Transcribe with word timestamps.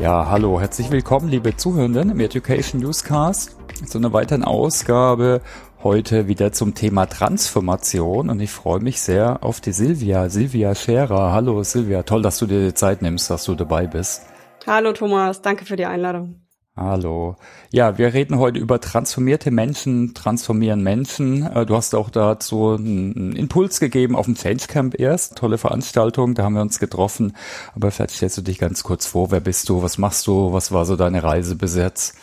Ja, 0.00 0.28
hallo, 0.30 0.60
herzlich 0.60 0.92
willkommen, 0.92 1.28
liebe 1.28 1.56
Zuhörenden 1.56 2.10
im 2.10 2.20
Education 2.20 2.80
Newscast 2.80 3.56
zu 3.84 3.98
einer 3.98 4.12
weiteren 4.12 4.44
Ausgabe. 4.44 5.40
Heute 5.82 6.28
wieder 6.28 6.52
zum 6.52 6.76
Thema 6.76 7.06
Transformation 7.06 8.30
und 8.30 8.38
ich 8.38 8.52
freue 8.52 8.78
mich 8.78 9.00
sehr 9.00 9.42
auf 9.42 9.60
die 9.60 9.72
Silvia, 9.72 10.28
Silvia 10.28 10.76
Scherer. 10.76 11.32
Hallo 11.32 11.64
Silvia, 11.64 12.04
toll, 12.04 12.22
dass 12.22 12.38
du 12.38 12.46
dir 12.46 12.64
die 12.64 12.74
Zeit 12.74 13.02
nimmst, 13.02 13.28
dass 13.28 13.44
du 13.44 13.56
dabei 13.56 13.88
bist. 13.88 14.22
Hallo 14.68 14.92
Thomas, 14.92 15.42
danke 15.42 15.64
für 15.64 15.74
die 15.74 15.86
Einladung. 15.86 16.42
Hallo. 16.80 17.34
Ja, 17.72 17.98
wir 17.98 18.14
reden 18.14 18.38
heute 18.38 18.60
über 18.60 18.80
transformierte 18.80 19.50
Menschen, 19.50 20.14
transformieren 20.14 20.80
Menschen. 20.80 21.44
Äh, 21.44 21.66
du 21.66 21.74
hast 21.74 21.92
auch 21.92 22.08
dazu 22.08 22.76
einen 22.78 23.34
Impuls 23.34 23.80
gegeben 23.80 24.14
auf 24.14 24.26
dem 24.26 24.36
Change 24.36 24.68
Camp 24.68 25.00
erst. 25.00 25.36
Tolle 25.36 25.58
Veranstaltung, 25.58 26.36
da 26.36 26.44
haben 26.44 26.54
wir 26.54 26.62
uns 26.62 26.78
getroffen. 26.78 27.36
Aber 27.74 27.90
vielleicht 27.90 28.12
stellst 28.12 28.38
du 28.38 28.42
dich 28.42 28.60
ganz 28.60 28.84
kurz 28.84 29.08
vor. 29.08 29.32
Wer 29.32 29.40
bist 29.40 29.68
du? 29.68 29.82
Was 29.82 29.98
machst 29.98 30.24
du? 30.28 30.52
Was 30.52 30.70
war 30.70 30.84
so 30.84 30.94
deine 30.94 31.24
Reise 31.24 31.56
bis 31.56 31.74
jetzt? 31.74 32.16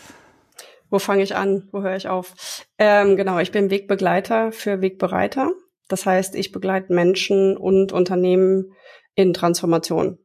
Wo 0.90 1.00
fange 1.00 1.24
ich 1.24 1.36
an? 1.36 1.68
Wo 1.74 1.82
höre 1.82 1.98
ich 1.98 2.08
auf? 2.08 2.34
Ähm, 2.78 3.18
genau, 3.18 3.40
ich 3.40 3.52
bin 3.52 3.70
Wegbegleiter 3.70 4.54
für 4.54 4.80
Wegbereiter. 4.80 5.52
Das 5.90 6.06
heißt, 6.06 6.34
ich 6.34 6.54
begleite 6.54 6.94
Menschen 6.94 7.58
und 7.58 7.92
Unternehmen 7.92 8.72
in 9.16 9.34
Transformation. 9.34 10.18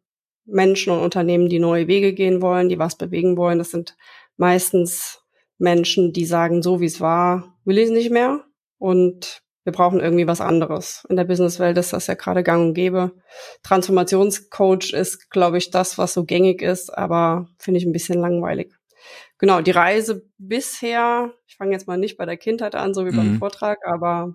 Menschen 0.51 0.93
und 0.93 1.01
Unternehmen, 1.01 1.49
die 1.49 1.59
neue 1.59 1.87
Wege 1.87 2.13
gehen 2.13 2.43
wollen, 2.43 2.69
die 2.69 2.79
was 2.79 2.97
bewegen 2.97 3.37
wollen. 3.37 3.59
Das 3.59 3.71
sind 3.71 3.97
meistens 4.41 5.23
Menschen, 5.59 6.13
die 6.13 6.25
sagen, 6.25 6.63
so 6.63 6.81
wie 6.81 6.87
es 6.87 7.01
war, 7.01 7.59
will 7.65 7.79
ich 7.79 7.85
es 7.85 7.91
nicht 7.91 8.11
mehr 8.11 8.43
und 8.79 9.43
wir 9.65 9.73
brauchen 9.73 10.01
irgendwie 10.01 10.27
was 10.27 10.41
anderes. 10.41 11.05
In 11.11 11.17
der 11.17 11.25
Businesswelt 11.25 11.77
ist 11.77 11.93
das 11.93 12.07
ja 12.07 12.15
gerade 12.15 12.43
gang 12.43 12.69
und 12.69 12.75
gäbe. 12.75 13.13
Transformationscoach 13.63 14.95
ist, 14.95 15.31
glaube 15.31 15.59
ich, 15.59 15.71
das, 15.71 15.99
was 15.99 16.15
so 16.15 16.25
gängig 16.25 16.63
ist, 16.63 16.89
aber 16.89 17.49
finde 17.59 17.79
ich 17.79 17.85
ein 17.85 17.93
bisschen 17.93 18.19
langweilig. 18.19 18.73
Genau, 19.37 19.61
die 19.61 19.71
Reise 19.71 20.25
bisher, 20.39 21.33
ich 21.47 21.57
fange 21.57 21.73
jetzt 21.73 21.87
mal 21.87 21.99
nicht 21.99 22.17
bei 22.17 22.25
der 22.25 22.39
Kindheit 22.39 22.75
an, 22.75 22.95
so 22.95 23.05
wie 23.05 23.11
mhm. 23.11 23.17
beim 23.17 23.39
Vortrag, 23.39 23.87
aber 23.87 24.35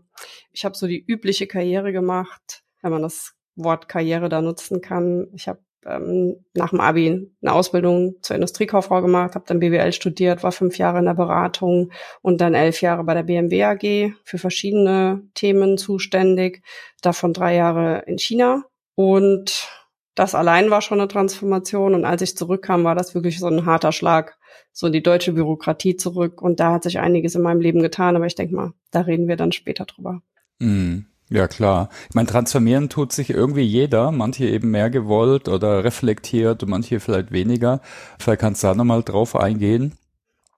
ich 0.52 0.66
habe 0.66 0.78
so 0.78 0.86
die 0.86 1.04
übliche 1.04 1.48
Karriere 1.48 1.92
gemacht, 1.92 2.64
wenn 2.84 2.92
man 2.92 3.02
das 3.02 3.34
Wort 3.56 3.88
Karriere 3.88 4.30
da 4.30 4.42
nutzen 4.42 4.82
kann. 4.82 5.28
Ich 5.34 5.48
habe 5.48 5.60
ähm, 5.86 6.44
nach 6.54 6.72
dem 6.72 6.82
Abi 6.82 7.30
eine 7.42 7.54
Ausbildung 7.54 8.16
zur 8.22 8.36
Industriekauffrau 8.36 9.02
gemacht, 9.02 9.36
habe 9.36 9.46
dann 9.48 9.60
BWL 9.60 9.94
studiert, 9.94 10.44
war 10.44 10.52
fünf 10.52 10.78
Jahre 10.78 11.00
in 11.00 11.06
der 11.06 11.14
Beratung 11.14 11.92
und 12.22 12.42
dann 12.42 12.54
elf 12.54 12.82
Jahre 12.82 13.04
bei 13.04 13.14
der 13.14 13.24
BMW 13.24 13.64
AG 13.64 14.14
für 14.24 14.38
verschiedene 14.38 15.22
Themen 15.34 15.78
zuständig, 15.78 16.64
davon 17.02 17.34
drei 17.34 17.56
Jahre 17.56 18.04
in 18.08 18.18
China. 18.18 18.64
Und 18.96 19.70
das 20.16 20.34
allein 20.34 20.72
war 20.72 20.82
schon 20.82 21.00
eine 21.00 21.10
Transformation. 21.10 21.94
Und 21.94 22.06
als 22.06 22.22
ich 22.22 22.38
zurückkam, 22.38 22.84
war 22.84 22.96
das 22.96 23.14
wirklich 23.14 23.40
so 23.40 23.48
ein 23.48 23.66
harter 23.66 23.92
Schlag, 23.92 24.38
so 24.72 24.88
in 24.88 24.94
die 24.94 25.04
deutsche 25.04 25.34
Bürokratie 25.34 25.98
zurück. 25.98 26.42
Und 26.42 26.60
da 26.60 26.74
hat 26.74 26.84
sich 26.84 27.00
einiges 27.00 27.36
in 27.36 27.42
meinem 27.42 27.62
Leben 27.62 27.82
getan, 27.82 28.16
aber 28.16 28.26
ich 28.26 28.36
denke 28.36 28.56
mal, 28.56 28.74
da 28.92 29.02
reden 29.02 29.28
wir 29.28 29.36
dann 29.36 29.52
später 29.52 29.86
drüber. 29.86 30.22
Mm. 30.60 31.00
Ja, 31.30 31.48
klar. 31.48 31.90
Ich 32.10 32.16
meine, 32.16 32.28
transformieren 32.28 32.90
tut 32.90 33.12
sich 33.12 33.32
irgendwie 33.32 33.64
jeder, 33.64 34.12
manche 34.12 34.46
eben 34.46 34.70
mehr 34.70 34.92
gewollt 34.92 35.50
oder 35.50 35.84
reflektiert 35.84 36.66
manche 36.68 37.00
vielleicht 37.00 37.32
weniger. 37.32 37.82
Vielleicht 38.20 38.42
kannst 38.42 38.64
du 38.64 38.68
da 38.68 38.76
nochmal 38.76 39.02
drauf 39.02 39.36
eingehen. 39.36 39.98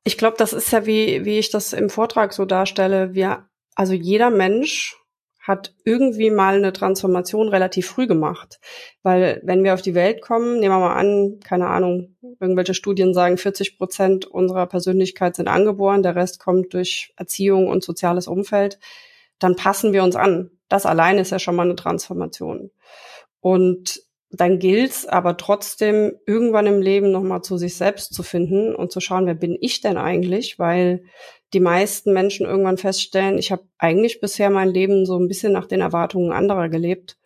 Ich 0.03 0.17
glaube, 0.17 0.35
das 0.37 0.53
ist 0.53 0.71
ja 0.71 0.85
wie, 0.85 1.23
wie 1.25 1.39
ich 1.39 1.51
das 1.51 1.73
im 1.73 1.89
Vortrag 1.89 2.33
so 2.33 2.45
darstelle. 2.45 3.13
Wir, 3.13 3.45
also 3.75 3.93
jeder 3.93 4.29
Mensch 4.29 4.97
hat 5.47 5.73
irgendwie 5.85 6.29
mal 6.29 6.57
eine 6.57 6.73
Transformation 6.73 7.47
relativ 7.47 7.87
früh 7.87 8.05
gemacht. 8.05 8.59
Weil 9.01 9.41
wenn 9.45 9.63
wir 9.63 9.73
auf 9.73 9.81
die 9.81 9.95
Welt 9.95 10.21
kommen, 10.21 10.59
nehmen 10.59 10.75
wir 10.75 10.79
mal 10.79 10.95
an, 10.95 11.39
keine 11.41 11.67
Ahnung, 11.67 12.17
irgendwelche 12.41 12.73
Studien 12.73 13.13
sagen, 13.13 13.37
40 13.37 13.77
Prozent 13.77 14.25
unserer 14.25 14.67
Persönlichkeit 14.67 15.37
sind 15.37 15.47
angeboren, 15.47 16.03
der 16.03 16.17
Rest 16.17 16.39
kommt 16.39 16.73
durch 16.73 17.13
Erziehung 17.15 17.69
und 17.69 17.83
soziales 17.83 18.27
Umfeld, 18.27 18.77
dann 19.39 19.55
passen 19.55 19.93
wir 19.93 20.03
uns 20.03 20.17
an. 20.17 20.51
Das 20.69 20.85
allein 20.85 21.17
ist 21.17 21.31
ja 21.31 21.39
schon 21.39 21.55
mal 21.55 21.63
eine 21.63 21.75
Transformation. 21.75 22.71
Und 23.39 24.01
dann 24.29 24.59
gilt's 24.59 25.05
aber 25.05 25.37
trotzdem 25.37 26.13
irgendwann 26.25 26.67
im 26.67 26.81
Leben 26.81 27.11
nochmal 27.11 27.41
zu 27.43 27.57
sich 27.57 27.75
selbst 27.75 28.13
zu 28.13 28.23
finden 28.23 28.75
und 28.75 28.91
zu 28.91 28.99
schauen, 28.99 29.25
wer 29.25 29.35
bin 29.35 29.57
ich 29.59 29.79
denn 29.79 29.97
eigentlich? 29.97 30.59
Weil 30.59 31.03
die 31.53 31.61
meisten 31.61 32.11
Menschen 32.11 32.45
irgendwann 32.45 32.77
feststellen, 32.77 33.37
ich 33.37 33.51
habe 33.51 33.63
eigentlich 33.77 34.19
bisher 34.19 34.49
mein 34.49 34.69
Leben 34.69 35.05
so 35.05 35.17
ein 35.17 35.29
bisschen 35.29 35.53
nach 35.53 35.65
den 35.65 35.79
Erwartungen 35.79 36.33
anderer 36.33 36.67
gelebt 36.67 37.17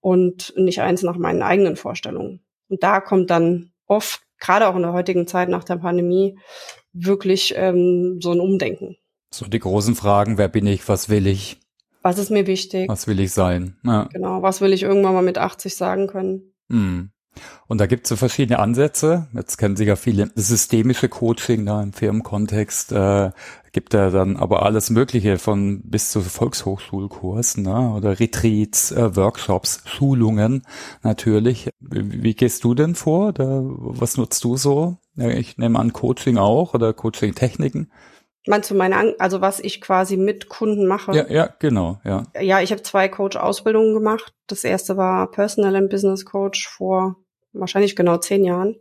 und 0.00 0.54
nicht 0.56 0.80
eins 0.80 1.02
nach 1.02 1.18
meinen 1.18 1.42
eigenen 1.42 1.76
Vorstellungen. 1.76 2.42
Und 2.68 2.82
da 2.82 3.00
kommt 3.00 3.30
dann 3.30 3.72
oft, 3.86 4.22
gerade 4.38 4.68
auch 4.68 4.76
in 4.76 4.82
der 4.82 4.94
heutigen 4.94 5.26
Zeit 5.26 5.50
nach 5.50 5.64
der 5.64 5.76
Pandemie, 5.76 6.38
wirklich 6.92 7.52
ähm, 7.56 8.18
so 8.22 8.32
ein 8.32 8.40
Umdenken. 8.40 8.96
So 9.32 9.46
die 9.46 9.58
großen 9.58 9.94
Fragen, 9.94 10.38
wer 10.38 10.48
bin 10.48 10.66
ich, 10.66 10.88
was 10.88 11.10
will 11.10 11.26
ich? 11.26 11.59
Was 12.02 12.18
ist 12.18 12.30
mir 12.30 12.46
wichtig? 12.46 12.88
Was 12.88 13.06
will 13.06 13.20
ich 13.20 13.32
sein? 13.32 13.76
Ja. 13.84 14.08
Genau, 14.12 14.42
was 14.42 14.60
will 14.60 14.72
ich 14.72 14.82
irgendwann 14.82 15.14
mal 15.14 15.22
mit 15.22 15.38
80 15.38 15.74
sagen 15.74 16.06
können? 16.06 16.54
Mhm. 16.68 17.10
Und 17.68 17.78
da 17.78 17.86
gibt 17.86 18.06
es 18.06 18.08
so 18.08 18.16
verschiedene 18.16 18.58
Ansätze. 18.58 19.28
Jetzt 19.32 19.56
kennen 19.56 19.76
Sie 19.76 19.84
ja 19.84 19.94
viele 19.96 20.30
systemische 20.34 21.08
Coaching 21.08 21.64
da 21.64 21.80
im 21.82 21.92
Firmenkontext. 21.92 22.92
Äh, 22.92 23.30
gibt 23.72 23.94
da 23.94 24.10
dann 24.10 24.36
aber 24.36 24.64
alles 24.64 24.90
Mögliche 24.90 25.38
von 25.38 25.82
bis 25.82 26.10
zu 26.10 26.22
Volkshochschulkursen 26.22 27.62
ne? 27.62 27.94
oder 27.94 28.18
Retreats, 28.18 28.90
äh, 28.90 29.14
Workshops, 29.14 29.82
Schulungen 29.84 30.66
natürlich. 31.02 31.70
Wie, 31.78 32.22
wie 32.22 32.34
gehst 32.34 32.64
du 32.64 32.74
denn 32.74 32.96
vor? 32.96 33.28
Oder 33.28 33.62
was 33.64 34.16
nutzt 34.16 34.42
du 34.42 34.56
so? 34.56 34.96
Ich 35.16 35.56
nehme 35.58 35.78
an 35.78 35.92
Coaching 35.92 36.36
auch 36.36 36.74
oder 36.74 36.92
Coaching-Techniken. 36.92 37.92
Meinst 38.46 38.70
du 38.70 38.74
meine, 38.74 39.14
also 39.18 39.40
was 39.40 39.60
ich 39.60 39.80
quasi 39.80 40.16
mit 40.16 40.48
Kunden 40.48 40.86
mache? 40.86 41.12
Ja, 41.12 41.28
ja, 41.28 41.54
genau, 41.58 42.00
ja. 42.04 42.24
Ja, 42.40 42.60
ich 42.60 42.72
habe 42.72 42.82
zwei 42.82 43.08
Coach-Ausbildungen 43.08 43.92
gemacht. 43.92 44.32
Das 44.46 44.64
erste 44.64 44.96
war 44.96 45.30
Personal 45.30 45.76
and 45.76 45.90
Business 45.90 46.24
Coach 46.24 46.66
vor 46.68 47.16
wahrscheinlich 47.52 47.96
genau 47.96 48.16
zehn 48.18 48.44
Jahren 48.44 48.76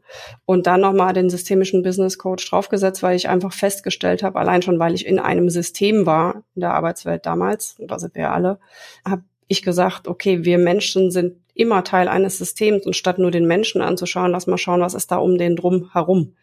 und 0.46 0.68
dann 0.68 0.82
nochmal 0.82 1.14
den 1.14 1.30
systemischen 1.30 1.84
Business 1.84 2.18
Coach 2.18 2.50
draufgesetzt, 2.50 3.02
weil 3.02 3.16
ich 3.16 3.28
einfach 3.28 3.52
festgestellt 3.52 4.24
habe, 4.24 4.40
allein 4.40 4.62
schon, 4.62 4.80
weil 4.80 4.94
ich 4.94 5.06
in 5.06 5.20
einem 5.20 5.50
System 5.50 6.06
war 6.06 6.44
in 6.56 6.62
der 6.62 6.74
Arbeitswelt 6.74 7.26
damals, 7.26 7.78
da 7.80 7.98
sind 8.00 8.16
wir 8.16 8.32
alle, 8.32 8.60
habe 9.04 9.24
ich 9.48 9.64
gesagt, 9.64 10.08
okay, 10.08 10.46
wir 10.46 10.60
Menschen 10.60 11.10
sind 11.10 11.38
immer 11.56 11.84
Teil 11.84 12.08
eines 12.08 12.38
Systems 12.38 12.86
und 12.86 12.96
statt 12.96 13.18
nur 13.18 13.32
den 13.32 13.48
Menschen 13.48 13.82
anzuschauen, 13.82 14.32
lass 14.32 14.48
mal 14.48 14.58
schauen, 14.58 14.82
was 14.82 14.94
ist 14.94 15.12
da 15.12 15.18
um 15.18 15.38
den 15.38 15.56
drum 15.56 15.90
herum. 15.92 16.36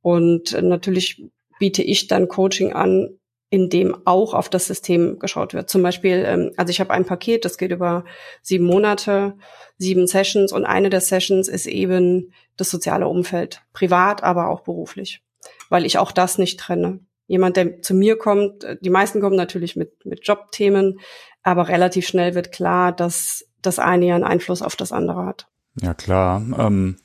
Und 0.00 0.60
natürlich 0.62 1.22
biete 1.58 1.82
ich 1.82 2.06
dann 2.06 2.28
Coaching 2.28 2.72
an, 2.72 3.18
in 3.48 3.70
dem 3.70 3.96
auch 4.06 4.34
auf 4.34 4.48
das 4.48 4.66
System 4.66 5.18
geschaut 5.18 5.54
wird. 5.54 5.70
Zum 5.70 5.82
Beispiel, 5.82 6.24
ähm, 6.26 6.52
also 6.56 6.70
ich 6.70 6.80
habe 6.80 6.90
ein 6.90 7.04
Paket, 7.04 7.44
das 7.44 7.58
geht 7.58 7.70
über 7.70 8.04
sieben 8.42 8.66
Monate, 8.66 9.34
sieben 9.78 10.06
Sessions 10.06 10.52
und 10.52 10.64
eine 10.64 10.90
der 10.90 11.00
Sessions 11.00 11.48
ist 11.48 11.66
eben 11.66 12.32
das 12.56 12.70
soziale 12.70 13.06
Umfeld, 13.06 13.62
privat, 13.72 14.22
aber 14.22 14.48
auch 14.48 14.60
beruflich, 14.60 15.22
weil 15.68 15.86
ich 15.86 15.98
auch 15.98 16.12
das 16.12 16.38
nicht 16.38 16.58
trenne. 16.58 17.00
Jemand, 17.28 17.56
der 17.56 17.82
zu 17.82 17.94
mir 17.94 18.16
kommt, 18.18 18.64
äh, 18.64 18.76
die 18.80 18.90
meisten 18.90 19.20
kommen 19.20 19.36
natürlich 19.36 19.76
mit, 19.76 20.04
mit 20.04 20.26
Jobthemen, 20.26 20.98
aber 21.42 21.68
relativ 21.68 22.06
schnell 22.06 22.34
wird 22.34 22.50
klar, 22.50 22.92
dass 22.92 23.48
das 23.62 23.78
eine 23.78 24.06
ja 24.06 24.14
einen 24.16 24.24
Einfluss 24.24 24.62
auf 24.62 24.76
das 24.76 24.92
andere 24.92 25.24
hat. 25.24 25.46
Ja, 25.80 25.94
klar. 25.94 26.42
Ähm 26.58 26.96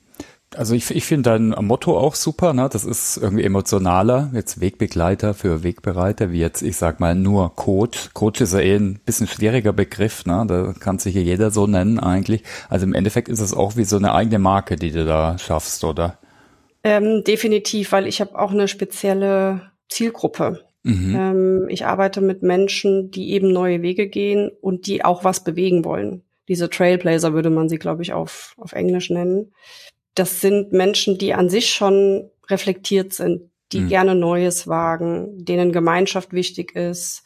also 0.55 0.75
ich, 0.75 0.91
ich 0.91 1.05
finde 1.05 1.29
dein 1.29 1.49
Motto 1.65 1.97
auch 1.97 2.15
super, 2.15 2.53
ne? 2.53 2.67
Das 2.71 2.83
ist 2.83 3.17
irgendwie 3.17 3.43
emotionaler, 3.43 4.31
jetzt 4.33 4.59
Wegbegleiter 4.59 5.33
für 5.33 5.63
Wegbereiter, 5.63 6.31
wie 6.31 6.39
jetzt, 6.39 6.61
ich 6.61 6.75
sag 6.77 6.99
mal, 6.99 7.15
nur 7.15 7.55
Coach. 7.55 8.09
Coach 8.13 8.41
ist 8.41 8.53
ja 8.53 8.59
eh 8.59 8.75
ein 8.75 8.99
bisschen 9.05 9.27
schwieriger 9.27 9.71
Begriff, 9.71 10.25
ne? 10.25 10.45
Da 10.47 10.73
kann 10.77 10.99
sich 10.99 11.15
ja 11.15 11.21
jeder 11.21 11.51
so 11.51 11.67
nennen 11.67 11.99
eigentlich. 11.99 12.43
Also 12.69 12.85
im 12.85 12.93
Endeffekt 12.93 13.29
ist 13.29 13.39
es 13.39 13.53
auch 13.53 13.77
wie 13.77 13.85
so 13.85 13.95
eine 13.95 14.13
eigene 14.13 14.39
Marke, 14.39 14.75
die 14.75 14.91
du 14.91 15.05
da 15.05 15.37
schaffst, 15.37 15.83
oder? 15.83 16.17
Ähm, 16.83 17.23
definitiv, 17.23 17.91
weil 17.93 18.07
ich 18.07 18.19
habe 18.19 18.37
auch 18.37 18.51
eine 18.51 18.67
spezielle 18.67 19.71
Zielgruppe. 19.87 20.65
Mhm. 20.83 21.15
Ähm, 21.15 21.65
ich 21.69 21.85
arbeite 21.85 22.21
mit 22.21 22.43
Menschen, 22.43 23.11
die 23.11 23.31
eben 23.31 23.53
neue 23.53 23.81
Wege 23.81 24.07
gehen 24.07 24.51
und 24.61 24.87
die 24.87 25.05
auch 25.05 25.23
was 25.23 25.43
bewegen 25.43 25.85
wollen. 25.85 26.23
Diese 26.49 26.69
Trailblazer 26.69 27.33
würde 27.33 27.51
man 27.51 27.69
sie, 27.69 27.77
glaube 27.77 28.01
ich, 28.01 28.11
auf, 28.11 28.55
auf 28.57 28.73
Englisch 28.73 29.09
nennen 29.09 29.53
das 30.15 30.41
sind 30.41 30.71
Menschen, 30.73 31.17
die 31.17 31.33
an 31.33 31.49
sich 31.49 31.69
schon 31.69 32.29
reflektiert 32.47 33.13
sind, 33.13 33.49
die 33.71 33.81
mhm. 33.81 33.87
gerne 33.87 34.15
Neues 34.15 34.67
wagen, 34.67 35.45
denen 35.45 35.71
Gemeinschaft 35.71 36.33
wichtig 36.33 36.75
ist, 36.75 37.23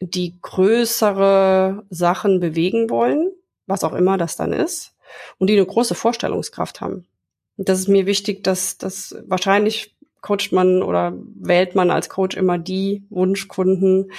die 0.00 0.38
größere 0.40 1.84
Sachen 1.90 2.40
bewegen 2.40 2.88
wollen, 2.90 3.32
was 3.66 3.84
auch 3.84 3.94
immer 3.94 4.16
das 4.16 4.36
dann 4.36 4.52
ist, 4.52 4.94
und 5.38 5.48
die 5.48 5.54
eine 5.54 5.66
große 5.66 5.94
Vorstellungskraft 5.94 6.80
haben. 6.80 7.06
Und 7.56 7.68
das 7.68 7.80
ist 7.80 7.88
mir 7.88 8.06
wichtig, 8.06 8.42
dass 8.44 8.78
das 8.78 9.16
wahrscheinlich 9.26 9.96
coacht 10.22 10.52
man 10.52 10.82
oder 10.82 11.14
wählt 11.34 11.74
man 11.74 11.90
als 11.90 12.08
Coach 12.08 12.36
immer 12.36 12.58
die 12.58 13.04
Wunschkunden, 13.10 14.12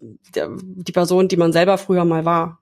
die 0.00 0.92
Person, 0.92 1.28
die 1.28 1.36
man 1.36 1.52
selber 1.52 1.78
früher 1.78 2.04
mal 2.04 2.24
war. 2.24 2.60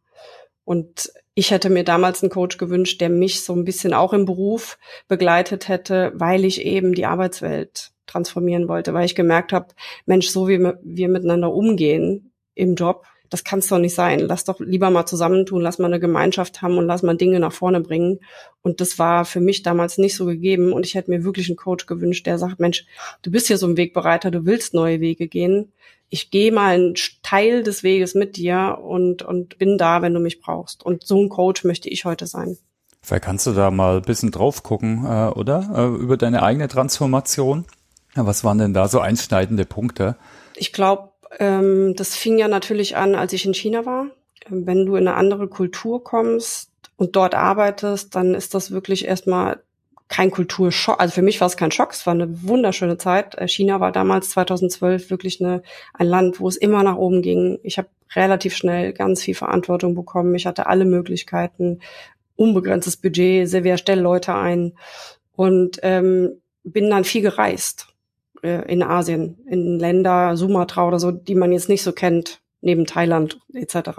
Und 0.65 1.13
ich 1.39 1.51
hätte 1.51 1.69
mir 1.69 1.85
damals 1.85 2.23
einen 2.23 2.31
Coach 2.31 2.57
gewünscht, 2.57 3.03
der 3.03 3.11
mich 3.11 3.43
so 3.43 3.53
ein 3.53 3.65
bisschen 3.65 3.93
auch 3.93 4.15
im 4.15 4.25
Beruf 4.25 4.79
begleitet 5.07 5.69
hätte, 5.69 6.13
weil 6.15 6.47
ich 6.47 6.65
eben 6.65 6.95
die 6.95 7.05
Arbeitswelt 7.05 7.93
transformieren 8.07 8.69
wollte, 8.69 8.95
weil 8.95 9.05
ich 9.05 9.15
gemerkt 9.15 9.53
habe, 9.53 9.75
Mensch, 10.07 10.29
so 10.31 10.49
wie 10.49 10.59
wir 10.59 11.09
miteinander 11.09 11.53
umgehen 11.53 12.33
im 12.55 12.75
Job, 12.75 13.05
das 13.31 13.45
kann 13.45 13.61
es 13.61 13.69
doch 13.69 13.79
nicht 13.79 13.95
sein. 13.95 14.21
Lass 14.21 14.45
doch 14.45 14.61
lieber 14.61 14.91
mal 14.91 15.07
zusammentun, 15.07 15.63
lass 15.63 15.79
mal 15.79 15.87
eine 15.87 16.01
Gemeinschaft 16.01 16.63
haben 16.63 16.79
und 16.79 16.87
lass 16.87 17.03
mal 17.03 17.17
Dinge 17.17 17.41
nach 17.41 17.53
vorne 17.53 17.81
bringen. 17.81 18.21
Und 18.63 18.81
das 18.81 18.99
war 18.99 19.25
für 19.25 19.41
mich 19.41 19.63
damals 19.63 19.99
nicht 19.99 20.17
so 20.17 20.27
gegeben. 20.27 20.73
Und 20.73 20.87
ich 20.87 20.95
hätte 20.95 21.11
mir 21.11 21.25
wirklich 21.25 21.49
einen 21.49 21.57
Coach 21.57 21.87
gewünscht, 21.87 22.27
der 22.27 22.39
sagt, 22.39 22.61
Mensch, 22.61 22.87
du 23.23 23.31
bist 23.31 23.47
hier 23.47 23.59
so 23.59 23.67
ein 23.67 23.77
Wegbereiter, 23.77 24.31
du 24.31 24.45
willst 24.47 24.75
neue 24.75 25.01
Wege 25.01 25.29
gehen. 25.29 25.73
Ich 26.09 26.31
gehe 26.31 26.53
mal 26.53 26.75
einen 26.75 26.95
Teil 27.23 27.63
des 27.63 27.83
Weges 27.83 28.15
mit 28.15 28.37
dir 28.37 28.79
und, 28.83 29.23
und 29.23 29.59
bin 29.59 29.77
da, 29.77 30.03
wenn 30.03 30.15
du 30.15 30.21
mich 30.21 30.41
brauchst. 30.41 30.85
Und 30.85 31.07
so 31.07 31.21
ein 31.21 31.29
Coach 31.29 31.65
möchte 31.65 31.89
ich 31.89 32.05
heute 32.05 32.27
sein. 32.27 32.57
Vielleicht 33.03 33.25
kannst 33.25 33.47
du 33.47 33.53
da 33.53 33.71
mal 33.71 33.97
ein 33.97 34.03
bisschen 34.03 34.31
drauf 34.31 34.63
gucken, 34.63 35.05
äh, 35.05 35.29
oder? 35.29 35.71
Äh, 35.75 36.03
über 36.03 36.17
deine 36.17 36.43
eigene 36.43 36.69
Transformation. 36.69 37.65
Was 38.15 38.45
waren 38.45 38.59
denn 38.59 38.75
da 38.75 38.89
so 38.89 39.01
einschneidende 39.01 39.65
Punkte? 39.65 40.17
Ich 40.57 40.73
glaube, 40.73 41.11
ähm, 41.39 41.95
das 41.97 42.17
fing 42.17 42.39
ja 42.39 42.49
natürlich 42.49 42.97
an, 42.97 43.15
als 43.15 43.33
ich 43.33 43.45
in 43.47 43.55
China 43.55 43.87
war. 43.87 44.07
Ähm, 44.51 44.67
wenn 44.67 44.87
du 44.87 44.97
in 44.97 45.09
eine 45.09 45.17
andere 45.17 45.49
Kultur 45.49 46.03
kommst 46.03 46.71
und 46.97 47.17
dort 47.17 47.35
arbeitest, 47.35 48.15
dann 48.15 48.35
ist 48.35 48.55
das 48.55 48.71
wirklich 48.71 49.07
erstmal 49.07 49.61
kein 50.09 50.31
Kulturschock. 50.31 51.01
Also 51.01 51.15
für 51.15 51.23
mich 51.23 51.41
war 51.41 51.49
es 51.49 51.57
kein 51.57 51.73
Schock, 51.73 51.93
es 51.93 52.07
war 52.07 52.15
eine 52.15 52.43
wunderschöne 52.43 52.99
Zeit. 52.99 53.37
Äh, 53.37 53.49
China 53.49 53.81
war 53.81 53.93
damals 53.93 54.31
2012 54.31 55.11
wirklich 55.11 55.41
eine, 55.41 55.63
ein 55.95 56.07
Land, 56.07 56.41
wo 56.41 56.49
es 56.49 56.57
immer 56.57 56.83
nach 56.83 56.97
oben 56.97 57.23
ging. 57.23 57.59
Ich 57.63 57.79
habe 57.79 57.89
relativ 58.15 58.57
schnell 58.57 58.93
ganz 58.93 59.23
viel 59.23 59.35
Verantwortung 59.35 59.95
bekommen. 59.95 60.35
Ich 60.35 60.47
hatte 60.47 60.67
alle 60.67 60.85
Möglichkeiten, 60.85 61.81
unbegrenztes 62.37 62.97
Budget, 62.97 63.49
Sevilla 63.49 63.79
stell 63.79 64.01
Leute 64.01 64.35
ein 64.35 64.75
und 65.35 65.81
ähm, 65.83 66.41
bin 66.63 66.91
dann 66.91 67.05
viel 67.05 67.23
gereist 67.23 67.89
äh, 68.43 68.71
in 68.71 68.83
Asien, 68.83 69.39
in 69.47 69.79
Länder, 69.79 70.37
Sumatra 70.37 70.87
oder 70.87 70.99
so, 70.99 71.11
die 71.11 71.35
man 71.35 71.53
jetzt 71.53 71.69
nicht 71.69 71.83
so 71.83 71.93
kennt, 71.93 72.41
neben 72.61 72.87
Thailand 72.87 73.41
etc. 73.55 73.91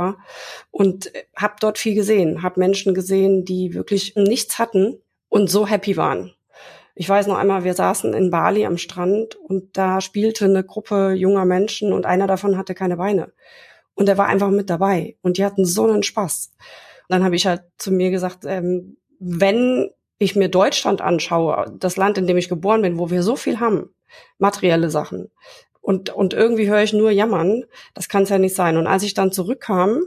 Und 0.72 1.14
äh, 1.16 1.24
habe 1.36 1.56
dort 1.60 1.78
viel 1.78 1.96
gesehen, 1.96 2.44
habe 2.44 2.60
Menschen 2.60 2.94
gesehen, 2.94 3.46
die 3.46 3.74
wirklich 3.74 4.16
nichts 4.16 4.60
hatten 4.60 5.02
und 5.30 5.50
so 5.50 5.68
happy 5.68 5.98
waren. 5.98 6.34
Ich 7.00 7.08
weiß 7.08 7.28
noch 7.28 7.38
einmal, 7.38 7.64
wir 7.64 7.76
saßen 7.76 8.14
in 8.16 8.32
Bali 8.32 8.66
am 8.66 8.78
Strand 8.78 9.36
und 9.36 9.78
da 9.78 10.02
spielte 10.02 10.46
eine 10.46 10.64
Gruppe 10.64 11.12
junger 11.12 11.46
Menschen 11.46 11.94
und 11.94 12.08
einer 12.08 12.26
davon 12.26 12.58
hatte 12.58 12.74
keine 12.74 12.98
Beine. 12.98 13.32
Und 13.94 14.10
er 14.10 14.18
war 14.18 14.28
einfach 14.28 14.50
mit 14.50 14.70
dabei 14.70 15.16
und 15.22 15.38
die 15.38 15.46
hatten 15.46 15.66
so 15.66 15.86
einen 15.86 16.04
Spaß. 16.04 16.54
Und 17.08 17.14
dann 17.14 17.24
habe 17.24 17.36
ich 17.36 17.46
halt 17.46 17.62
zu 17.78 17.92
mir 17.92 18.10
gesagt, 18.10 18.46
ähm, 18.46 18.98
wenn 19.20 19.92
ich 20.18 20.36
mir 20.36 20.50
Deutschland 20.50 21.02
anschaue, 21.02 21.72
das 21.78 21.98
Land, 21.98 22.18
in 22.18 22.28
dem 22.28 22.38
ich 22.38 22.50
geboren 22.50 22.82
bin, 22.82 22.98
wo 22.98 23.12
wir 23.12 23.22
so 23.22 23.36
viel 23.36 23.60
haben, 23.60 23.90
materielle 24.38 24.90
Sachen. 24.90 25.32
Und, 25.82 26.10
und 26.10 26.34
irgendwie 26.34 26.70
höre 26.70 26.84
ich 26.84 26.94
nur 26.94 27.12
jammern. 27.12 27.64
Das 27.94 28.10
kann 28.10 28.24
es 28.24 28.30
ja 28.30 28.38
nicht 28.38 28.56
sein. 28.56 28.78
Und 28.78 28.88
als 28.88 29.04
ich 29.04 29.14
dann 29.14 29.32
zurückkam, 29.32 30.02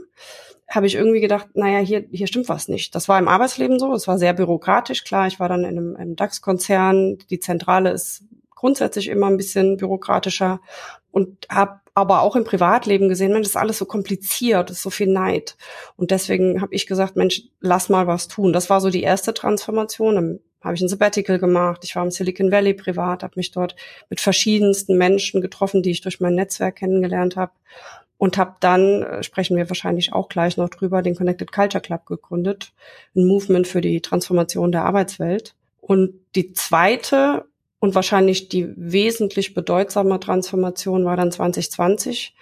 habe 0.69 0.87
ich 0.87 0.95
irgendwie 0.95 1.21
gedacht, 1.21 1.47
naja, 1.53 1.79
hier, 1.79 2.05
hier 2.11 2.27
stimmt 2.27 2.49
was 2.49 2.67
nicht. 2.67 2.95
Das 2.95 3.09
war 3.09 3.19
im 3.19 3.27
Arbeitsleben 3.27 3.79
so, 3.79 3.93
es 3.93 4.07
war 4.07 4.17
sehr 4.17 4.33
bürokratisch. 4.33 5.03
Klar, 5.03 5.27
ich 5.27 5.39
war 5.39 5.49
dann 5.49 5.61
in 5.61 5.77
einem, 5.77 5.95
einem 5.95 6.15
DAX-Konzern, 6.15 7.17
die 7.29 7.39
Zentrale 7.39 7.91
ist 7.91 8.23
grundsätzlich 8.55 9.07
immer 9.07 9.27
ein 9.27 9.37
bisschen 9.37 9.77
bürokratischer 9.77 10.61
und 11.09 11.47
habe 11.49 11.81
aber 11.93 12.21
auch 12.21 12.35
im 12.35 12.45
Privatleben 12.45 13.09
gesehen, 13.09 13.33
Mensch, 13.33 13.47
das 13.47 13.55
ist 13.55 13.61
alles 13.61 13.77
so 13.77 13.85
kompliziert, 13.85 14.69
ist 14.69 14.81
so 14.81 14.89
viel 14.89 15.07
Neid. 15.07 15.57
Und 15.97 16.11
deswegen 16.11 16.61
habe 16.61 16.73
ich 16.73 16.87
gesagt, 16.87 17.15
Mensch, 17.15 17.41
lass 17.59 17.89
mal 17.89 18.07
was 18.07 18.27
tun. 18.27 18.53
Das 18.53 18.69
war 18.69 18.79
so 18.79 18.89
die 18.89 19.03
erste 19.03 19.33
Transformation. 19.33 20.15
Dann 20.15 20.39
habe 20.61 20.75
ich 20.75 20.81
ein 20.81 20.87
Sabbatical 20.87 21.39
gemacht. 21.39 21.83
Ich 21.83 21.95
war 21.95 22.03
im 22.03 22.11
Silicon 22.11 22.51
Valley 22.51 22.73
privat, 22.73 23.23
habe 23.23 23.33
mich 23.35 23.51
dort 23.51 23.75
mit 24.09 24.21
verschiedensten 24.21 24.97
Menschen 24.97 25.41
getroffen, 25.41 25.81
die 25.81 25.91
ich 25.91 26.01
durch 26.01 26.19
mein 26.19 26.35
Netzwerk 26.35 26.77
kennengelernt 26.77 27.35
habe. 27.35 27.51
Und 28.17 28.37
habe 28.37 28.55
dann, 28.59 29.01
äh, 29.01 29.23
sprechen 29.23 29.57
wir 29.57 29.67
wahrscheinlich 29.67 30.13
auch 30.13 30.29
gleich 30.29 30.55
noch 30.55 30.69
drüber, 30.69 31.01
den 31.01 31.15
Connected 31.15 31.51
Culture 31.51 31.81
Club 31.81 32.05
gegründet. 32.05 32.71
Ein 33.15 33.25
Movement 33.25 33.67
für 33.67 33.81
die 33.81 33.99
Transformation 33.99 34.71
der 34.71 34.85
Arbeitswelt. 34.85 35.55
Und 35.79 36.13
die 36.35 36.53
zweite 36.53 37.45
und 37.79 37.95
wahrscheinlich 37.95 38.47
die 38.47 38.71
wesentlich 38.77 39.55
bedeutsame 39.55 40.19
Transformation 40.19 41.03
war 41.03 41.17
dann 41.17 41.31
2020. 41.31 42.35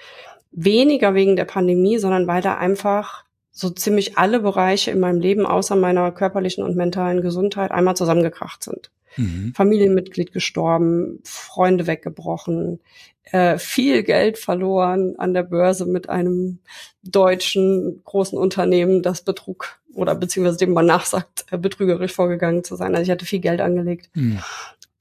Weniger 0.52 1.14
wegen 1.14 1.38
der 1.38 1.46
Pandemie, 1.46 1.98
sondern 1.98 2.28
weil 2.28 2.42
da 2.42 2.58
einfach 2.58 3.24
so 3.52 3.70
ziemlich 3.70 4.18
alle 4.18 4.40
Bereiche 4.40 4.92
in 4.92 5.00
meinem 5.00 5.20
Leben 5.20 5.46
außer 5.46 5.76
meiner 5.76 6.12
körperlichen 6.12 6.64
und 6.64 6.76
mentalen 6.76 7.22
Gesundheit 7.22 7.72
einmal 7.72 7.96
zusammengekracht 7.96 8.64
sind. 8.64 8.92
Mhm. 9.18 9.54
Familienmitglied 9.56 10.32
gestorben, 10.32 11.20
Freunde 11.24 11.88
weggebrochen, 11.88 12.80
äh, 13.24 13.58
viel 13.58 14.04
Geld 14.04 14.38
verloren 14.38 15.16
an 15.18 15.34
der 15.34 15.44
Börse 15.44 15.86
mit 15.86 16.10
einem 16.10 16.60
deutschen 17.04 18.02
großen 18.06 18.38
Unternehmen, 18.38 19.02
das 19.02 19.24
betrug 19.24 19.80
oder 19.94 20.16
beziehungsweise 20.16 20.58
dem 20.58 20.74
man 20.74 20.86
nachsagt, 20.86 21.46
äh, 21.52 21.58
betrügerisch 21.58 22.14
vorgegangen 22.14 22.64
zu 22.64 22.76
sein. 22.76 22.96
Also 22.96 23.04
ich 23.04 23.12
hatte 23.12 23.26
viel 23.26 23.40
Geld 23.40 23.62
angelegt. 23.62 24.10
Mhm 24.14 24.40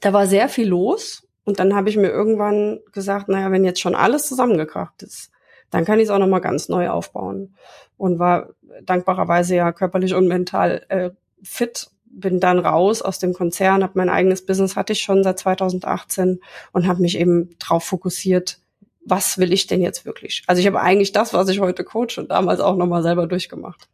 da 0.00 0.12
war 0.12 0.26
sehr 0.26 0.48
viel 0.48 0.68
los. 0.68 1.24
Und 1.44 1.60
dann 1.60 1.74
habe 1.74 1.88
ich 1.88 1.96
mir 1.96 2.08
irgendwann 2.10 2.80
gesagt, 2.92 3.28
naja, 3.28 3.50
wenn 3.50 3.64
jetzt 3.64 3.80
schon 3.80 3.94
alles 3.94 4.28
zusammengekracht 4.28 5.02
ist, 5.02 5.30
dann 5.70 5.84
kann 5.84 5.98
ich 5.98 6.04
es 6.04 6.10
auch 6.10 6.18
nochmal 6.18 6.40
ganz 6.40 6.68
neu 6.68 6.88
aufbauen. 6.88 7.54
Und 7.96 8.18
war 8.18 8.50
dankbarerweise 8.82 9.56
ja 9.56 9.72
körperlich 9.72 10.14
und 10.14 10.28
mental 10.28 10.84
äh, 10.88 11.10
fit, 11.42 11.90
bin 12.04 12.40
dann 12.40 12.58
raus 12.58 13.02
aus 13.02 13.18
dem 13.18 13.34
Konzern, 13.34 13.82
habe 13.82 13.94
mein 13.96 14.08
eigenes 14.08 14.44
Business, 14.44 14.76
hatte 14.76 14.92
ich 14.92 15.00
schon 15.00 15.22
seit 15.22 15.38
2018 15.38 16.40
und 16.72 16.86
habe 16.86 17.02
mich 17.02 17.18
eben 17.18 17.50
drauf 17.58 17.84
fokussiert, 17.84 18.58
was 19.04 19.38
will 19.38 19.52
ich 19.52 19.66
denn 19.66 19.80
jetzt 19.80 20.04
wirklich? 20.04 20.42
Also 20.46 20.60
ich 20.60 20.66
habe 20.66 20.80
eigentlich 20.80 21.12
das, 21.12 21.32
was 21.32 21.48
ich 21.48 21.60
heute 21.60 21.84
coache 21.84 22.18
und 22.18 22.30
damals 22.30 22.60
auch 22.60 22.76
nochmal 22.76 23.02
selber 23.02 23.26
durchgemacht. 23.26 23.88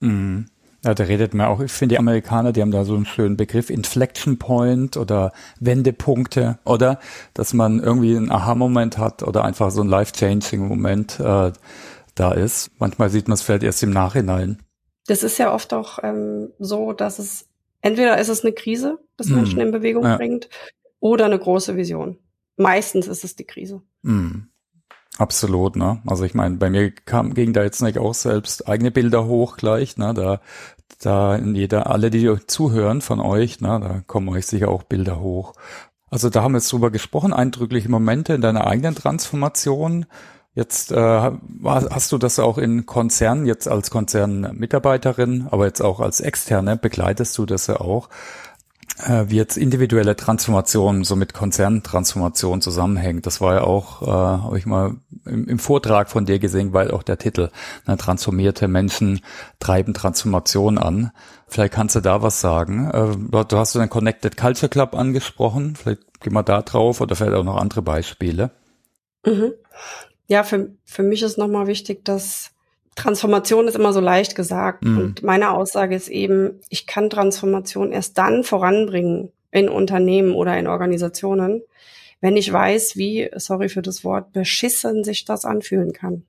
Mhm. 0.00 0.46
Ja, 0.84 0.94
da 0.94 1.04
redet 1.04 1.34
man 1.34 1.48
auch, 1.48 1.60
ich 1.60 1.72
finde 1.72 1.94
die 1.94 1.98
Amerikaner, 1.98 2.52
die 2.52 2.62
haben 2.62 2.70
da 2.70 2.84
so 2.84 2.94
einen 2.94 3.04
schönen 3.04 3.36
Begriff, 3.36 3.68
Inflection 3.68 4.38
Point 4.38 4.96
oder 4.96 5.32
Wendepunkte 5.58 6.58
oder 6.64 7.00
dass 7.34 7.52
man 7.52 7.82
irgendwie 7.82 8.16
einen 8.16 8.30
Aha-Moment 8.30 8.96
hat 8.96 9.24
oder 9.24 9.44
einfach 9.44 9.72
so 9.72 9.80
ein 9.80 9.88
life-changing 9.88 10.68
Moment 10.68 11.18
äh, 11.18 11.52
da 12.14 12.32
ist. 12.32 12.70
Manchmal 12.78 13.10
sieht 13.10 13.26
man 13.26 13.34
es 13.34 13.42
vielleicht 13.42 13.64
erst 13.64 13.82
im 13.82 13.90
Nachhinein. 13.90 14.62
Das 15.08 15.24
ist 15.24 15.38
ja 15.38 15.52
oft 15.52 15.74
auch 15.74 15.98
ähm, 16.02 16.50
so, 16.60 16.92
dass 16.92 17.18
es 17.18 17.48
entweder 17.80 18.18
ist 18.18 18.28
es 18.28 18.44
eine 18.44 18.52
Krise, 18.52 18.98
das 19.16 19.28
mm. 19.28 19.34
Menschen 19.34 19.60
in 19.60 19.70
Bewegung 19.72 20.04
ja. 20.04 20.16
bringt, 20.16 20.48
oder 21.00 21.24
eine 21.24 21.38
große 21.38 21.76
Vision. 21.76 22.18
Meistens 22.56 23.08
ist 23.08 23.24
es 23.24 23.34
die 23.34 23.44
Krise. 23.44 23.82
Mm. 24.02 24.42
Absolut, 25.16 25.74
ne? 25.74 26.00
Also 26.06 26.24
ich 26.24 26.34
meine, 26.34 26.56
bei 26.56 26.70
mir 26.70 26.92
kam, 26.92 27.34
ging 27.34 27.52
da 27.52 27.62
jetzt 27.62 27.82
nicht 27.82 27.98
auch 27.98 28.14
selbst 28.14 28.68
eigene 28.68 28.90
Bilder 28.90 29.26
hoch 29.26 29.56
gleich, 29.56 29.96
ne? 29.96 30.14
Da, 30.14 30.40
da 31.00 31.34
in 31.36 31.54
jeder, 31.54 31.88
alle, 31.90 32.10
die 32.10 32.36
zuhören 32.46 33.00
von 33.00 33.20
euch, 33.20 33.60
ne, 33.60 33.80
da 33.80 34.02
kommen 34.06 34.28
euch 34.28 34.46
sicher 34.46 34.68
auch 34.68 34.82
Bilder 34.82 35.20
hoch. 35.20 35.54
Also 36.10 36.30
da 36.30 36.42
haben 36.42 36.52
wir 36.52 36.58
jetzt 36.58 36.72
drüber 36.72 36.90
gesprochen, 36.90 37.32
eindrückliche 37.32 37.90
Momente 37.90 38.32
in 38.34 38.40
deiner 38.40 38.66
eigenen 38.66 38.94
Transformation. 38.94 40.06
Jetzt 40.54 40.90
äh, 40.90 41.30
hast 41.64 42.12
du 42.12 42.18
das 42.18 42.38
auch 42.38 42.58
in 42.58 42.86
Konzernen, 42.86 43.46
jetzt 43.46 43.68
als 43.68 43.90
Konzernmitarbeiterin, 43.90 45.46
aber 45.50 45.66
jetzt 45.66 45.82
auch 45.82 46.00
als 46.00 46.20
Externe, 46.20 46.76
begleitest 46.76 47.36
du 47.38 47.46
das 47.46 47.66
ja 47.68 47.80
auch 47.80 48.08
äh, 49.06 49.26
wie 49.28 49.36
jetzt 49.36 49.56
individuelle 49.56 50.16
Transformation 50.16 51.04
so 51.04 51.16
mit 51.16 51.34
Konzerntransformation 51.34 52.60
zusammenhängt. 52.60 53.26
Das 53.26 53.40
war 53.40 53.54
ja 53.54 53.60
auch, 53.62 54.02
äh, 54.02 54.06
habe 54.06 54.58
ich 54.58 54.66
mal 54.66 54.96
im, 55.24 55.48
im, 55.48 55.58
Vortrag 55.58 56.10
von 56.10 56.26
dir 56.26 56.38
gesehen, 56.38 56.72
weil 56.72 56.90
auch 56.90 57.02
der 57.02 57.18
Titel, 57.18 57.50
ne, 57.86 57.96
transformierte 57.96 58.68
Menschen 58.68 59.20
treiben 59.60 59.94
Transformation 59.94 60.78
an. 60.78 61.12
Vielleicht 61.46 61.74
kannst 61.74 61.96
du 61.96 62.00
da 62.00 62.22
was 62.22 62.40
sagen. 62.40 62.90
Äh, 62.90 63.44
du 63.44 63.58
hast 63.58 63.74
den 63.74 63.88
Connected 63.88 64.36
Culture 64.36 64.68
Club 64.68 64.94
angesprochen. 64.94 65.76
Vielleicht 65.76 66.20
gehen 66.20 66.32
wir 66.32 66.42
da 66.42 66.62
drauf 66.62 67.00
oder 67.00 67.16
vielleicht 67.16 67.34
auch 67.34 67.44
noch 67.44 67.56
andere 67.56 67.82
Beispiele. 67.82 68.50
Mhm. 69.24 69.52
Ja, 70.26 70.42
für, 70.42 70.70
für 70.84 71.02
mich 71.02 71.22
ist 71.22 71.38
nochmal 71.38 71.66
wichtig, 71.66 72.04
dass 72.04 72.50
Transformation 72.98 73.68
ist 73.68 73.76
immer 73.76 73.92
so 73.92 74.00
leicht 74.00 74.34
gesagt. 74.34 74.84
Mhm. 74.84 74.98
Und 74.98 75.22
meine 75.22 75.52
Aussage 75.52 75.94
ist 75.94 76.08
eben, 76.08 76.60
ich 76.68 76.86
kann 76.86 77.10
Transformation 77.10 77.92
erst 77.92 78.18
dann 78.18 78.44
voranbringen 78.44 79.30
in 79.50 79.68
Unternehmen 79.68 80.34
oder 80.34 80.58
in 80.58 80.66
Organisationen, 80.66 81.62
wenn 82.20 82.36
ich 82.36 82.52
weiß, 82.52 82.96
wie, 82.96 83.30
sorry 83.36 83.68
für 83.68 83.80
das 83.80 84.02
Wort, 84.02 84.32
beschissen 84.32 85.04
sich 85.04 85.24
das 85.24 85.44
anfühlen 85.44 85.92
kann. 85.92 86.24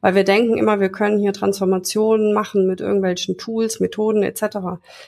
Weil 0.00 0.14
wir 0.14 0.22
denken 0.22 0.56
immer, 0.56 0.78
wir 0.78 0.90
können 0.90 1.18
hier 1.18 1.32
Transformationen 1.32 2.32
machen 2.32 2.68
mit 2.68 2.80
irgendwelchen 2.80 3.36
Tools, 3.36 3.80
Methoden 3.80 4.22
etc. 4.22 4.58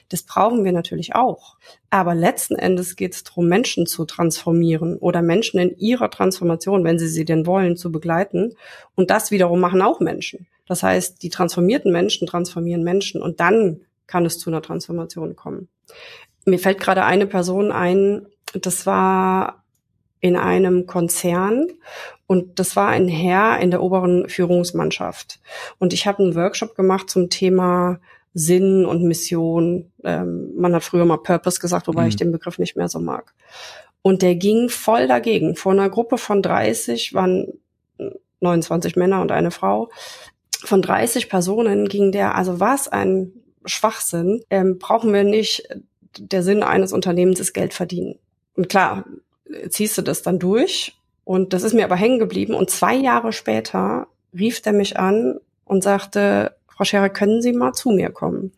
Das 0.09 0.25
brauchen 0.25 0.65
wir 0.65 0.73
natürlich 0.73 1.15
auch. 1.15 1.57
Aber 1.91 2.17
letzten 2.17 2.57
Endes 2.57 2.97
geht 2.97 3.15
es 3.15 3.23
darum, 3.23 3.49
Menschen 3.49 3.87
zu 3.87 4.05
transformieren 4.05 4.97
oder 4.97 5.23
Menschen 5.23 5.61
in 5.61 5.79
ihrer 5.79 6.11
Transformation, 6.11 6.83
wenn 6.83 6.99
sie 6.99 7.09
sie 7.09 7.25
denn 7.25 7.47
wollen, 7.47 7.77
zu 7.77 7.93
begleiten. 7.93 8.57
Und 8.97 9.11
das 9.11 9.31
wiederum 9.31 9.61
machen 9.61 9.83
auch 9.83 10.01
Menschen. 10.01 10.49
Das 10.67 10.83
heißt, 10.83 11.23
die 11.23 11.29
transformierten 11.29 11.93
Menschen 11.93 12.27
transformieren 12.27 12.83
Menschen 12.83 13.23
und 13.23 13.41
dann 13.41 13.81
kann 14.07 14.27
es 14.27 14.39
zu 14.39 14.51
einer 14.51 14.63
Transformation 14.63 15.37
kommen. 15.37 15.69
Mir 16.45 16.59
fällt 16.59 16.81
gerade 16.81 17.05
eine 17.05 17.27
Person 17.27 17.73
ein, 17.73 18.27
das 18.53 18.87
war 18.87 19.65
in 20.21 20.37
einem 20.37 20.87
Konzern 20.87 21.69
und 22.27 22.59
das 22.59 22.77
war 22.77 22.89
ein 22.89 23.09
Herr 23.09 23.59
in 23.61 23.71
der 23.71 23.83
oberen 23.83 24.29
Führungsmannschaft. 24.29 25.41
Und 25.79 25.93
ich 25.93 26.07
habe 26.07 26.23
einen 26.23 26.35
Workshop 26.35 26.75
gemacht 26.75 27.11
zum 27.11 27.29
Thema 27.29 28.01
Sinn 28.33 28.85
und 28.85 29.03
Mission. 29.03 29.93
Ähm, 30.03 30.53
man 30.57 30.75
hat 30.75 30.83
früher 30.83 31.05
mal 31.05 31.19
Purpose 31.19 31.61
gesagt, 31.61 31.89
wobei 31.89 32.03
mhm. 32.03 32.09
ich 32.09 32.17
den 32.17 32.33
Begriff 32.33 32.59
nicht 32.59 32.77
mehr 32.77 32.89
so 32.89 33.01
mag. 33.01 33.35
Und 34.03 34.23
der 34.23 34.35
ging 34.35 34.69
voll 34.69 35.07
dagegen. 35.07 35.57
Vor 35.57 35.73
einer 35.73 35.89
Gruppe 35.89 36.19
von 36.19 36.43
30 36.43 37.15
waren 37.15 37.53
29 38.41 38.97
Männer 38.97 39.21
und 39.21 39.33
eine 39.33 39.51
Frau. 39.51 39.91
Von 40.65 40.83
30 40.83 41.29
Personen 41.29 41.89
ging 41.89 42.11
der, 42.13 42.35
also 42.35 42.59
was 42.59 42.89
ein 42.89 43.33
Schwachsinn, 43.65 44.43
ähm, 44.51 44.79
brauchen 44.79 45.13
wir 45.13 45.25
nicht, 45.25 45.69
der 46.19 46.43
Sinn 46.43 46.63
eines 46.63 46.93
Unternehmens 46.93 47.41
ist 47.41 47.53
Geld 47.53 47.75
verdienen. 47.75 48.19
Und 48.57 48.69
klar, 48.69 49.05
ziehst 49.69 49.99
du 49.99 50.03
das 50.03 50.23
dann 50.23 50.39
durch. 50.39 50.97
Und 51.25 51.53
das 51.53 51.63
ist 51.63 51.75
mir 51.75 51.85
aber 51.85 51.97
hängen 51.97 52.19
geblieben. 52.19 52.55
Und 52.55 52.71
zwei 52.71 52.95
Jahre 52.95 53.33
später 53.33 54.07
rief 54.37 54.61
der 54.61 54.73
mich 54.73 54.99
an 54.99 55.39
und 55.65 55.83
sagte, 55.83 56.55
Frau 56.69 56.85
Scherer, 56.85 57.09
können 57.09 57.41
Sie 57.41 57.53
mal 57.53 57.73
zu 57.73 57.91
mir 57.91 58.11
kommen? 58.11 58.43
Und 58.43 58.53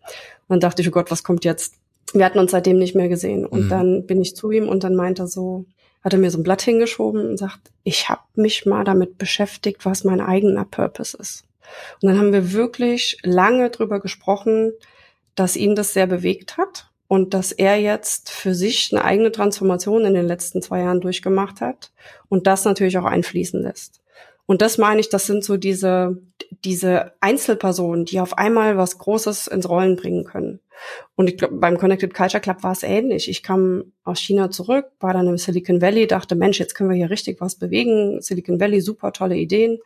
dann 0.48 0.60
dachte 0.60 0.82
ich, 0.82 0.88
oh 0.88 0.92
Gott, 0.92 1.10
was 1.10 1.22
kommt 1.22 1.44
jetzt? 1.44 1.74
Wir 2.12 2.24
hatten 2.24 2.38
uns 2.38 2.52
seitdem 2.52 2.78
nicht 2.78 2.94
mehr 2.94 3.08
gesehen. 3.08 3.44
Und 3.46 3.64
mhm. 3.64 3.68
dann 3.68 4.06
bin 4.06 4.20
ich 4.20 4.36
zu 4.36 4.50
ihm 4.50 4.68
und 4.68 4.84
dann 4.84 4.94
meinte 4.94 5.24
er 5.24 5.28
so, 5.28 5.66
hat 6.02 6.12
er 6.12 6.18
mir 6.18 6.30
so 6.30 6.38
ein 6.38 6.44
Blatt 6.44 6.62
hingeschoben 6.62 7.28
und 7.28 7.36
sagt, 7.36 7.72
ich 7.82 8.08
habe 8.08 8.22
mich 8.34 8.64
mal 8.64 8.84
damit 8.84 9.18
beschäftigt, 9.18 9.84
was 9.84 10.04
mein 10.04 10.20
eigener 10.20 10.64
Purpose 10.64 11.16
ist. 11.16 11.44
Und 12.02 12.08
dann 12.08 12.18
haben 12.18 12.32
wir 12.32 12.52
wirklich 12.52 13.18
lange 13.22 13.70
drüber 13.70 14.00
gesprochen, 14.00 14.72
dass 15.34 15.56
ihn 15.56 15.74
das 15.74 15.92
sehr 15.92 16.06
bewegt 16.06 16.56
hat 16.56 16.90
und 17.08 17.34
dass 17.34 17.52
er 17.52 17.76
jetzt 17.76 18.30
für 18.30 18.54
sich 18.54 18.90
eine 18.92 19.04
eigene 19.04 19.32
Transformation 19.32 20.04
in 20.04 20.14
den 20.14 20.26
letzten 20.26 20.62
zwei 20.62 20.80
Jahren 20.80 21.00
durchgemacht 21.00 21.60
hat 21.60 21.92
und 22.28 22.46
das 22.46 22.64
natürlich 22.64 22.98
auch 22.98 23.04
einfließen 23.04 23.62
lässt. 23.62 24.00
Und 24.46 24.62
das 24.62 24.78
meine 24.78 25.00
ich, 25.00 25.08
das 25.08 25.26
sind 25.26 25.44
so 25.44 25.56
diese, 25.56 26.22
diese 26.64 27.12
Einzelpersonen, 27.20 28.04
die 28.04 28.20
auf 28.20 28.38
einmal 28.38 28.76
was 28.76 28.96
Großes 28.98 29.48
ins 29.48 29.68
Rollen 29.68 29.96
bringen 29.96 30.24
können. 30.24 30.60
Und 31.16 31.28
ich 31.28 31.36
glaube, 31.36 31.56
beim 31.56 31.78
Connected 31.78 32.14
Culture 32.14 32.40
Club 32.40 32.62
war 32.62 32.72
es 32.72 32.84
ähnlich. 32.84 33.28
Ich 33.28 33.42
kam 33.42 33.92
aus 34.04 34.20
China 34.20 34.50
zurück, 34.50 34.86
war 35.00 35.14
dann 35.14 35.26
im 35.26 35.38
Silicon 35.38 35.80
Valley, 35.80 36.06
dachte, 36.06 36.36
Mensch, 36.36 36.60
jetzt 36.60 36.74
können 36.74 36.90
wir 36.90 36.96
hier 36.96 37.10
richtig 37.10 37.40
was 37.40 37.56
bewegen. 37.56 38.20
Silicon 38.20 38.60
Valley, 38.60 38.80
super 38.80 39.12
tolle 39.12 39.36
Ideen. 39.36 39.78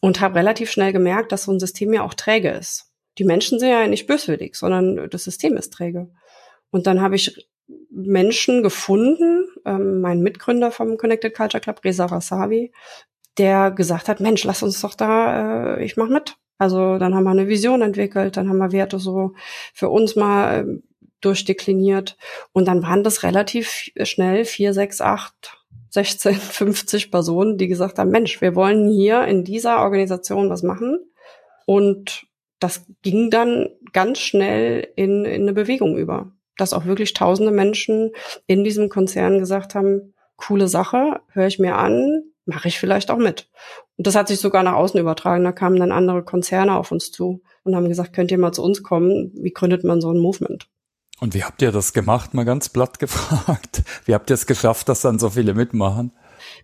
Und 0.00 0.20
habe 0.20 0.36
relativ 0.36 0.70
schnell 0.70 0.92
gemerkt, 0.92 1.30
dass 1.32 1.44
so 1.44 1.52
ein 1.52 1.60
System 1.60 1.92
ja 1.92 2.02
auch 2.02 2.14
träge 2.14 2.50
ist. 2.50 2.90
Die 3.18 3.24
Menschen 3.24 3.58
sind 3.58 3.68
ja 3.68 3.86
nicht 3.86 4.06
böswillig, 4.06 4.56
sondern 4.56 5.10
das 5.10 5.24
System 5.24 5.56
ist 5.56 5.72
träge. 5.72 6.08
Und 6.70 6.86
dann 6.86 7.02
habe 7.02 7.16
ich 7.16 7.48
Menschen 7.90 8.62
gefunden, 8.62 9.46
ähm, 9.64 10.00
mein 10.00 10.22
Mitgründer 10.22 10.70
vom 10.70 10.96
Connected 10.96 11.34
Culture 11.34 11.60
Club, 11.60 11.84
Reza 11.84 12.06
Rasavi, 12.06 12.72
der 13.38 13.70
gesagt 13.70 14.08
hat, 14.08 14.20
Mensch, 14.20 14.44
lass 14.44 14.62
uns 14.62 14.80
doch 14.80 14.94
da, 14.94 15.76
äh, 15.76 15.84
ich 15.84 15.96
mach 15.96 16.08
mit. 16.08 16.36
Also 16.58 16.98
dann 16.98 17.14
haben 17.14 17.24
wir 17.24 17.30
eine 17.30 17.48
Vision 17.48 17.82
entwickelt, 17.82 18.36
dann 18.36 18.48
haben 18.48 18.58
wir 18.58 18.72
Werte 18.72 18.98
so 18.98 19.34
für 19.72 19.88
uns 19.88 20.14
mal 20.16 20.60
äh, 20.60 20.82
durchdekliniert 21.20 22.16
und 22.52 22.66
dann 22.66 22.82
waren 22.82 23.02
das 23.04 23.22
relativ 23.22 23.90
schnell 24.02 24.44
vier, 24.44 24.74
sechs, 24.74 25.00
acht, 25.00 25.59
16, 25.90 26.34
50 26.34 27.10
Personen, 27.10 27.58
die 27.58 27.68
gesagt 27.68 27.98
haben, 27.98 28.10
Mensch, 28.10 28.40
wir 28.40 28.54
wollen 28.54 28.90
hier 28.90 29.24
in 29.24 29.44
dieser 29.44 29.80
Organisation 29.80 30.50
was 30.50 30.62
machen 30.62 30.98
und 31.66 32.26
das 32.58 32.86
ging 33.02 33.30
dann 33.30 33.68
ganz 33.92 34.18
schnell 34.18 34.88
in, 34.96 35.24
in 35.24 35.42
eine 35.42 35.52
Bewegung 35.52 35.96
über, 35.96 36.32
dass 36.56 36.72
auch 36.72 36.84
wirklich 36.84 37.14
tausende 37.14 37.52
Menschen 37.52 38.12
in 38.46 38.64
diesem 38.64 38.88
Konzern 38.88 39.38
gesagt 39.38 39.74
haben, 39.74 40.14
coole 40.36 40.68
Sache, 40.68 41.20
höre 41.32 41.46
ich 41.46 41.58
mir 41.58 41.76
an, 41.76 42.22
mache 42.44 42.68
ich 42.68 42.78
vielleicht 42.78 43.10
auch 43.10 43.18
mit. 43.18 43.48
Und 43.96 44.06
das 44.06 44.14
hat 44.14 44.28
sich 44.28 44.40
sogar 44.40 44.62
nach 44.62 44.74
außen 44.74 45.00
übertragen. 45.00 45.44
Da 45.44 45.52
kamen 45.52 45.78
dann 45.78 45.92
andere 45.92 46.22
Konzerne 46.22 46.76
auf 46.76 46.92
uns 46.92 47.10
zu 47.10 47.42
und 47.64 47.76
haben 47.76 47.88
gesagt, 47.88 48.12
könnt 48.12 48.30
ihr 48.30 48.38
mal 48.38 48.52
zu 48.52 48.62
uns 48.62 48.82
kommen? 48.82 49.32
Wie 49.34 49.52
gründet 49.52 49.84
man 49.84 50.00
so 50.00 50.10
ein 50.10 50.18
Movement? 50.18 50.68
Und 51.20 51.34
wie 51.34 51.44
habt 51.44 51.62
ihr 51.62 51.70
das 51.70 51.92
gemacht? 51.92 52.34
Mal 52.34 52.44
ganz 52.44 52.68
platt 52.68 52.98
gefragt. 52.98 53.82
Wie 54.04 54.14
habt 54.14 54.30
ihr 54.30 54.34
es 54.34 54.46
geschafft, 54.46 54.88
dass 54.88 55.02
dann 55.02 55.18
so 55.18 55.30
viele 55.30 55.54
mitmachen? 55.54 56.12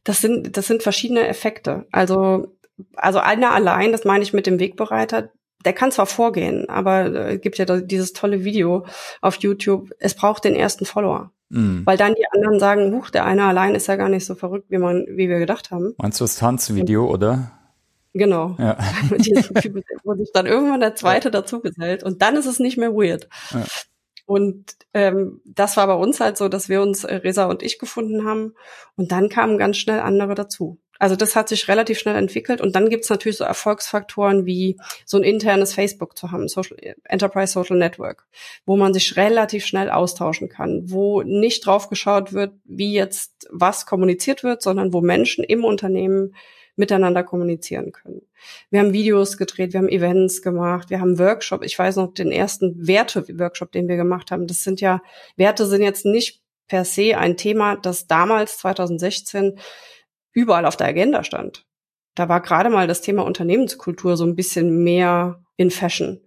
Das 0.04 0.20
sind, 0.20 0.56
das 0.56 0.66
sind 0.66 0.82
verschiedene 0.82 1.28
Effekte. 1.28 1.86
Also, 1.92 2.56
also 2.94 3.18
einer 3.18 3.52
allein, 3.52 3.92
das 3.92 4.04
meine 4.04 4.24
ich 4.24 4.32
mit 4.32 4.46
dem 4.46 4.58
Wegbereiter, 4.58 5.30
der 5.64 5.72
kann 5.72 5.90
zwar 5.90 6.06
vorgehen, 6.06 6.68
aber 6.68 7.06
äh, 7.06 7.34
es 7.34 7.40
gibt 7.40 7.58
ja 7.58 7.64
dieses 7.64 8.12
tolle 8.12 8.44
Video 8.44 8.86
auf 9.20 9.36
YouTube. 9.36 9.90
Es 9.98 10.14
braucht 10.14 10.44
den 10.44 10.54
ersten 10.54 10.86
Follower. 10.86 11.32
Mhm. 11.48 11.82
Weil 11.84 11.96
dann 11.96 12.14
die 12.14 12.26
anderen 12.32 12.58
sagen, 12.58 12.92
huch, 12.92 13.10
der 13.10 13.24
eine 13.24 13.44
allein 13.44 13.74
ist 13.74 13.86
ja 13.86 13.96
gar 13.96 14.08
nicht 14.08 14.26
so 14.26 14.34
verrückt, 14.34 14.66
wie 14.70 14.78
man, 14.78 15.06
wie 15.08 15.28
wir 15.28 15.38
gedacht 15.38 15.70
haben. 15.70 15.94
Meinst 15.98 16.20
du 16.20 16.24
das 16.24 16.36
Tanzvideo, 16.36 17.06
oder? 17.08 17.52
Genau. 18.14 18.56
Ja. 18.58 18.78
wo 20.04 20.14
sich 20.14 20.30
dann 20.32 20.46
irgendwann 20.46 20.80
der 20.80 20.94
zweite 20.94 21.30
dazu 21.30 21.60
gesellt 21.60 22.02
und 22.02 22.22
dann 22.22 22.36
ist 22.36 22.46
es 22.46 22.58
nicht 22.58 22.78
mehr 22.78 22.92
weird. 22.92 23.28
Ja. 23.50 23.64
Und 24.26 24.76
ähm, 24.92 25.40
das 25.44 25.76
war 25.76 25.86
bei 25.86 25.94
uns 25.94 26.20
halt 26.20 26.36
so, 26.36 26.48
dass 26.48 26.68
wir 26.68 26.82
uns, 26.82 27.04
äh, 27.04 27.14
Resa 27.16 27.46
und 27.46 27.62
ich, 27.62 27.78
gefunden 27.78 28.26
haben. 28.26 28.54
Und 28.96 29.12
dann 29.12 29.28
kamen 29.28 29.56
ganz 29.56 29.76
schnell 29.76 30.00
andere 30.00 30.34
dazu. 30.34 30.78
Also 30.98 31.14
das 31.14 31.36
hat 31.36 31.48
sich 31.48 31.68
relativ 31.68 31.98
schnell 31.98 32.16
entwickelt. 32.16 32.60
Und 32.60 32.74
dann 32.74 32.88
gibt's 32.88 33.10
natürlich 33.10 33.36
so 33.36 33.44
Erfolgsfaktoren 33.44 34.46
wie 34.46 34.78
so 35.04 35.16
ein 35.16 35.22
internes 35.22 35.74
Facebook 35.74 36.16
zu 36.16 36.32
haben, 36.32 36.48
Social, 36.48 36.76
Enterprise 37.04 37.52
Social 37.52 37.76
Network, 37.76 38.26
wo 38.64 38.76
man 38.76 38.94
sich 38.94 39.16
relativ 39.16 39.64
schnell 39.64 39.90
austauschen 39.90 40.48
kann, 40.48 40.90
wo 40.90 41.22
nicht 41.22 41.66
drauf 41.66 41.88
geschaut 41.88 42.32
wird, 42.32 42.54
wie 42.64 42.92
jetzt 42.92 43.46
was 43.50 43.86
kommuniziert 43.86 44.42
wird, 44.42 44.62
sondern 44.62 44.92
wo 44.92 45.00
Menschen 45.00 45.44
im 45.44 45.64
Unternehmen 45.64 46.34
miteinander 46.76 47.24
kommunizieren 47.24 47.92
können. 47.92 48.22
Wir 48.70 48.80
haben 48.80 48.92
Videos 48.92 49.38
gedreht, 49.38 49.72
wir 49.72 49.80
haben 49.80 49.88
Events 49.88 50.42
gemacht, 50.42 50.90
wir 50.90 51.00
haben 51.00 51.18
Workshop. 51.18 51.64
Ich 51.64 51.78
weiß 51.78 51.96
noch 51.96 52.12
den 52.12 52.30
ersten 52.30 52.86
Werte-Workshop, 52.86 53.72
den 53.72 53.88
wir 53.88 53.96
gemacht 53.96 54.30
haben. 54.30 54.46
Das 54.46 54.62
sind 54.62 54.80
ja, 54.80 55.02
Werte 55.36 55.66
sind 55.66 55.82
jetzt 55.82 56.04
nicht 56.04 56.42
per 56.68 56.84
se 56.84 57.16
ein 57.16 57.36
Thema, 57.36 57.76
das 57.76 58.06
damals 58.06 58.58
2016 58.58 59.58
überall 60.32 60.66
auf 60.66 60.76
der 60.76 60.88
Agenda 60.88 61.24
stand. 61.24 61.66
Da 62.14 62.28
war 62.28 62.40
gerade 62.40 62.70
mal 62.70 62.86
das 62.86 63.00
Thema 63.00 63.24
Unternehmenskultur 63.24 64.16
so 64.16 64.24
ein 64.24 64.36
bisschen 64.36 64.84
mehr 64.84 65.42
in 65.56 65.70
Fashion. 65.70 66.20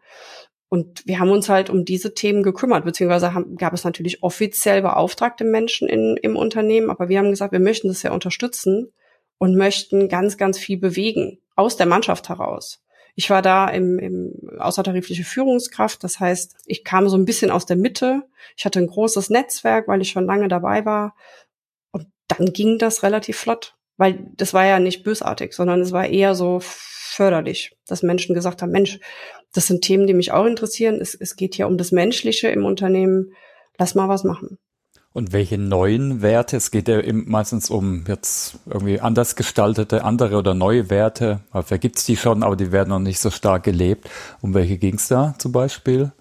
Und 0.70 1.06
wir 1.06 1.20
haben 1.20 1.32
uns 1.32 1.50
halt 1.50 1.72
um 1.72 1.84
diese 1.84 2.14
Themen 2.14 2.44
gekümmert, 2.44 2.86
beziehungsweise 2.86 3.34
haben, 3.34 3.56
gab 3.56 3.74
es 3.74 3.84
natürlich 3.84 4.22
offiziell 4.22 4.84
beauftragte 4.84 5.44
Menschen 5.44 5.90
in, 5.90 6.16
im 6.18 6.36
Unternehmen, 6.36 6.92
aber 6.92 7.10
wir 7.10 7.18
haben 7.18 7.32
gesagt, 7.32 7.52
wir 7.52 7.60
möchten 7.60 7.88
das 7.88 8.04
ja 8.04 8.12
unterstützen 8.12 8.92
und 9.40 9.56
möchten 9.56 10.08
ganz, 10.08 10.38
ganz 10.38 10.60
viel 10.60 10.78
bewegen 10.78 11.40
aus 11.56 11.76
der 11.76 11.88
Mannschaft 11.88 12.30
heraus. 12.30 12.84
Ich 13.16 13.30
war 13.30 13.42
da 13.42 13.68
im, 13.68 13.98
im 14.00 14.60
außertarifliche 14.60 15.24
Führungskraft, 15.24 16.04
das 16.04 16.20
heißt, 16.20 16.56
ich 16.66 16.84
kam 16.84 17.10
so 17.10 17.18
ein 17.18 17.26
bisschen 17.26 17.50
aus 17.52 17.66
der 17.66 17.76
Mitte. 17.76 18.24
Ich 18.56 18.66
hatte 18.66 18.80
ein 18.80 18.88
großes 18.88 19.30
Netzwerk, 19.30 19.88
weil 19.88 20.02
ich 20.02 20.12
schon 20.12 20.26
lange 20.26 20.48
dabei 20.48 20.86
war. 20.86 21.16
Und 21.92 22.08
dann 22.28 22.54
ging 22.54 22.78
das 22.78 23.04
relativ 23.04 23.38
flott, 23.38 23.76
weil 23.98 24.30
das 24.36 24.54
war 24.54 24.66
ja 24.66 24.80
nicht 24.80 25.04
bösartig, 25.04 25.54
sondern 25.54 25.82
es 25.82 25.92
war 25.92 26.08
eher 26.08 26.36
so 26.36 26.60
förderlich, 26.62 27.76
dass 27.88 28.04
Menschen 28.04 28.36
gesagt 28.36 28.62
haben, 28.62 28.72
Mensch, 28.72 29.00
das 29.54 29.68
sind 29.68 29.82
Themen, 29.82 30.08
die 30.08 30.14
mich 30.14 30.32
auch 30.32 30.46
interessieren. 30.46 31.02
Es, 31.02 31.16
es 31.16 31.36
geht 31.36 31.56
hier 31.56 31.68
um 31.68 31.78
das 31.78 31.92
Menschliche 31.92 32.50
im 32.50 32.64
Unternehmen. 32.64 33.34
Lass 33.78 33.96
mal 33.96 34.08
was 34.08 34.24
machen. 34.24 34.60
Und 35.12 35.34
welche 35.34 35.58
neuen 35.58 36.22
Werte? 36.22 36.58
Es 36.58 36.70
geht 36.70 36.88
ja 36.88 37.02
meistens 37.12 37.70
um 37.70 38.06
jetzt 38.08 38.60
irgendwie 38.68 39.00
anders 39.00 39.36
gestaltete, 39.36 40.04
andere 40.04 40.38
oder 40.38 40.54
neue 40.54 40.90
Werte. 40.90 41.42
Vielleicht 41.52 41.82
gibt 41.82 41.98
es 41.98 42.06
die 42.06 42.16
schon, 42.16 42.44
aber 42.44 42.56
die 42.56 42.72
werden 42.72 42.90
noch 42.90 43.00
nicht 43.00 43.20
so 43.20 43.32
stark 43.32 43.64
gelebt. 43.64 44.10
Um 44.42 44.54
welche 44.54 44.78
ging 44.78 44.96
es 44.96 45.08
da 45.08 45.34
zum 45.40 45.52
Beispiel? 45.52 46.12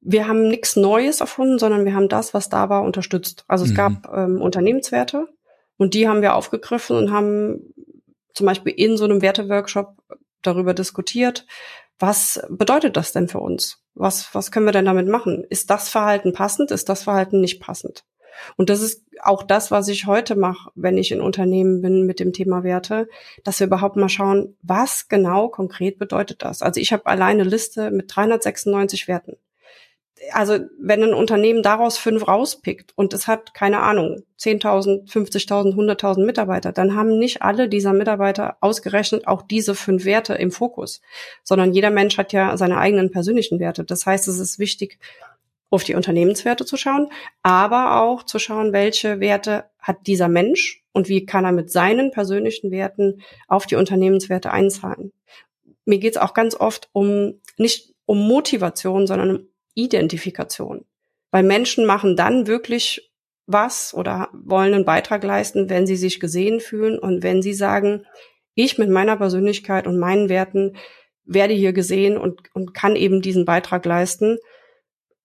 Wir 0.00 0.26
haben 0.26 0.48
nichts 0.48 0.76
Neues 0.76 1.20
erfunden, 1.20 1.58
sondern 1.58 1.84
wir 1.84 1.94
haben 1.94 2.08
das, 2.08 2.32
was 2.32 2.48
da 2.48 2.68
war, 2.70 2.82
unterstützt. 2.82 3.44
Also 3.46 3.64
es 3.64 3.72
mhm. 3.72 3.76
gab 3.76 4.12
ähm, 4.14 4.40
Unternehmenswerte 4.40 5.28
und 5.76 5.94
die 5.94 6.08
haben 6.08 6.22
wir 6.22 6.34
aufgegriffen 6.34 6.96
und 6.96 7.12
haben 7.12 7.74
zum 8.32 8.46
Beispiel 8.46 8.72
in 8.72 8.96
so 8.96 9.04
einem 9.04 9.22
Werteworkshop 9.22 9.96
darüber 10.42 10.74
diskutiert, 10.74 11.46
was 11.98 12.44
bedeutet 12.50 12.96
das 12.96 13.12
denn 13.12 13.28
für 13.28 13.40
uns? 13.40 13.82
Was, 13.94 14.34
was 14.34 14.50
können 14.50 14.66
wir 14.66 14.72
denn 14.72 14.84
damit 14.84 15.08
machen? 15.08 15.44
Ist 15.48 15.70
das 15.70 15.88
Verhalten 15.88 16.32
passend? 16.32 16.70
Ist 16.70 16.88
das 16.88 17.04
Verhalten 17.04 17.40
nicht 17.40 17.60
passend? 17.60 18.04
Und 18.56 18.70
das 18.70 18.80
ist 18.82 19.02
auch 19.22 19.42
das, 19.42 19.70
was 19.70 19.88
ich 19.88 20.06
heute 20.06 20.36
mache, 20.36 20.70
wenn 20.74 20.98
ich 20.98 21.12
in 21.12 21.20
Unternehmen 21.20 21.82
bin 21.82 22.06
mit 22.06 22.20
dem 22.20 22.32
Thema 22.32 22.62
Werte, 22.64 23.08
dass 23.42 23.60
wir 23.60 23.66
überhaupt 23.66 23.96
mal 23.96 24.08
schauen, 24.08 24.56
was 24.62 25.08
genau 25.08 25.48
konkret 25.48 25.98
bedeutet 25.98 26.42
das. 26.42 26.62
Also 26.62 26.80
ich 26.80 26.92
habe 26.92 27.06
alleine 27.06 27.44
Liste 27.44 27.90
mit 27.90 28.14
396 28.14 29.08
Werten. 29.08 29.36
also 30.32 30.58
wenn 30.78 31.02
ein 31.02 31.14
Unternehmen 31.14 31.62
daraus 31.62 31.98
fünf 31.98 32.26
rauspickt 32.26 32.92
und 32.96 33.12
es 33.12 33.26
hat, 33.26 33.52
keine 33.54 33.80
Ahnung, 33.80 34.22
10.000, 34.40 35.10
50.000, 35.10 35.74
100.000 35.74 36.24
Mitarbeiter, 36.24 36.72
dann 36.72 36.94
haben 36.94 37.18
nicht 37.18 37.42
alle 37.42 37.68
dieser 37.68 37.92
Mitarbeiter 37.92 38.56
ausgerechnet 38.60 39.26
auch 39.26 39.42
diese 39.42 39.74
fünf 39.74 40.04
Werte 40.04 40.34
im 40.34 40.50
Fokus, 40.50 41.02
sondern 41.42 41.72
jeder 41.72 41.90
Mensch 41.90 42.16
hat 42.18 42.32
ja 42.32 42.56
seine 42.56 42.78
eigenen 42.78 43.10
persönlichen 43.10 43.60
Werte. 43.60 43.84
Das 43.84 44.06
heißt, 44.06 44.28
es 44.28 44.38
ist 44.38 44.58
wichtig, 44.58 44.98
auf 45.74 45.82
die 45.82 45.96
Unternehmenswerte 45.96 46.64
zu 46.64 46.76
schauen, 46.76 47.08
aber 47.42 48.00
auch 48.00 48.22
zu 48.22 48.38
schauen, 48.38 48.72
welche 48.72 49.18
Werte 49.18 49.64
hat 49.80 50.06
dieser 50.06 50.28
Mensch 50.28 50.84
und 50.92 51.08
wie 51.08 51.26
kann 51.26 51.44
er 51.44 51.50
mit 51.50 51.72
seinen 51.72 52.12
persönlichen 52.12 52.70
Werten 52.70 53.22
auf 53.48 53.66
die 53.66 53.74
Unternehmenswerte 53.74 54.52
einzahlen. 54.52 55.12
Mir 55.84 55.98
geht 55.98 56.14
es 56.14 56.22
auch 56.22 56.32
ganz 56.32 56.54
oft 56.54 56.88
um 56.92 57.40
nicht 57.58 57.92
um 58.06 58.18
Motivation, 58.28 59.08
sondern 59.08 59.30
um 59.30 59.48
Identifikation. 59.74 60.84
Weil 61.32 61.42
Menschen 61.42 61.86
machen 61.86 62.16
dann 62.16 62.46
wirklich 62.46 63.10
was 63.46 63.92
oder 63.94 64.28
wollen 64.32 64.74
einen 64.74 64.84
Beitrag 64.84 65.24
leisten, 65.24 65.68
wenn 65.68 65.88
sie 65.88 65.96
sich 65.96 66.20
gesehen 66.20 66.60
fühlen 66.60 67.00
und 67.00 67.24
wenn 67.24 67.42
sie 67.42 67.52
sagen, 67.52 68.06
ich 68.54 68.78
mit 68.78 68.90
meiner 68.90 69.16
Persönlichkeit 69.16 69.88
und 69.88 69.98
meinen 69.98 70.28
Werten 70.28 70.76
werde 71.24 71.54
hier 71.54 71.72
gesehen 71.72 72.16
und, 72.16 72.54
und 72.54 72.74
kann 72.74 72.94
eben 72.94 73.22
diesen 73.22 73.44
Beitrag 73.44 73.84
leisten 73.84 74.38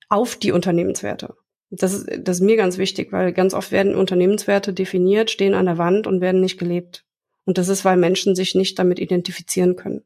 auf 0.10 0.36
die 0.36 0.52
Unternehmenswerte. 0.52 1.36
Das 1.72 1.94
ist, 1.94 2.10
das 2.20 2.38
ist 2.38 2.44
mir 2.44 2.58
ganz 2.58 2.78
wichtig, 2.78 3.12
weil 3.12 3.32
ganz 3.32 3.54
oft 3.54 3.72
werden 3.72 3.96
Unternehmenswerte 3.96 4.74
definiert, 4.74 5.30
stehen 5.30 5.54
an 5.54 5.68
der 5.68 5.78
Wand 5.78 6.08
und 6.08 6.20
werden 6.20 6.42
nicht 6.42 6.60
gelebt. 6.60 7.06
Und 7.46 7.58
das 7.58 7.68
ist, 7.68 7.86
weil 7.86 7.98
Menschen 7.98 8.36
sich 8.36 8.56
nicht 8.56 8.78
damit 8.80 9.00
identifizieren 9.00 9.76
können. 9.76 10.02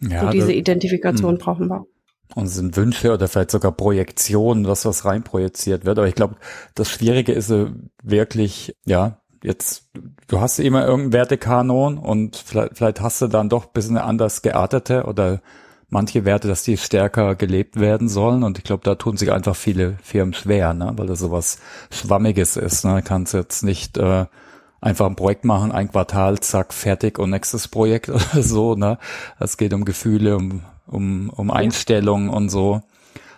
Ja, 0.00 0.26
und 0.26 0.34
diese 0.34 0.52
Identifikation 0.52 1.34
mh. 1.34 1.44
brauchen 1.44 1.68
wir. 1.68 1.86
Und 2.34 2.48
sind 2.48 2.76
Wünsche 2.76 3.12
oder 3.12 3.28
vielleicht 3.28 3.52
sogar 3.52 3.72
Projektionen, 3.72 4.66
was 4.66 4.84
was 4.84 5.04
reinprojiziert 5.04 5.84
wird. 5.84 5.98
Aber 5.98 6.08
ich 6.08 6.16
glaube, 6.16 6.36
das 6.74 6.90
Schwierige 6.90 7.32
ist 7.32 7.52
wirklich, 8.02 8.74
ja, 8.84 9.22
jetzt, 9.42 9.88
du 10.26 10.40
hast 10.40 10.58
immer 10.58 10.84
irgendeinen 10.84 11.12
Wertekanon 11.12 11.98
und 11.98 12.36
vielleicht, 12.36 12.76
vielleicht 12.76 13.00
hast 13.00 13.22
du 13.22 13.28
dann 13.28 13.48
doch 13.48 13.66
ein 13.66 13.72
bisschen 13.72 13.96
anders 13.96 14.42
geartete 14.42 15.04
oder 15.04 15.40
manche 15.88 16.24
Werte, 16.24 16.48
dass 16.48 16.62
die 16.62 16.76
stärker 16.76 17.34
gelebt 17.34 17.78
werden 17.78 18.08
sollen. 18.08 18.42
Und 18.42 18.58
ich 18.58 18.64
glaube, 18.64 18.82
da 18.84 18.94
tun 18.96 19.16
sich 19.16 19.32
einfach 19.32 19.56
viele 19.56 19.96
Firmen 20.02 20.34
schwer, 20.34 20.74
ne? 20.74 20.92
weil 20.96 21.06
das 21.06 21.20
sowas 21.20 21.58
Schwammiges 21.90 22.56
ist. 22.56 22.84
Ne? 22.84 23.02
Kannst 23.02 23.34
jetzt 23.34 23.62
nicht 23.62 23.96
äh, 23.96 24.26
einfach 24.80 25.06
ein 25.06 25.16
Projekt 25.16 25.44
machen, 25.44 25.72
ein 25.72 25.90
Quartal, 25.90 26.40
zack, 26.40 26.72
fertig 26.72 27.18
und 27.18 27.30
nächstes 27.30 27.68
Projekt 27.68 28.08
oder 28.08 28.42
so. 28.42 28.74
Ne? 28.74 28.98
Es 29.38 29.56
geht 29.56 29.72
um 29.72 29.84
Gefühle, 29.84 30.36
um, 30.36 30.62
um, 30.86 31.30
um 31.30 31.50
Einstellungen 31.50 32.28
und 32.28 32.48
so. 32.48 32.82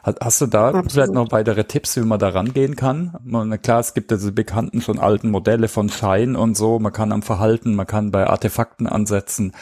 Hast 0.02 0.40
du 0.40 0.46
da 0.46 0.68
Absolut. 0.68 0.92
vielleicht 0.92 1.12
noch 1.12 1.32
weitere 1.32 1.64
Tipps, 1.64 1.96
wie 1.96 2.00
man 2.00 2.18
da 2.18 2.28
rangehen 2.28 2.76
kann? 2.76 3.16
Man, 3.24 3.60
klar, 3.60 3.80
es 3.80 3.94
gibt 3.94 4.10
diese 4.10 4.32
bekannten 4.32 4.80
schon 4.80 4.98
alten 4.98 5.30
Modelle 5.30 5.68
von 5.68 5.88
Schein 5.88 6.36
und 6.36 6.56
so. 6.56 6.78
Man 6.78 6.92
kann 6.92 7.12
am 7.12 7.22
Verhalten, 7.22 7.74
man 7.74 7.86
kann 7.86 8.10
bei 8.10 8.26
Artefakten 8.26 8.86
ansetzen, 8.86 9.52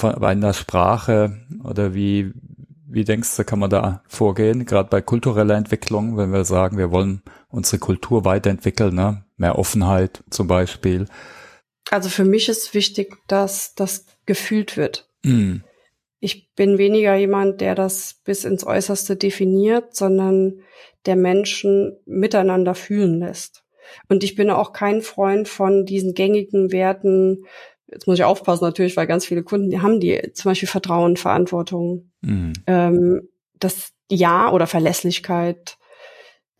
bei 0.00 0.28
einer 0.28 0.52
Sprache 0.52 1.38
oder 1.64 1.94
wie, 1.94 2.32
wie 2.86 3.04
denkst 3.04 3.36
du, 3.36 3.44
kann 3.44 3.58
man 3.58 3.70
da 3.70 4.02
vorgehen? 4.06 4.64
Gerade 4.64 4.88
bei 4.88 5.00
kultureller 5.00 5.56
Entwicklung, 5.56 6.16
wenn 6.16 6.32
wir 6.32 6.44
sagen, 6.44 6.78
wir 6.78 6.90
wollen 6.90 7.22
unsere 7.48 7.78
Kultur 7.78 8.24
weiterentwickeln, 8.24 8.94
ne? 8.94 9.24
mehr 9.36 9.58
Offenheit 9.58 10.22
zum 10.30 10.46
Beispiel. 10.46 11.06
Also 11.90 12.08
für 12.08 12.24
mich 12.24 12.48
ist 12.48 12.74
wichtig, 12.74 13.16
dass 13.26 13.74
das 13.74 14.06
gefühlt 14.26 14.76
wird. 14.76 15.08
Mm 15.24 15.58
ich 16.20 16.54
bin 16.54 16.76
weniger 16.76 17.16
jemand, 17.16 17.60
der 17.62 17.74
das 17.74 18.20
bis 18.24 18.44
ins 18.44 18.64
Äußerste 18.66 19.16
definiert, 19.16 19.96
sondern 19.96 20.60
der 21.06 21.16
Menschen 21.16 21.96
miteinander 22.04 22.74
fühlen 22.74 23.18
lässt. 23.18 23.64
Und 24.08 24.22
ich 24.22 24.34
bin 24.34 24.50
auch 24.50 24.72
kein 24.72 25.00
Freund 25.00 25.48
von 25.48 25.86
diesen 25.86 26.14
gängigen 26.14 26.72
Werten. 26.72 27.46
Jetzt 27.86 28.06
muss 28.06 28.18
ich 28.18 28.24
aufpassen 28.24 28.64
natürlich, 28.64 28.96
weil 28.96 29.06
ganz 29.06 29.24
viele 29.24 29.42
Kunden, 29.42 29.70
die 29.70 29.80
haben 29.80 29.98
die 29.98 30.32
zum 30.34 30.50
Beispiel 30.50 30.68
Vertrauen, 30.68 31.16
Verantwortung, 31.16 32.12
mhm. 32.20 32.52
ähm, 32.66 33.28
das 33.58 33.92
Ja 34.10 34.52
oder 34.52 34.66
Verlässlichkeit, 34.66 35.78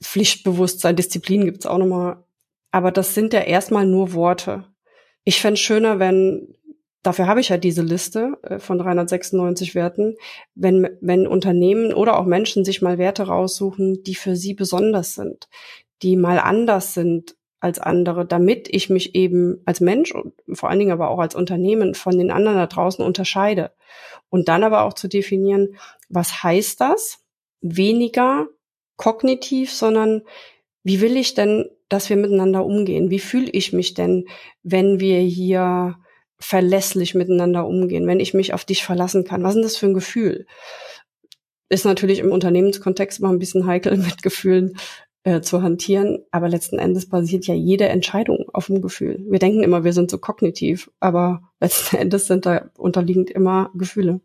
Pflichtbewusstsein, 0.02 0.96
Disziplin 0.96 1.44
gibt's 1.44 1.66
auch 1.66 1.78
nochmal. 1.78 2.24
Aber 2.70 2.90
das 2.90 3.14
sind 3.14 3.34
ja 3.34 3.40
erstmal 3.40 3.86
nur 3.86 4.14
Worte. 4.14 4.64
Ich 5.24 5.40
fände 5.40 5.58
schöner, 5.58 5.98
wenn 5.98 6.54
dafür 7.02 7.26
habe 7.26 7.40
ich 7.40 7.48
ja 7.48 7.56
diese 7.56 7.82
Liste 7.82 8.38
äh, 8.42 8.58
von 8.58 8.78
396 8.78 9.74
Werten, 9.74 10.16
wenn, 10.54 10.88
wenn 11.00 11.26
Unternehmen 11.26 11.92
oder 11.92 12.18
auch 12.18 12.26
Menschen 12.26 12.64
sich 12.64 12.82
mal 12.82 12.98
Werte 12.98 13.24
raussuchen, 13.24 14.02
die 14.02 14.14
für 14.14 14.36
sie 14.36 14.54
besonders 14.54 15.14
sind, 15.14 15.48
die 16.02 16.16
mal 16.16 16.38
anders 16.38 16.94
sind 16.94 17.36
als 17.60 17.78
andere, 17.78 18.24
damit 18.24 18.68
ich 18.70 18.88
mich 18.88 19.14
eben 19.14 19.60
als 19.66 19.80
Mensch 19.80 20.12
und 20.12 20.32
vor 20.52 20.70
allen 20.70 20.78
Dingen 20.78 20.92
aber 20.92 21.10
auch 21.10 21.18
als 21.18 21.34
Unternehmen 21.34 21.94
von 21.94 22.16
den 22.16 22.30
anderen 22.30 22.56
da 22.56 22.66
draußen 22.66 23.04
unterscheide. 23.04 23.72
Und 24.30 24.48
dann 24.48 24.64
aber 24.64 24.84
auch 24.84 24.94
zu 24.94 25.08
definieren, 25.08 25.76
was 26.08 26.42
heißt 26.42 26.80
das? 26.80 27.18
Weniger 27.60 28.46
kognitiv, 28.96 29.72
sondern 29.72 30.22
wie 30.82 31.02
will 31.02 31.18
ich 31.18 31.34
denn, 31.34 31.68
dass 31.90 32.08
wir 32.08 32.16
miteinander 32.16 32.64
umgehen? 32.64 33.10
Wie 33.10 33.18
fühle 33.18 33.50
ich 33.50 33.74
mich 33.74 33.92
denn, 33.92 34.26
wenn 34.62 35.00
wir 35.00 35.18
hier 35.18 35.98
verlässlich 36.40 37.14
miteinander 37.14 37.66
umgehen, 37.66 38.06
wenn 38.06 38.20
ich 38.20 38.34
mich 38.34 38.54
auf 38.54 38.64
dich 38.64 38.82
verlassen 38.82 39.24
kann. 39.24 39.42
Was 39.42 39.54
ist 39.56 39.64
das 39.64 39.76
für 39.76 39.86
ein 39.86 39.94
Gefühl? 39.94 40.46
Ist 41.68 41.84
natürlich 41.84 42.18
im 42.18 42.32
Unternehmenskontext 42.32 43.20
mal 43.20 43.30
ein 43.30 43.38
bisschen 43.38 43.66
heikel 43.66 43.96
mit 43.96 44.22
Gefühlen 44.22 44.76
äh, 45.22 45.42
zu 45.42 45.62
hantieren, 45.62 46.24
aber 46.30 46.48
letzten 46.48 46.78
Endes 46.78 47.08
basiert 47.08 47.46
ja 47.46 47.54
jede 47.54 47.88
Entscheidung 47.88 48.46
auf 48.52 48.66
dem 48.66 48.80
Gefühl. 48.80 49.22
Wir 49.28 49.38
denken 49.38 49.62
immer, 49.62 49.84
wir 49.84 49.92
sind 49.92 50.10
so 50.10 50.18
kognitiv, 50.18 50.90
aber 50.98 51.42
letzten 51.60 51.96
Endes 51.96 52.26
sind 52.26 52.46
da 52.46 52.70
unterliegend 52.76 53.30
immer 53.30 53.70
Gefühle. 53.74 54.20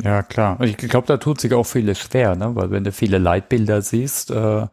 Ja, 0.00 0.22
klar. 0.22 0.60
Ich 0.60 0.76
glaube, 0.76 1.06
da 1.06 1.16
tut 1.16 1.40
sich 1.40 1.52
auch 1.54 1.64
vieles 1.64 1.98
schwer, 1.98 2.36
ne? 2.36 2.54
weil 2.54 2.70
wenn 2.70 2.84
du 2.84 2.92
viele 2.92 3.18
Leitbilder 3.18 3.82
siehst, 3.82 4.30
äh, 4.30 4.66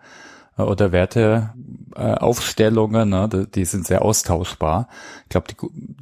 oder 0.57 0.91
Werteaufstellungen, 0.91 3.13
äh, 3.13 3.27
ne, 3.27 3.47
die 3.53 3.65
sind 3.65 3.85
sehr 3.87 4.03
austauschbar. 4.03 4.87
Ich 5.23 5.29
glaube, 5.29 5.47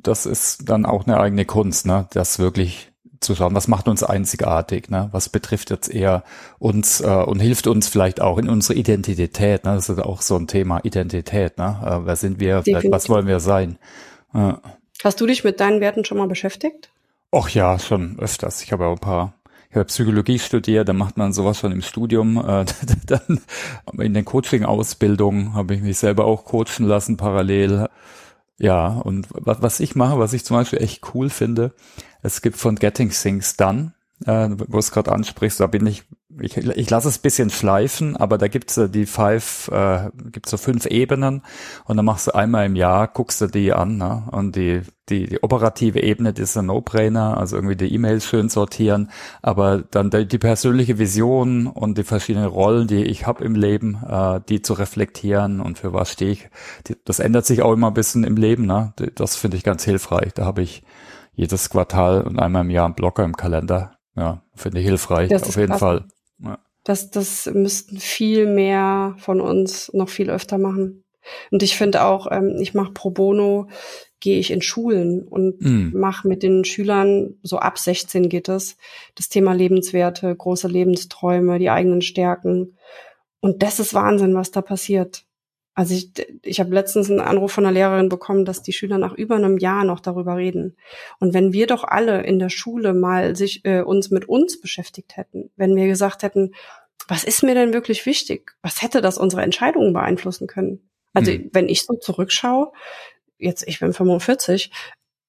das 0.01 0.25
ist 0.25 0.69
dann 0.69 0.85
auch 0.85 1.05
eine 1.05 1.19
eigene 1.19 1.45
Kunst, 1.45 1.85
ne, 1.85 2.07
das 2.11 2.39
wirklich 2.39 2.91
zu 3.21 3.35
schauen, 3.35 3.55
was 3.55 3.67
macht 3.67 3.87
uns 3.87 4.03
einzigartig, 4.03 4.89
ne? 4.89 5.09
was 5.11 5.29
betrifft 5.29 5.69
jetzt 5.69 5.93
eher 5.93 6.23
uns 6.57 7.01
äh, 7.01 7.07
und 7.07 7.39
hilft 7.39 7.67
uns 7.67 7.87
vielleicht 7.87 8.19
auch 8.19 8.39
in 8.39 8.49
unsere 8.49 8.73
Identität. 8.73 9.63
Ne? 9.63 9.75
Das 9.75 9.89
ist 9.89 9.99
auch 9.99 10.21
so 10.21 10.35
ein 10.35 10.47
Thema 10.47 10.79
Identität. 10.83 11.59
Ne? 11.59 11.79
Äh, 11.85 12.05
wer 12.05 12.15
sind 12.15 12.39
wir? 12.39 12.63
Was 12.89 13.09
wollen 13.09 13.27
wir 13.27 13.39
sein? 13.39 13.77
Äh. 14.33 14.53
Hast 15.03 15.21
du 15.21 15.27
dich 15.27 15.43
mit 15.43 15.59
deinen 15.59 15.81
Werten 15.81 16.03
schon 16.03 16.17
mal 16.17 16.27
beschäftigt? 16.27 16.89
Och 17.31 17.49
ja, 17.49 17.77
schon 17.79 18.19
öfters. 18.19 18.63
Ich 18.63 18.71
habe 18.71 18.87
auch 18.87 18.93
ein 18.93 18.99
paar 18.99 19.33
ich 19.71 19.75
habe 19.77 19.85
Psychologie 19.85 20.37
studiert, 20.37 20.89
da 20.89 20.93
macht 20.93 21.15
man 21.15 21.31
sowas 21.31 21.57
schon 21.57 21.71
im 21.71 21.81
Studium. 21.81 22.37
Äh, 22.37 22.65
dann 23.05 23.39
in 23.97 24.13
den 24.13 24.25
Coaching-Ausbildungen 24.25 25.53
habe 25.53 25.75
ich 25.75 25.81
mich 25.81 25.97
selber 25.97 26.25
auch 26.25 26.43
coachen 26.43 26.85
lassen 26.85 27.15
parallel. 27.15 27.87
Ja, 28.57 28.87
und 28.89 29.27
was, 29.31 29.61
was 29.61 29.79
ich 29.79 29.95
mache, 29.95 30.19
was 30.19 30.33
ich 30.33 30.43
zum 30.43 30.57
Beispiel 30.57 30.81
echt 30.83 31.15
cool 31.15 31.29
finde, 31.29 31.73
es 32.21 32.41
gibt 32.41 32.57
von 32.57 32.75
Getting 32.75 33.11
Things 33.11 33.55
Done, 33.55 33.93
äh, 34.25 34.49
wo 34.67 34.77
es 34.77 34.91
gerade 34.91 35.11
ansprichst, 35.11 35.59
da 35.59 35.67
bin 35.67 35.85
ich, 35.85 36.03
ich, 36.39 36.57
ich 36.57 36.89
lasse 36.89 37.09
es 37.09 37.17
bisschen 37.17 37.49
schleifen, 37.49 38.15
aber 38.15 38.37
da 38.37 38.47
gibt's 38.47 38.77
äh, 38.77 38.89
die 38.89 39.05
five, 39.05 39.69
äh, 39.71 40.09
gibt's 40.31 40.51
so 40.51 40.57
fünf 40.57 40.85
Ebenen 40.85 41.41
und 41.85 41.97
dann 41.97 42.05
machst 42.05 42.27
du 42.27 42.35
einmal 42.35 42.65
im 42.65 42.75
Jahr, 42.75 43.07
guckst 43.07 43.41
du 43.41 43.47
die 43.47 43.73
an, 43.73 43.97
ne? 43.97 44.23
Und 44.31 44.55
die, 44.55 44.81
die, 45.09 45.27
die 45.27 45.43
operative 45.43 46.01
Ebene, 46.01 46.33
die 46.33 46.43
ist 46.43 46.57
ein 46.57 46.67
No-Brainer, 46.67 47.37
also 47.37 47.55
irgendwie 47.57 47.75
die 47.75 47.93
E-Mails 47.93 48.25
schön 48.25 48.49
sortieren, 48.49 49.09
aber 49.41 49.83
dann 49.89 50.09
die, 50.09 50.27
die, 50.27 50.37
persönliche 50.37 50.99
Vision 50.99 51.67
und 51.67 51.97
die 51.97 52.03
verschiedenen 52.03 52.47
Rollen, 52.47 52.87
die 52.87 53.03
ich 53.03 53.25
habe 53.27 53.43
im 53.43 53.55
Leben, 53.55 53.99
äh, 54.07 54.39
die 54.47 54.61
zu 54.61 54.73
reflektieren 54.73 55.59
und 55.59 55.79
für 55.79 55.93
was 55.93 56.11
stehe 56.11 56.31
ich, 56.31 56.49
die, 56.87 56.95
das 57.05 57.19
ändert 57.19 57.45
sich 57.45 57.61
auch 57.61 57.73
immer 57.73 57.87
ein 57.87 57.93
bisschen 57.93 58.23
im 58.23 58.37
Leben, 58.37 58.65
ne? 58.65 58.93
Das 59.15 59.35
finde 59.35 59.57
ich 59.57 59.63
ganz 59.63 59.83
hilfreich. 59.83 60.33
Da 60.33 60.45
habe 60.45 60.61
ich 60.61 60.83
jedes 61.33 61.69
Quartal 61.69 62.21
und 62.21 62.39
einmal 62.39 62.63
im 62.63 62.69
Jahr 62.69 62.85
einen 62.85 62.95
Blocker 62.95 63.23
im 63.23 63.35
Kalender 63.35 63.97
ja, 64.15 64.43
finde 64.55 64.79
ich 64.79 64.85
hilfreich, 64.85 65.29
das 65.29 65.43
auf 65.43 65.55
jeden 65.55 65.69
krass. 65.69 65.79
Fall. 65.79 66.05
Ja. 66.39 66.59
Das, 66.83 67.11
das 67.11 67.45
müssten 67.53 67.97
viel 67.97 68.47
mehr 68.47 69.15
von 69.19 69.39
uns 69.39 69.91
noch 69.93 70.09
viel 70.09 70.29
öfter 70.29 70.57
machen. 70.57 71.03
Und 71.51 71.61
ich 71.61 71.77
finde 71.77 72.03
auch, 72.03 72.27
ähm, 72.31 72.57
ich 72.59 72.73
mache 72.73 72.93
pro 72.93 73.11
bono, 73.11 73.69
gehe 74.19 74.39
ich 74.39 74.51
in 74.51 74.61
Schulen 74.61 75.23
und 75.23 75.61
mm. 75.61 75.97
mache 75.97 76.27
mit 76.27 76.43
den 76.43 76.63
Schülern, 76.65 77.35
so 77.43 77.57
ab 77.57 77.77
16 77.77 78.29
geht 78.29 78.49
es, 78.49 78.77
das 79.15 79.29
Thema 79.29 79.53
Lebenswerte, 79.53 80.35
große 80.35 80.67
Lebensträume, 80.67 81.59
die 81.59 81.69
eigenen 81.69 82.01
Stärken. 82.01 82.77
Und 83.39 83.63
das 83.63 83.79
ist 83.79 83.93
Wahnsinn, 83.93 84.35
was 84.35 84.51
da 84.51 84.61
passiert. 84.61 85.25
Also 85.73 85.93
ich, 85.93 86.11
ich 86.43 86.59
habe 86.59 86.73
letztens 86.73 87.09
einen 87.09 87.21
Anruf 87.21 87.53
von 87.53 87.65
einer 87.65 87.73
Lehrerin 87.73 88.09
bekommen, 88.09 88.43
dass 88.43 88.61
die 88.61 88.73
Schüler 88.73 88.97
nach 88.97 89.13
über 89.13 89.35
einem 89.35 89.57
Jahr 89.57 89.85
noch 89.85 90.01
darüber 90.01 90.35
reden. 90.35 90.75
Und 91.19 91.33
wenn 91.33 91.53
wir 91.53 91.65
doch 91.65 91.83
alle 91.85 92.23
in 92.23 92.39
der 92.39 92.49
Schule 92.49 92.93
mal 92.93 93.35
sich 93.35 93.63
äh, 93.63 93.81
uns 93.81 94.11
mit 94.11 94.27
uns 94.27 94.59
beschäftigt 94.59 95.15
hätten, 95.15 95.49
wenn 95.55 95.75
wir 95.75 95.87
gesagt 95.87 96.23
hätten, 96.23 96.53
was 97.07 97.23
ist 97.23 97.43
mir 97.43 97.55
denn 97.55 97.73
wirklich 97.73 98.05
wichtig? 98.05 98.53
Was 98.61 98.81
hätte 98.81 99.01
das 99.01 99.17
unsere 99.17 99.43
Entscheidungen 99.43 99.93
beeinflussen 99.93 100.47
können? 100.47 100.89
Also 101.13 101.31
mhm. 101.31 101.49
wenn 101.53 101.69
ich 101.69 101.83
so 101.83 101.93
zurückschaue, 101.95 102.71
jetzt 103.37 103.67
ich 103.67 103.79
bin 103.79 103.93
45, 103.93 104.71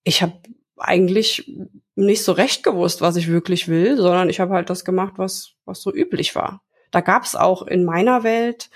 ich 0.04 0.22
habe 0.22 0.34
eigentlich 0.76 1.52
nicht 1.94 2.24
so 2.24 2.32
recht 2.32 2.64
gewusst, 2.64 3.00
was 3.00 3.16
ich 3.16 3.28
wirklich 3.28 3.68
will, 3.68 3.96
sondern 3.96 4.28
ich 4.28 4.40
habe 4.40 4.54
halt 4.54 4.70
das 4.70 4.84
gemacht, 4.84 5.14
was 5.16 5.54
was 5.64 5.80
so 5.80 5.94
üblich 5.94 6.34
war. 6.34 6.62
Da 6.90 7.00
gab 7.00 7.24
es 7.24 7.36
auch 7.36 7.62
in 7.62 7.84
meiner 7.84 8.22
Welt 8.22 8.70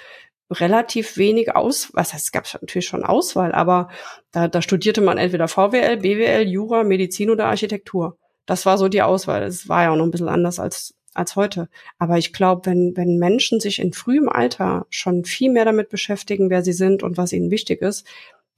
relativ 0.50 1.16
wenig 1.16 1.54
aus, 1.56 1.90
was 1.92 2.12
heißt, 2.12 2.26
es 2.26 2.32
gab 2.32 2.46
natürlich 2.60 2.86
schon 2.86 3.04
Auswahl, 3.04 3.52
aber 3.52 3.88
da, 4.30 4.48
da 4.48 4.62
studierte 4.62 5.00
man 5.00 5.18
entweder 5.18 5.48
VWL, 5.48 5.98
BWL, 5.98 6.46
Jura, 6.48 6.84
Medizin 6.84 7.30
oder 7.30 7.46
Architektur. 7.46 8.18
Das 8.46 8.64
war 8.64 8.78
so 8.78 8.88
die 8.88 9.02
Auswahl. 9.02 9.42
Es 9.42 9.68
war 9.68 9.82
ja 9.82 9.90
auch 9.90 9.96
noch 9.96 10.04
ein 10.04 10.12
bisschen 10.12 10.28
anders 10.28 10.60
als 10.60 10.94
als 11.16 11.36
heute. 11.36 11.68
Aber 11.98 12.18
ich 12.18 12.32
glaube, 12.32 12.66
wenn, 12.66 12.92
wenn 12.96 13.18
Menschen 13.18 13.60
sich 13.60 13.78
in 13.78 13.92
frühem 13.92 14.28
Alter 14.28 14.86
schon 14.90 15.24
viel 15.24 15.50
mehr 15.50 15.64
damit 15.64 15.88
beschäftigen, 15.88 16.50
wer 16.50 16.62
sie 16.62 16.72
sind 16.72 17.02
und 17.02 17.16
was 17.16 17.32
ihnen 17.32 17.50
wichtig 17.50 17.82
ist, 17.82 18.06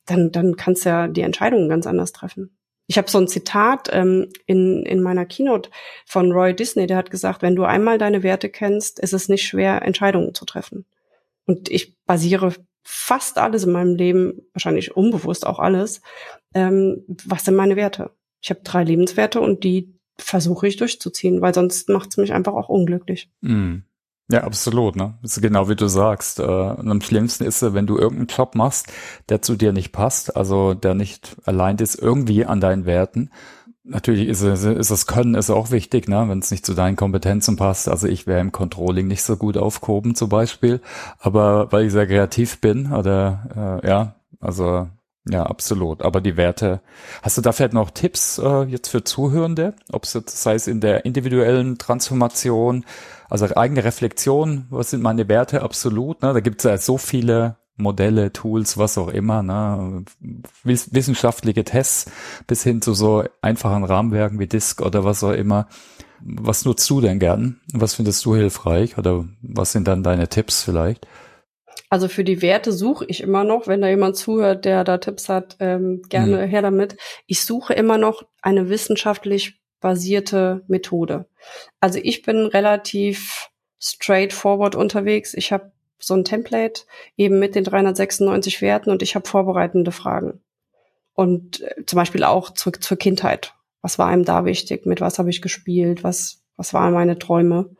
dann, 0.06 0.32
dann 0.32 0.56
kannst 0.56 0.84
du 0.84 0.90
ja 0.90 1.08
die 1.08 1.22
Entscheidungen 1.22 1.68
ganz 1.68 1.86
anders 1.86 2.12
treffen. 2.12 2.56
Ich 2.86 2.96
habe 2.96 3.10
so 3.10 3.18
ein 3.18 3.28
Zitat 3.28 3.90
ähm, 3.92 4.30
in, 4.46 4.82
in 4.84 5.02
meiner 5.02 5.26
Keynote 5.26 5.70
von 6.06 6.32
Roy 6.32 6.54
Disney, 6.54 6.86
der 6.86 6.96
hat 6.96 7.10
gesagt, 7.10 7.42
wenn 7.42 7.54
du 7.54 7.64
einmal 7.64 7.98
deine 7.98 8.22
Werte 8.22 8.48
kennst, 8.48 8.98
ist 8.98 9.12
es 9.12 9.28
nicht 9.28 9.46
schwer, 9.46 9.82
Entscheidungen 9.82 10.34
zu 10.34 10.46
treffen. 10.46 10.86
Und 11.48 11.70
ich 11.70 11.96
basiere 12.04 12.52
fast 12.84 13.38
alles 13.38 13.64
in 13.64 13.72
meinem 13.72 13.96
Leben, 13.96 14.42
wahrscheinlich 14.52 14.96
unbewusst 14.96 15.46
auch 15.46 15.58
alles, 15.58 16.02
ähm, 16.54 17.04
was 17.24 17.44
sind 17.44 17.56
meine 17.56 17.76
Werte? 17.76 18.10
Ich 18.40 18.50
habe 18.50 18.60
drei 18.62 18.84
Lebenswerte 18.84 19.40
und 19.40 19.64
die 19.64 19.98
versuche 20.18 20.68
ich 20.68 20.76
durchzuziehen, 20.76 21.40
weil 21.40 21.54
sonst 21.54 21.88
macht 21.88 22.10
es 22.10 22.16
mich 22.18 22.32
einfach 22.32 22.52
auch 22.52 22.68
unglücklich. 22.68 23.30
Mm. 23.40 23.78
Ja, 24.30 24.44
absolut, 24.44 24.94
ne? 24.94 25.18
Das 25.22 25.38
ist 25.38 25.42
genau 25.42 25.70
wie 25.70 25.76
du 25.76 25.88
sagst. 25.88 26.38
Äh, 26.38 26.42
und 26.42 26.90
am 26.90 27.00
schlimmsten 27.00 27.44
ist, 27.44 27.62
wenn 27.72 27.86
du 27.86 27.96
irgendeinen 27.96 28.26
Job 28.26 28.54
machst, 28.54 28.92
der 29.30 29.40
zu 29.40 29.56
dir 29.56 29.72
nicht 29.72 29.90
passt, 29.90 30.36
also 30.36 30.74
der 30.74 30.94
nicht 30.94 31.36
allein 31.44 31.78
ist 31.78 31.94
irgendwie 31.94 32.44
an 32.44 32.60
deinen 32.60 32.84
Werten, 32.84 33.30
Natürlich 33.90 34.28
ist, 34.28 34.42
es, 34.42 34.64
ist 34.64 34.90
das 34.90 35.06
Können 35.06 35.34
ist 35.34 35.48
auch 35.48 35.70
wichtig, 35.70 36.08
ne, 36.08 36.26
wenn 36.28 36.40
es 36.40 36.50
nicht 36.50 36.66
zu 36.66 36.74
deinen 36.74 36.96
Kompetenzen 36.96 37.56
passt. 37.56 37.88
Also 37.88 38.06
ich 38.06 38.26
wäre 38.26 38.40
im 38.40 38.52
Controlling 38.52 39.06
nicht 39.06 39.22
so 39.22 39.36
gut 39.36 39.56
aufgehoben 39.56 40.14
zum 40.14 40.28
Beispiel, 40.28 40.80
aber 41.18 41.72
weil 41.72 41.86
ich 41.86 41.92
sehr 41.92 42.06
kreativ 42.06 42.60
bin 42.60 42.92
oder 42.92 43.80
äh, 43.82 43.88
ja, 43.88 44.14
also 44.40 44.88
ja, 45.30 45.42
absolut. 45.44 46.02
Aber 46.02 46.20
die 46.20 46.36
Werte, 46.36 46.80
hast 47.22 47.38
du 47.38 47.42
da 47.42 47.52
vielleicht 47.52 47.72
noch 47.72 47.90
Tipps 47.90 48.38
äh, 48.38 48.62
jetzt 48.64 48.88
für 48.88 49.04
Zuhörende, 49.04 49.74
ob 49.92 50.04
es 50.04 50.14
jetzt 50.14 50.42
sei 50.42 50.54
es 50.54 50.66
in 50.66 50.80
der 50.80 51.04
individuellen 51.04 51.78
Transformation, 51.78 52.84
also 53.28 53.46
eigene 53.56 53.84
Reflexion, 53.84 54.66
was 54.70 54.90
sind 54.90 55.02
meine 55.02 55.28
Werte 55.28 55.62
absolut? 55.62 56.22
Ne? 56.22 56.32
Da 56.32 56.40
gibt 56.40 56.60
es 56.60 56.64
ja 56.64 56.78
so 56.78 56.98
viele 56.98 57.56
Modelle, 57.78 58.32
Tools, 58.32 58.76
was 58.76 58.98
auch 58.98 59.08
immer, 59.08 59.42
ne? 59.42 60.04
wissenschaftliche 60.64 61.64
Tests 61.64 62.10
bis 62.46 62.62
hin 62.62 62.82
zu 62.82 62.92
so 62.92 63.24
einfachen 63.40 63.84
Rahmenwerken 63.84 64.38
wie 64.38 64.46
Disk 64.46 64.82
oder 64.82 65.04
was 65.04 65.24
auch 65.24 65.32
immer. 65.32 65.68
Was 66.20 66.64
nutzt 66.64 66.90
du 66.90 67.00
denn 67.00 67.20
gern? 67.20 67.60
Was 67.72 67.94
findest 67.94 68.24
du 68.24 68.34
hilfreich 68.34 68.98
oder 68.98 69.24
was 69.40 69.72
sind 69.72 69.86
dann 69.86 70.02
deine 70.02 70.28
Tipps 70.28 70.64
vielleicht? 70.64 71.06
Also 71.90 72.08
für 72.08 72.24
die 72.24 72.42
Werte 72.42 72.72
suche 72.72 73.06
ich 73.06 73.22
immer 73.22 73.44
noch, 73.44 73.66
wenn 73.66 73.80
da 73.80 73.88
jemand 73.88 74.16
zuhört, 74.16 74.64
der 74.64 74.84
da 74.84 74.98
Tipps 74.98 75.28
hat, 75.28 75.56
ähm, 75.60 76.02
gerne 76.08 76.46
mhm. 76.46 76.50
her 76.50 76.62
damit. 76.62 76.96
Ich 77.26 77.42
suche 77.44 77.72
immer 77.72 77.96
noch 77.96 78.24
eine 78.42 78.68
wissenschaftlich 78.68 79.60
basierte 79.80 80.64
Methode. 80.66 81.26
Also 81.80 81.98
ich 82.02 82.22
bin 82.22 82.46
relativ 82.46 83.48
straightforward 83.80 84.74
unterwegs. 84.74 85.34
Ich 85.34 85.52
habe 85.52 85.72
so 85.98 86.14
ein 86.14 86.24
Template 86.24 86.82
eben 87.16 87.38
mit 87.38 87.54
den 87.54 87.64
396 87.64 88.62
Werten 88.62 88.90
und 88.90 89.02
ich 89.02 89.14
habe 89.14 89.28
vorbereitende 89.28 89.92
Fragen. 89.92 90.40
Und 91.14 91.60
äh, 91.62 91.84
zum 91.86 91.96
Beispiel 91.96 92.24
auch 92.24 92.50
zurück 92.50 92.82
zur 92.82 92.96
Kindheit. 92.96 93.54
Was 93.82 93.98
war 93.98 94.06
einem 94.06 94.24
da 94.24 94.44
wichtig? 94.44 94.86
Mit 94.86 95.00
was 95.00 95.18
habe 95.18 95.30
ich 95.30 95.42
gespielt? 95.42 96.04
Was, 96.04 96.44
was 96.56 96.74
waren 96.74 96.92
meine 96.92 97.18
Träume? 97.18 97.70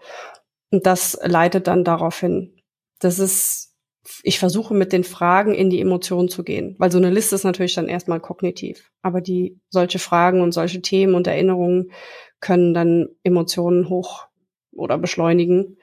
Und 0.71 0.87
das 0.87 1.19
leitet 1.23 1.67
dann 1.67 1.85
darauf 1.85 2.19
hin. 2.21 2.55
Das 2.99 3.19
ist, 3.19 3.75
ich 4.23 4.39
versuche 4.39 4.75
mit 4.75 4.93
den 4.93 5.05
Fragen 5.05 5.55
in 5.55 5.71
die 5.71 5.81
Emotionen 5.81 6.29
zu 6.29 6.43
gehen, 6.45 6.75
weil 6.79 6.91
so 6.91 6.99
eine 6.99 7.11
Liste 7.11 7.35
ist 7.35 7.45
natürlich 7.45 7.75
dann 7.75 7.89
erstmal 7.89 8.21
kognitiv. 8.21 8.91
Aber 9.03 9.21
die, 9.21 9.61
solche 9.71 9.99
Fragen 9.99 10.41
und 10.41 10.53
solche 10.53 10.83
Themen 10.83 11.15
und 11.15 11.27
Erinnerungen 11.27 11.93
können 12.41 12.75
dann 12.75 13.09
Emotionen 13.23 13.89
hoch 13.89 14.27
oder 14.73 14.99
beschleunigen. 14.99 15.79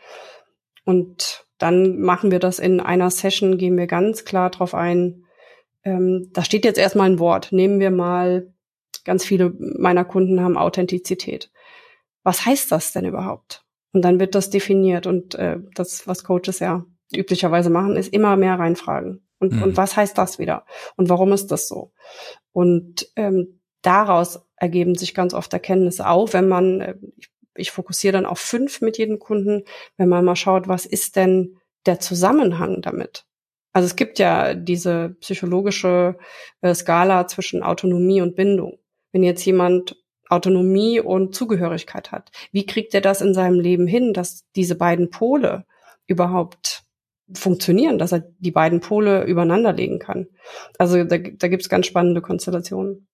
Und 0.83 1.44
dann 1.57 1.99
machen 1.99 2.31
wir 2.31 2.39
das 2.39 2.59
in 2.59 2.79
einer 2.79 3.09
Session, 3.09 3.57
gehen 3.57 3.77
wir 3.77 3.87
ganz 3.87 4.25
klar 4.25 4.49
drauf 4.49 4.73
ein. 4.73 5.25
Ähm, 5.83 6.29
da 6.33 6.43
steht 6.43 6.65
jetzt 6.65 6.77
erstmal 6.77 7.09
ein 7.09 7.19
Wort. 7.19 7.51
Nehmen 7.51 7.79
wir 7.79 7.91
mal, 7.91 8.53
ganz 9.03 9.23
viele 9.23 9.53
meiner 9.59 10.03
Kunden 10.03 10.41
haben 10.41 10.57
Authentizität. 10.57 11.51
Was 12.23 12.45
heißt 12.45 12.71
das 12.71 12.91
denn 12.91 13.05
überhaupt? 13.05 13.63
Und 13.93 14.01
dann 14.01 14.19
wird 14.19 14.35
das 14.35 14.49
definiert. 14.49 15.07
Und 15.07 15.35
äh, 15.35 15.57
das, 15.75 16.07
was 16.07 16.23
Coaches 16.23 16.59
ja 16.59 16.85
üblicherweise 17.13 17.69
machen, 17.69 17.95
ist 17.95 18.11
immer 18.11 18.35
mehr 18.35 18.59
reinfragen. 18.59 19.25
Und, 19.39 19.53
mhm. 19.53 19.63
und 19.63 19.77
was 19.77 19.95
heißt 19.95 20.17
das 20.17 20.39
wieder? 20.39 20.65
Und 20.97 21.09
warum 21.09 21.31
ist 21.31 21.47
das 21.47 21.67
so? 21.67 21.93
Und 22.51 23.07
ähm, 23.15 23.61
daraus 23.81 24.47
ergeben 24.57 24.95
sich 24.95 25.13
ganz 25.13 25.33
oft 25.33 25.53
Erkenntnisse, 25.53 26.07
auch 26.07 26.33
wenn 26.33 26.47
man, 26.47 26.81
äh, 26.81 26.95
ich 27.17 27.29
ich 27.55 27.71
fokussiere 27.71 28.13
dann 28.13 28.25
auf 28.25 28.39
fünf 28.39 28.81
mit 28.81 28.97
jedem 28.97 29.19
Kunden, 29.19 29.63
wenn 29.97 30.09
man 30.09 30.25
mal 30.25 30.35
schaut, 30.35 30.67
was 30.67 30.85
ist 30.85 31.15
denn 31.15 31.57
der 31.85 31.99
Zusammenhang 31.99 32.81
damit? 32.81 33.25
Also 33.73 33.87
es 33.87 33.95
gibt 33.95 34.19
ja 34.19 34.53
diese 34.53 35.17
psychologische 35.19 36.17
äh, 36.61 36.73
Skala 36.73 37.27
zwischen 37.27 37.61
Autonomie 37.61 38.21
und 38.21 38.35
Bindung. 38.35 38.79
Wenn 39.11 39.23
jetzt 39.23 39.45
jemand 39.45 39.97
Autonomie 40.29 40.99
und 40.99 41.35
Zugehörigkeit 41.35 42.11
hat, 42.11 42.31
wie 42.51 42.65
kriegt 42.65 42.93
er 42.93 43.01
das 43.01 43.21
in 43.21 43.33
seinem 43.33 43.59
Leben 43.59 43.85
hin, 43.85 44.13
dass 44.13 44.45
diese 44.55 44.75
beiden 44.75 45.09
Pole 45.09 45.65
überhaupt 46.07 46.83
funktionieren, 47.33 47.97
dass 47.97 48.11
er 48.11 48.23
die 48.39 48.51
beiden 48.51 48.79
Pole 48.79 49.25
übereinander 49.25 49.73
legen 49.73 49.99
kann? 49.99 50.27
Also 50.77 51.03
da, 51.03 51.17
da 51.17 51.47
gibt 51.47 51.63
es 51.63 51.69
ganz 51.69 51.85
spannende 51.85 52.21
Konstellationen. 52.21 53.07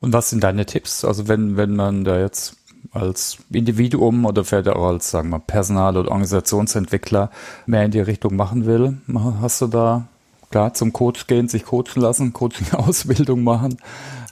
Und 0.00 0.12
was 0.12 0.30
sind 0.30 0.42
deine 0.42 0.66
Tipps? 0.66 1.04
Also 1.04 1.28
wenn, 1.28 1.56
wenn 1.56 1.76
man 1.76 2.04
da 2.04 2.18
jetzt 2.18 2.59
als 2.92 3.38
Individuum 3.52 4.24
oder 4.24 4.44
vielleicht 4.44 4.68
auch 4.68 4.86
als, 4.88 5.10
sagen 5.10 5.30
wir, 5.30 5.38
Personal- 5.38 5.96
oder 5.96 6.10
Organisationsentwickler 6.10 7.30
mehr 7.66 7.84
in 7.84 7.90
die 7.90 8.00
Richtung 8.00 8.36
machen 8.36 8.66
will? 8.66 8.98
Hast 9.40 9.60
du 9.60 9.66
da 9.66 10.08
klar 10.50 10.74
zum 10.74 10.92
Coach 10.92 11.26
gehen, 11.26 11.48
sich 11.48 11.64
coachen 11.64 12.00
lassen, 12.00 12.32
Coaching-Ausbildung 12.32 13.42
machen? 13.42 13.78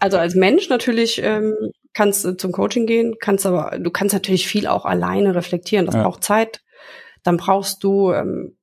Also 0.00 0.18
als 0.18 0.34
Mensch 0.34 0.68
natürlich 0.68 1.20
ähm, 1.22 1.54
kannst 1.94 2.24
du 2.24 2.36
zum 2.36 2.52
Coaching 2.52 2.86
gehen, 2.86 3.16
kannst 3.20 3.46
aber, 3.46 3.78
du 3.78 3.90
kannst 3.90 4.12
natürlich 4.12 4.46
viel 4.46 4.66
auch 4.66 4.84
alleine 4.84 5.34
reflektieren. 5.34 5.86
Das 5.86 5.94
ja. 5.94 6.02
braucht 6.02 6.24
Zeit. 6.24 6.62
Dann 7.22 7.36
brauchst 7.36 7.82
du, 7.84 8.12
ähm, 8.12 8.56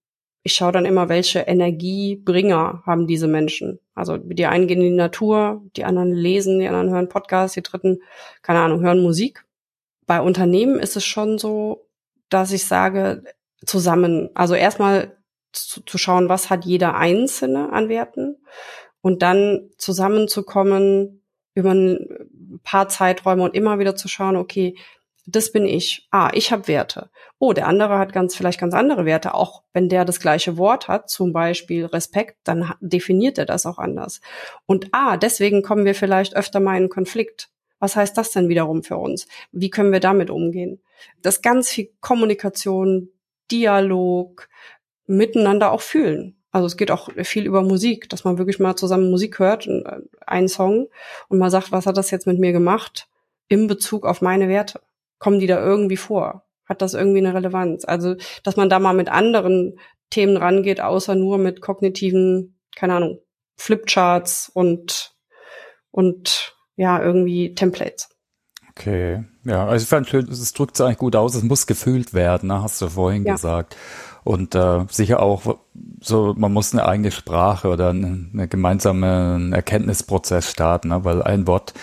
ich 0.43 0.53
schaue 0.53 0.71
dann 0.71 0.85
immer, 0.85 1.09
welche 1.09 1.39
Energiebringer 1.39 2.83
haben 2.85 3.07
diese 3.07 3.27
Menschen. 3.27 3.79
Also 3.95 4.17
die 4.17 4.45
einen 4.45 4.67
gehen 4.67 4.81
in 4.81 4.91
die 4.91 4.97
Natur, 4.97 5.61
die 5.75 5.85
anderen 5.85 6.13
lesen, 6.13 6.59
die 6.59 6.67
anderen 6.67 6.89
hören 6.89 7.09
Podcasts, 7.09 7.55
die 7.55 7.63
dritten, 7.63 8.01
keine 8.41 8.59
Ahnung, 8.59 8.81
hören 8.81 9.01
Musik 9.01 9.44
bei 10.05 10.21
Unternehmen 10.21 10.79
ist 10.79 10.95
es 10.95 11.05
schon 11.05 11.37
so, 11.37 11.87
dass 12.29 12.51
ich 12.51 12.65
sage, 12.65 13.23
zusammen, 13.65 14.29
also 14.33 14.55
erstmal 14.55 15.17
zu, 15.51 15.81
zu 15.81 15.97
schauen, 15.97 16.29
was 16.29 16.49
hat 16.49 16.65
jeder 16.65 16.95
Einzelne 16.95 17.71
an 17.71 17.89
Werten 17.89 18.37
und 19.01 19.21
dann 19.21 19.69
zusammenzukommen 19.77 21.23
über 21.53 21.71
ein 21.71 22.59
paar 22.63 22.89
Zeiträume 22.89 23.43
und 23.43 23.55
immer 23.55 23.79
wieder 23.79 23.95
zu 23.95 24.07
schauen, 24.07 24.35
okay, 24.35 24.75
das 25.27 25.51
bin 25.51 25.65
ich. 25.65 26.07
Ah, 26.11 26.29
ich 26.33 26.51
habe 26.51 26.67
Werte. 26.67 27.09
Oh, 27.39 27.53
der 27.53 27.67
andere 27.67 27.97
hat 27.97 28.13
ganz 28.13 28.35
vielleicht 28.35 28.59
ganz 28.59 28.73
andere 28.75 29.05
Werte. 29.05 29.33
Auch 29.33 29.63
wenn 29.73 29.89
der 29.89 30.05
das 30.05 30.19
gleiche 30.19 30.57
Wort 30.57 30.87
hat, 30.87 31.09
zum 31.09 31.33
Beispiel 31.33 31.85
Respekt, 31.85 32.37
dann 32.43 32.73
definiert 32.79 33.37
er 33.37 33.45
das 33.45 33.65
auch 33.65 33.79
anders. 33.79 34.21
Und 34.67 34.89
ah, 34.91 35.17
deswegen 35.17 35.63
kommen 35.63 35.85
wir 35.85 35.95
vielleicht 35.95 36.35
öfter 36.35 36.59
mal 36.59 36.77
in 36.77 36.89
Konflikt. 36.89 37.49
Was 37.79 37.95
heißt 37.95 38.17
das 38.17 38.31
denn 38.31 38.49
wiederum 38.49 38.83
für 38.83 38.97
uns? 38.97 39.27
Wie 39.51 39.69
können 39.69 39.91
wir 39.91 39.99
damit 39.99 40.29
umgehen? 40.29 40.81
Das 41.21 41.41
ganz 41.41 41.69
viel 41.69 41.89
Kommunikation, 41.99 43.09
Dialog, 43.51 44.47
miteinander 45.07 45.71
auch 45.71 45.81
fühlen. 45.81 46.35
Also 46.51 46.67
es 46.67 46.77
geht 46.77 46.89
auch 46.89 47.09
viel 47.23 47.45
über 47.45 47.61
Musik, 47.61 48.09
dass 48.09 48.23
man 48.23 48.37
wirklich 48.37 48.59
mal 48.59 48.75
zusammen 48.75 49.11
Musik 49.11 49.39
hört, 49.39 49.67
äh, 49.67 49.99
einen 50.25 50.47
Song 50.47 50.87
und 51.27 51.37
mal 51.37 51.51
sagt, 51.51 51.71
was 51.71 51.85
hat 51.85 51.97
das 51.97 52.11
jetzt 52.11 52.27
mit 52.27 52.39
mir 52.39 52.53
gemacht 52.53 53.09
im 53.49 53.67
Bezug 53.67 54.05
auf 54.05 54.21
meine 54.21 54.47
Werte? 54.47 54.79
Kommen 55.19 55.39
die 55.39 55.47
da 55.47 55.63
irgendwie 55.63 55.97
vor? 55.97 56.45
Hat 56.65 56.81
das 56.81 56.93
irgendwie 56.93 57.19
eine 57.19 57.33
Relevanz? 57.33 57.85
Also, 57.85 58.15
dass 58.43 58.55
man 58.55 58.69
da 58.69 58.79
mal 58.79 58.93
mit 58.93 59.09
anderen 59.09 59.79
Themen 60.09 60.37
rangeht, 60.37 60.81
außer 60.81 61.13
nur 61.13 61.37
mit 61.37 61.61
kognitiven, 61.61 62.57
keine 62.75 62.95
Ahnung, 62.95 63.19
Flipcharts 63.57 64.49
und, 64.53 65.13
und 65.91 66.54
ja, 66.75 67.01
irgendwie 67.01 67.55
Templates. 67.55 68.09
Okay, 68.71 69.23
ja, 69.45 69.65
also 69.65 69.83
ich 69.83 69.89
fand 69.89 70.09
schön, 70.09 70.27
es 70.27 70.51
drückt 70.51 70.75
es 70.75 70.81
eigentlich 70.81 70.97
gut 70.97 71.15
aus, 71.15 71.33
es 71.35 71.43
muss 71.43 71.65
gefühlt 71.65 72.13
werden, 72.13 72.49
ne, 72.49 72.61
hast 72.61 72.81
du 72.81 72.89
vorhin 72.89 73.23
ja. 73.23 73.33
gesagt. 73.33 73.77
Und 74.25 74.55
äh, 74.55 74.85
sicher 74.89 75.21
auch 75.21 75.57
so, 76.01 76.33
man 76.35 76.51
muss 76.51 76.73
eine 76.73 76.85
eigene 76.87 77.11
Sprache 77.11 77.67
oder 77.67 77.91
eine, 77.91 78.25
eine 78.33 78.47
gemeinsame 78.47 79.51
Erkenntnisprozess 79.53 80.49
starten, 80.49 80.87
ne? 80.87 81.05
weil 81.05 81.21
ein 81.21 81.45
Wort, 81.45 81.75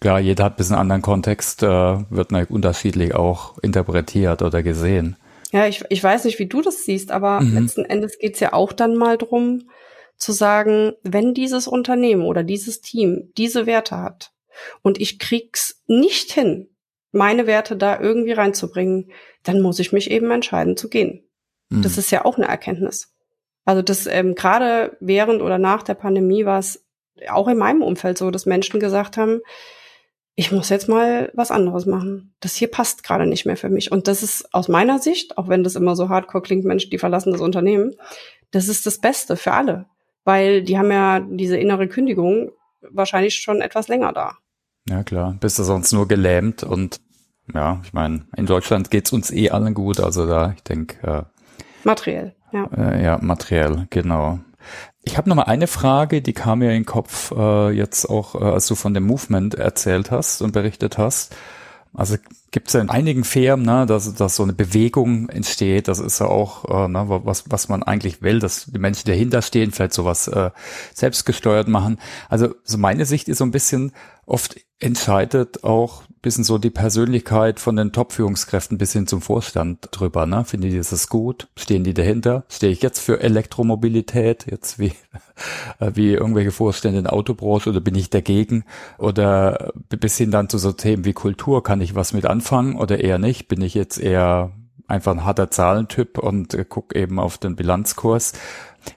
klar, 0.00 0.18
jeder 0.18 0.44
hat 0.44 0.54
ein 0.54 0.56
bisschen 0.56 0.74
anderen 0.74 1.02
Kontext, 1.02 1.62
äh, 1.62 1.66
wird 1.66 2.32
natürlich 2.32 2.50
unterschiedlich 2.50 3.14
auch 3.14 3.58
interpretiert 3.58 4.42
oder 4.42 4.64
gesehen. 4.64 5.16
Ja, 5.52 5.68
ich, 5.68 5.84
ich 5.88 6.02
weiß 6.02 6.24
nicht, 6.24 6.40
wie 6.40 6.46
du 6.46 6.62
das 6.62 6.84
siehst, 6.84 7.12
aber 7.12 7.40
mhm. 7.40 7.54
letzten 7.54 7.84
Endes 7.84 8.18
geht's 8.18 8.40
ja 8.40 8.52
auch 8.52 8.72
dann 8.72 8.96
mal 8.96 9.16
drum, 9.16 9.68
zu 10.18 10.32
sagen, 10.32 10.92
wenn 11.02 11.34
dieses 11.34 11.66
Unternehmen 11.66 12.22
oder 12.22 12.42
dieses 12.42 12.80
Team 12.80 13.32
diese 13.36 13.66
Werte 13.66 13.96
hat 13.96 14.32
und 14.82 15.00
ich 15.00 15.18
krieg's 15.18 15.82
nicht 15.86 16.32
hin, 16.32 16.68
meine 17.12 17.46
Werte 17.46 17.76
da 17.76 18.00
irgendwie 18.00 18.32
reinzubringen, 18.32 19.10
dann 19.42 19.62
muss 19.62 19.78
ich 19.78 19.92
mich 19.92 20.10
eben 20.10 20.30
entscheiden 20.30 20.76
zu 20.76 20.88
gehen. 20.88 21.24
Mhm. 21.70 21.82
Das 21.82 21.98
ist 21.98 22.10
ja 22.10 22.24
auch 22.24 22.36
eine 22.36 22.48
Erkenntnis. 22.48 23.14
Also 23.64 23.82
das 23.82 24.06
ähm, 24.06 24.34
gerade 24.34 24.96
während 25.00 25.42
oder 25.42 25.58
nach 25.58 25.82
der 25.82 25.94
Pandemie 25.94 26.44
war 26.44 26.58
es 26.58 26.84
auch 27.28 27.48
in 27.48 27.58
meinem 27.58 27.82
Umfeld 27.82 28.18
so, 28.18 28.30
dass 28.30 28.46
Menschen 28.46 28.80
gesagt 28.80 29.16
haben, 29.16 29.40
ich 30.34 30.52
muss 30.52 30.68
jetzt 30.68 30.88
mal 30.88 31.32
was 31.34 31.50
anderes 31.50 31.84
machen. 31.84 32.32
Das 32.38 32.54
hier 32.54 32.70
passt 32.70 33.02
gerade 33.02 33.26
nicht 33.26 33.44
mehr 33.44 33.56
für 33.56 33.68
mich. 33.68 33.90
Und 33.90 34.06
das 34.06 34.22
ist 34.22 34.54
aus 34.54 34.68
meiner 34.68 35.00
Sicht, 35.00 35.36
auch 35.36 35.48
wenn 35.48 35.64
das 35.64 35.74
immer 35.74 35.96
so 35.96 36.08
hardcore 36.08 36.42
klingt, 36.42 36.64
Menschen, 36.64 36.90
die 36.90 36.98
verlassen 36.98 37.32
das 37.32 37.40
Unternehmen, 37.40 37.96
das 38.52 38.68
ist 38.68 38.86
das 38.86 38.98
Beste 38.98 39.36
für 39.36 39.52
alle. 39.52 39.86
Weil 40.28 40.60
die 40.60 40.76
haben 40.76 40.92
ja 40.92 41.20
diese 41.20 41.56
innere 41.56 41.88
Kündigung 41.88 42.50
wahrscheinlich 42.82 43.36
schon 43.36 43.62
etwas 43.62 43.88
länger 43.88 44.12
da. 44.12 44.36
Ja, 44.86 45.02
klar. 45.02 45.34
Bist 45.40 45.58
du 45.58 45.62
sonst 45.62 45.94
nur 45.94 46.06
gelähmt 46.06 46.62
und 46.62 47.00
ja, 47.54 47.80
ich 47.82 47.94
meine, 47.94 48.26
in 48.36 48.44
Deutschland 48.44 48.90
geht's 48.90 49.10
uns 49.10 49.30
eh 49.30 49.48
allen 49.48 49.72
gut, 49.72 50.00
also 50.00 50.26
da, 50.26 50.52
ich 50.54 50.62
denke. 50.64 50.98
Äh, 51.02 51.22
materiell, 51.82 52.34
ja. 52.52 52.68
Äh, 52.76 53.02
ja, 53.02 53.18
materiell, 53.22 53.86
genau. 53.88 54.40
Ich 55.02 55.16
habe 55.16 55.30
noch 55.30 55.36
mal 55.36 55.44
eine 55.44 55.66
Frage, 55.66 56.20
die 56.20 56.34
kam 56.34 56.58
mir 56.58 56.72
in 56.72 56.82
den 56.82 56.84
Kopf 56.84 57.32
äh, 57.34 57.70
jetzt 57.70 58.04
auch, 58.04 58.34
äh, 58.34 58.44
als 58.44 58.66
du 58.66 58.74
von 58.74 58.92
dem 58.92 59.06
Movement 59.06 59.54
erzählt 59.54 60.10
hast 60.10 60.42
und 60.42 60.52
berichtet 60.52 60.98
hast. 60.98 61.34
Also 61.94 62.16
gibt 62.50 62.68
es 62.68 62.74
ja 62.74 62.80
in 62.80 62.90
einigen 62.90 63.24
Firmen, 63.24 63.66
ne, 63.66 63.86
dass, 63.86 64.14
dass 64.14 64.36
so 64.36 64.42
eine 64.42 64.52
Bewegung 64.52 65.28
entsteht. 65.28 65.88
Das 65.88 65.98
ist 65.98 66.18
ja 66.18 66.26
auch, 66.26 66.64
äh, 66.64 66.88
ne, 66.88 67.04
was, 67.08 67.44
was 67.50 67.68
man 67.68 67.82
eigentlich 67.82 68.22
will, 68.22 68.38
dass 68.38 68.66
die 68.66 68.78
Menschen 68.78 69.06
dahinter 69.06 69.42
stehen, 69.42 69.70
vielleicht 69.70 69.92
sowas 69.92 70.28
äh, 70.28 70.50
selbstgesteuert 70.94 71.68
machen. 71.68 71.98
Also 72.28 72.54
so 72.64 72.78
meine 72.78 73.04
Sicht 73.04 73.28
ist 73.28 73.38
so 73.38 73.44
ein 73.44 73.50
bisschen, 73.50 73.92
oft 74.28 74.56
entscheidet 74.78 75.64
auch 75.64 76.02
bisschen 76.20 76.44
so 76.44 76.58
die 76.58 76.70
Persönlichkeit 76.70 77.60
von 77.60 77.76
den 77.76 77.92
Top-Führungskräften 77.92 78.76
bis 78.76 78.92
hin 78.92 79.06
zum 79.06 79.22
Vorstand 79.22 79.88
drüber. 79.92 80.26
Ne? 80.26 80.44
Finden 80.44 80.70
die 80.70 80.76
das 80.76 81.08
gut? 81.08 81.48
Stehen 81.56 81.84
die 81.84 81.94
dahinter? 81.94 82.44
Stehe 82.48 82.72
ich 82.72 82.82
jetzt 82.82 82.98
für 82.98 83.20
Elektromobilität, 83.20 84.46
jetzt 84.50 84.78
wie, 84.78 84.92
äh, 85.80 85.92
wie 85.94 86.12
irgendwelche 86.12 86.50
Vorstände 86.50 86.98
in 86.98 87.04
der 87.04 87.12
Autobranche 87.12 87.70
oder 87.70 87.80
bin 87.80 87.94
ich 87.94 88.10
dagegen? 88.10 88.64
Oder 88.98 89.72
bis 89.88 90.16
hin 90.16 90.30
dann 90.30 90.48
zu 90.48 90.58
so 90.58 90.72
Themen 90.72 91.04
wie 91.04 91.12
Kultur, 91.12 91.62
kann 91.62 91.80
ich 91.80 91.94
was 91.94 92.12
mit 92.12 92.26
anfangen 92.26 92.76
oder 92.76 93.00
eher 93.00 93.18
nicht? 93.18 93.48
Bin 93.48 93.62
ich 93.62 93.74
jetzt 93.74 93.98
eher 93.98 94.52
einfach 94.88 95.12
ein 95.12 95.24
harter 95.24 95.50
Zahlentyp 95.50 96.18
und 96.18 96.54
äh, 96.54 96.64
guck 96.68 96.96
eben 96.96 97.20
auf 97.20 97.38
den 97.38 97.54
Bilanzkurs. 97.54 98.32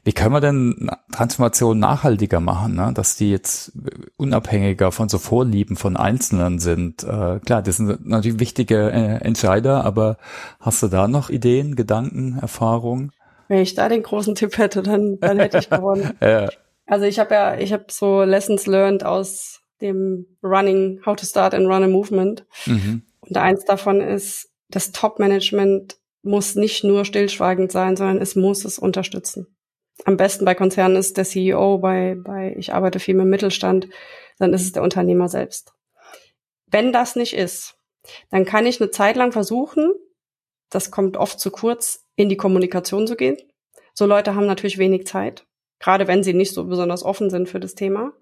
Wie 0.03 0.13
können 0.13 0.33
wir 0.33 0.41
denn 0.41 0.89
Transformation 1.11 1.79
nachhaltiger 1.79 2.39
machen, 2.39 2.75
ne? 2.75 2.91
dass 2.93 3.15
die 3.15 3.31
jetzt 3.31 3.71
unabhängiger 4.17 4.91
von 4.91 5.09
so 5.09 5.17
Vorlieben 5.17 5.75
von 5.75 5.97
Einzelnen 5.97 6.59
sind? 6.59 7.03
Äh, 7.03 7.39
klar, 7.39 7.61
das 7.61 7.77
sind 7.77 8.05
natürlich 8.07 8.39
wichtige 8.39 8.91
äh, 8.91 9.23
Entscheider, 9.23 9.83
aber 9.85 10.17
hast 10.59 10.81
du 10.83 10.87
da 10.87 11.07
noch 11.07 11.29
Ideen, 11.29 11.75
Gedanken, 11.75 12.37
Erfahrungen? 12.41 13.11
Wenn 13.47 13.59
ich 13.59 13.75
da 13.75 13.89
den 13.89 14.03
großen 14.03 14.35
Tipp 14.35 14.57
hätte, 14.57 14.81
dann, 14.81 15.19
dann 15.19 15.39
hätte 15.39 15.59
ich 15.59 15.69
gewonnen. 15.69 16.13
ja. 16.21 16.49
Also 16.85 17.05
ich 17.05 17.19
habe 17.19 17.33
ja, 17.33 17.57
ich 17.57 17.73
habe 17.73 17.85
so 17.89 18.23
Lessons 18.23 18.65
learned 18.67 19.05
aus 19.05 19.61
dem 19.81 20.25
Running, 20.43 21.01
How 21.05 21.15
to 21.15 21.25
Start 21.25 21.53
and 21.53 21.67
Run 21.67 21.83
a 21.83 21.87
Movement. 21.87 22.45
Mhm. 22.65 23.03
Und 23.21 23.37
eins 23.37 23.65
davon 23.65 24.01
ist, 24.01 24.49
das 24.69 24.91
Top-Management 24.91 25.97
muss 26.23 26.55
nicht 26.55 26.83
nur 26.83 27.03
stillschweigend 27.05 27.71
sein, 27.71 27.95
sondern 27.95 28.19
es 28.19 28.35
muss 28.35 28.63
es 28.63 28.77
unterstützen 28.77 29.47
am 30.05 30.17
besten 30.17 30.45
bei 30.45 30.55
Konzernen 30.55 30.97
ist 30.97 31.17
der 31.17 31.25
CEO, 31.25 31.77
bei, 31.77 32.15
bei 32.17 32.55
ich 32.57 32.73
arbeite 32.73 32.99
viel 32.99 33.15
mit 33.15 33.27
Mittelstand, 33.27 33.87
dann 34.39 34.53
ist 34.53 34.63
es 34.63 34.71
der 34.71 34.83
Unternehmer 34.83 35.29
selbst. 35.29 35.73
Wenn 36.67 36.93
das 36.93 37.15
nicht 37.15 37.35
ist, 37.35 37.75
dann 38.29 38.45
kann 38.45 38.65
ich 38.65 38.81
eine 38.81 38.91
Zeit 38.91 39.15
lang 39.15 39.31
versuchen, 39.31 39.91
das 40.69 40.89
kommt 40.89 41.17
oft 41.17 41.39
zu 41.39 41.51
kurz, 41.51 42.05
in 42.15 42.29
die 42.29 42.37
Kommunikation 42.37 43.05
zu 43.05 43.15
gehen. 43.15 43.37
So 43.93 44.05
Leute 44.05 44.35
haben 44.35 44.47
natürlich 44.47 44.77
wenig 44.77 45.05
Zeit, 45.05 45.45
gerade 45.79 46.07
wenn 46.07 46.23
sie 46.23 46.33
nicht 46.33 46.53
so 46.53 46.65
besonders 46.65 47.03
offen 47.03 47.29
sind 47.29 47.49
für 47.49 47.59
das 47.59 47.75
Thema. 47.75 48.13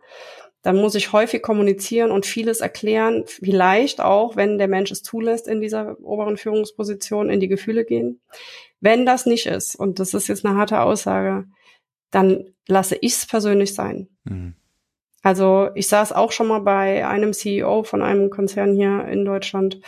Dann 0.61 0.75
muss 0.75 0.95
ich 0.95 1.13
häufig 1.13 1.41
kommunizieren 1.41 2.11
und 2.11 2.25
vieles 2.25 2.59
erklären, 2.59 3.23
vielleicht 3.27 4.01
auch, 4.01 4.35
wenn 4.35 4.57
der 4.57 4.67
Mensch 4.67 4.91
es 4.91 5.03
zulässt, 5.03 5.47
in 5.47 5.61
dieser 5.61 5.97
oberen 6.01 6.35
Führungsposition 6.35 7.29
in 7.29 7.39
die 7.39 7.47
Gefühle 7.47 7.85
gehen. 7.85 8.19
Wenn 8.81 9.05
das 9.05 9.25
nicht 9.25 9.45
ist, 9.45 9.75
und 9.75 9.99
das 9.99 10.13
ist 10.13 10.27
jetzt 10.27 10.45
eine 10.45 10.57
harte 10.57 10.81
Aussage, 10.81 11.45
dann 12.12 12.54
lasse 12.67 12.95
ich 12.95 13.13
es 13.13 13.26
persönlich 13.26 13.74
sein. 13.74 14.08
Mhm. 14.24 14.56
Also 15.22 15.69
ich 15.76 15.88
saß 15.88 16.13
auch 16.13 16.32
schon 16.32 16.48
mal 16.48 16.60
bei 16.60 17.06
einem 17.06 17.34
CEO 17.34 17.84
von 17.84 18.02
einem 18.02 18.30
Konzern 18.30 18.74
hier 18.74 19.06
in 19.06 19.26
Deutschland 19.26 19.82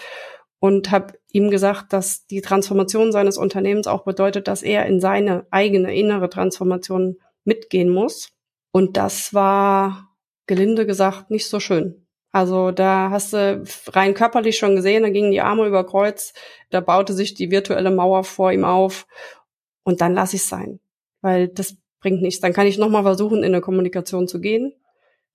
und 0.59 0.91
habe 0.91 1.13
ihm 1.31 1.49
gesagt, 1.49 1.93
dass 1.93 2.27
die 2.27 2.41
Transformation 2.41 3.11
seines 3.11 3.37
Unternehmens 3.37 3.87
auch 3.87 4.03
bedeutet, 4.03 4.47
dass 4.47 4.61
er 4.61 4.85
in 4.85 4.99
seine 4.99 5.45
eigene 5.49 5.95
innere 5.95 6.29
Transformation 6.29 7.17
mitgehen 7.45 7.89
muss. 7.89 8.29
Und 8.71 8.97
das 8.97 9.33
war 9.33 10.09
gelinde 10.47 10.85
gesagt 10.85 11.31
nicht 11.31 11.47
so 11.47 11.59
schön. 11.59 12.05
Also 12.31 12.71
da 12.71 13.09
hast 13.09 13.33
du 13.33 13.63
rein 13.87 14.13
körperlich 14.13 14.57
schon 14.57 14.75
gesehen, 14.75 15.03
da 15.03 15.09
gingen 15.09 15.31
die 15.31 15.41
Arme 15.41 15.65
über 15.65 15.85
Kreuz, 15.85 16.33
da 16.69 16.79
baute 16.79 17.13
sich 17.13 17.33
die 17.33 17.51
virtuelle 17.51 17.91
Mauer 17.91 18.23
vor 18.23 18.51
ihm 18.53 18.63
auf 18.63 19.05
und 19.83 19.99
dann 19.99 20.13
lass 20.13 20.33
ich 20.33 20.43
sein, 20.43 20.79
weil 21.21 21.49
das 21.49 21.75
bringt 22.01 22.21
nichts. 22.21 22.41
Dann 22.41 22.53
kann 22.53 22.67
ich 22.67 22.77
nochmal 22.77 23.03
versuchen, 23.03 23.39
in 23.39 23.45
eine 23.45 23.61
Kommunikation 23.61 24.27
zu 24.27 24.41
gehen. 24.41 24.73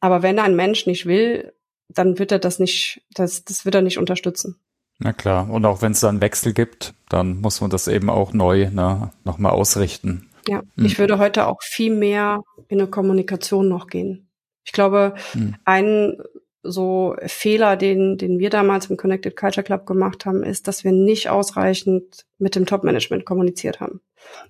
Aber 0.01 0.23
wenn 0.23 0.39
ein 0.39 0.55
Mensch 0.55 0.87
nicht 0.87 1.07
will, 1.07 1.53
dann 1.89 2.19
wird 2.19 2.33
er 2.33 2.39
das 2.39 2.59
nicht, 2.59 3.03
das, 3.13 3.45
das 3.45 3.65
wird 3.65 3.75
er 3.75 3.83
nicht 3.83 3.99
unterstützen. 3.99 4.57
Na 4.99 5.13
klar. 5.13 5.51
Und 5.51 5.65
auch 5.65 5.83
wenn 5.83 5.93
es 5.93 6.01
dann 6.01 6.21
Wechsel 6.21 6.53
gibt, 6.53 6.95
dann 7.09 7.41
muss 7.41 7.61
man 7.61 7.71
das 7.71 7.89
eben 7.89 8.11
auch 8.11 8.33
neu 8.33 8.71
ne, 8.71 9.13
nochmal 9.25 9.53
ausrichten. 9.53 10.31
Ja, 10.49 10.63
hm. 10.77 10.85
ich 10.85 10.99
würde 10.99 11.19
heute 11.19 11.47
auch 11.47 11.63
viel 11.63 11.95
mehr 11.95 12.43
in 12.69 12.81
eine 12.81 12.89
Kommunikation 12.89 13.69
noch 13.69 13.89
gehen. 13.89 14.29
Ich 14.65 14.73
glaube, 14.73 15.15
hm. 15.33 15.55
ein 15.65 16.19
so 16.63 17.15
Fehler, 17.27 17.77
den, 17.77 18.19
den 18.19 18.39
wir 18.39 18.51
damals 18.51 18.87
im 18.87 18.97
Connected 18.97 19.37
Culture 19.37 19.65
Club 19.65 19.87
gemacht 19.87 20.27
haben, 20.27 20.43
ist, 20.43 20.67
dass 20.67 20.83
wir 20.83 20.93
nicht 20.93 21.29
ausreichend 21.29 22.27
mit 22.39 22.57
dem 22.57 22.67
Top-Management 22.67 23.25
kommuniziert 23.25 23.81
haben. 23.81 24.01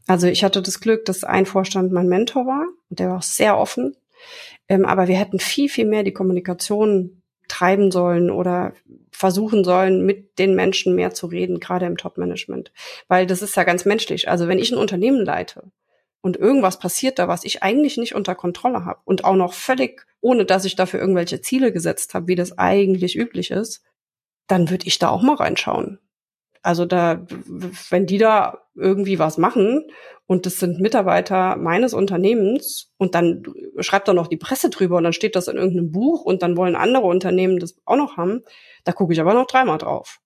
Also 0.06 0.26
ich 0.26 0.44
hatte 0.44 0.62
das 0.62 0.80
Glück, 0.80 1.04
dass 1.04 1.24
ein 1.24 1.46
Vorstand 1.46 1.92
mein 1.92 2.08
Mentor 2.08 2.46
war 2.46 2.66
und 2.90 2.98
der 2.98 3.10
war 3.10 3.18
auch 3.18 3.22
sehr 3.22 3.58
offen. 3.58 3.96
Ähm, 4.68 4.84
aber 4.84 5.08
wir 5.08 5.16
hätten 5.16 5.38
viel, 5.38 5.68
viel 5.68 5.86
mehr 5.86 6.02
die 6.02 6.12
Kommunikation 6.12 7.22
treiben 7.48 7.90
sollen 7.90 8.30
oder 8.30 8.72
versuchen 9.12 9.64
sollen, 9.64 10.04
mit 10.04 10.38
den 10.38 10.54
Menschen 10.54 10.94
mehr 10.94 11.14
zu 11.14 11.26
reden, 11.26 11.60
gerade 11.60 11.86
im 11.86 11.96
Top-Management. 11.96 12.72
Weil 13.08 13.26
das 13.26 13.42
ist 13.42 13.56
ja 13.56 13.64
ganz 13.64 13.84
menschlich. 13.84 14.28
Also 14.28 14.48
wenn 14.48 14.58
ich 14.58 14.72
ein 14.72 14.78
Unternehmen 14.78 15.24
leite 15.24 15.70
und 16.20 16.36
irgendwas 16.36 16.78
passiert 16.78 17.18
da, 17.18 17.28
was 17.28 17.44
ich 17.44 17.62
eigentlich 17.62 17.96
nicht 17.96 18.14
unter 18.14 18.34
Kontrolle 18.34 18.84
habe 18.84 19.00
und 19.04 19.24
auch 19.24 19.36
noch 19.36 19.52
völlig, 19.52 20.04
ohne 20.20 20.44
dass 20.44 20.64
ich 20.64 20.76
dafür 20.76 21.00
irgendwelche 21.00 21.40
Ziele 21.40 21.72
gesetzt 21.72 22.14
habe, 22.14 22.26
wie 22.26 22.34
das 22.34 22.58
eigentlich 22.58 23.16
üblich 23.16 23.50
ist, 23.50 23.82
dann 24.48 24.70
würde 24.70 24.86
ich 24.86 24.98
da 24.98 25.08
auch 25.08 25.22
mal 25.22 25.36
reinschauen. 25.36 26.00
Also 26.66 26.84
da, 26.84 27.24
wenn 27.90 28.06
die 28.06 28.18
da 28.18 28.58
irgendwie 28.74 29.20
was 29.20 29.38
machen 29.38 29.84
und 30.26 30.46
das 30.46 30.58
sind 30.58 30.80
Mitarbeiter 30.80 31.54
meines 31.54 31.94
Unternehmens 31.94 32.92
und 32.98 33.14
dann 33.14 33.44
schreibt 33.78 34.08
da 34.08 34.12
noch 34.12 34.26
die 34.26 34.36
Presse 34.36 34.68
drüber 34.68 34.96
und 34.96 35.04
dann 35.04 35.12
steht 35.12 35.36
das 35.36 35.46
in 35.46 35.58
irgendeinem 35.58 35.92
Buch 35.92 36.22
und 36.22 36.42
dann 36.42 36.56
wollen 36.56 36.74
andere 36.74 37.06
Unternehmen 37.06 37.60
das 37.60 37.76
auch 37.84 37.94
noch 37.94 38.16
haben, 38.16 38.42
da 38.82 38.90
gucke 38.90 39.12
ich 39.12 39.20
aber 39.20 39.32
noch 39.32 39.46
dreimal 39.46 39.78
drauf. 39.78 40.18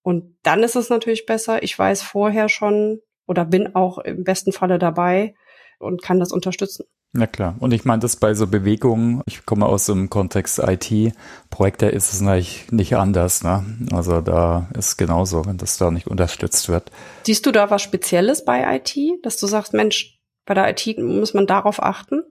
Und 0.00 0.38
dann 0.42 0.62
ist 0.62 0.74
es 0.74 0.88
natürlich 0.88 1.26
besser, 1.26 1.62
ich 1.62 1.78
weiß 1.78 2.00
vorher 2.00 2.48
schon 2.48 3.02
oder 3.26 3.44
bin 3.44 3.74
auch 3.74 3.98
im 3.98 4.24
besten 4.24 4.52
Falle 4.52 4.78
dabei 4.78 5.34
und 5.78 6.02
kann 6.02 6.18
das 6.18 6.32
unterstützen. 6.32 6.86
Na 7.16 7.28
klar. 7.28 7.54
Und 7.60 7.72
ich 7.72 7.84
meine, 7.84 8.00
das 8.00 8.16
bei 8.16 8.34
so 8.34 8.48
Bewegungen, 8.48 9.22
ich 9.26 9.46
komme 9.46 9.66
aus 9.66 9.86
dem 9.86 10.10
Kontext 10.10 10.58
IT, 10.58 11.14
Projekte 11.48 11.86
ist 11.86 12.12
es 12.12 12.20
eigentlich 12.22 12.72
nicht 12.72 12.96
anders. 12.96 13.44
Ne? 13.44 13.64
Also 13.92 14.20
da 14.20 14.68
ist 14.76 14.96
genauso, 14.96 15.46
wenn 15.46 15.56
das 15.56 15.78
da 15.78 15.92
nicht 15.92 16.08
unterstützt 16.08 16.68
wird. 16.68 16.90
Siehst 17.22 17.46
du 17.46 17.52
da 17.52 17.70
was 17.70 17.82
Spezielles 17.82 18.44
bei 18.44 18.76
IT, 18.76 18.98
dass 19.22 19.36
du 19.36 19.46
sagst, 19.46 19.74
Mensch, 19.74 20.18
bei 20.44 20.54
der 20.54 20.68
IT 20.68 20.98
muss 20.98 21.34
man 21.34 21.46
darauf 21.46 21.80
achten? 21.80 22.24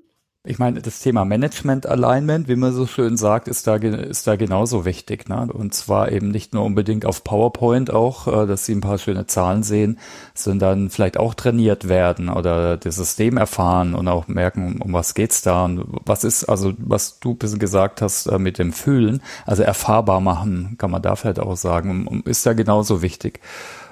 Ich 0.46 0.60
meine, 0.60 0.82
das 0.82 1.00
Thema 1.00 1.24
Management 1.24 1.86
Alignment, 1.86 2.50
wie 2.50 2.58
man 2.58 2.74
so 2.74 2.86
schön 2.86 3.16
sagt, 3.16 3.48
ist 3.48 3.66
da, 3.66 3.78
ist 3.78 4.28
da 4.28 4.36
genauso 4.36 4.84
wichtig. 4.84 5.30
Ne? 5.30 5.48
Und 5.50 5.74
zwar 5.74 6.12
eben 6.12 6.28
nicht 6.28 6.54
nur 6.54 6.66
unbedingt 6.66 7.06
auf 7.06 7.24
PowerPoint 7.24 7.94
auch, 7.94 8.28
äh, 8.28 8.46
dass 8.46 8.66
sie 8.66 8.76
ein 8.76 8.82
paar 8.82 8.98
schöne 8.98 9.26
Zahlen 9.26 9.64
sehen, 9.64 10.00
sondern 10.34 10.90
vielleicht 10.90 11.16
auch 11.18 11.34
trainiert 11.34 11.88
werden 11.88 12.28
oder 12.28 12.76
das 12.76 12.98
System 12.98 13.38
erfahren 13.38 13.96
und 13.96 14.10
auch 14.10 14.28
merken, 14.28 14.82
um 14.82 14.92
was 14.92 15.14
geht's 15.14 15.44
da 15.44 15.64
und 15.64 15.86
was 16.06 16.26
ist, 16.26 16.44
also 16.44 16.74
was 16.78 17.22
du 17.22 17.36
bisschen 17.36 17.60
gesagt 17.60 18.02
hast 18.02 18.26
äh, 18.26 18.38
mit 18.38 18.60
dem 18.60 18.74
Fühlen, 18.74 19.22
also 19.46 19.64
erfahrbar 19.64 20.20
machen, 20.20 20.76
kann 20.78 20.92
man 20.92 21.02
da 21.02 21.16
vielleicht 21.16 21.40
auch 21.40 21.56
sagen, 21.56 22.22
ist 22.26 22.46
da 22.46 22.52
genauso 22.52 23.02
wichtig. 23.02 23.40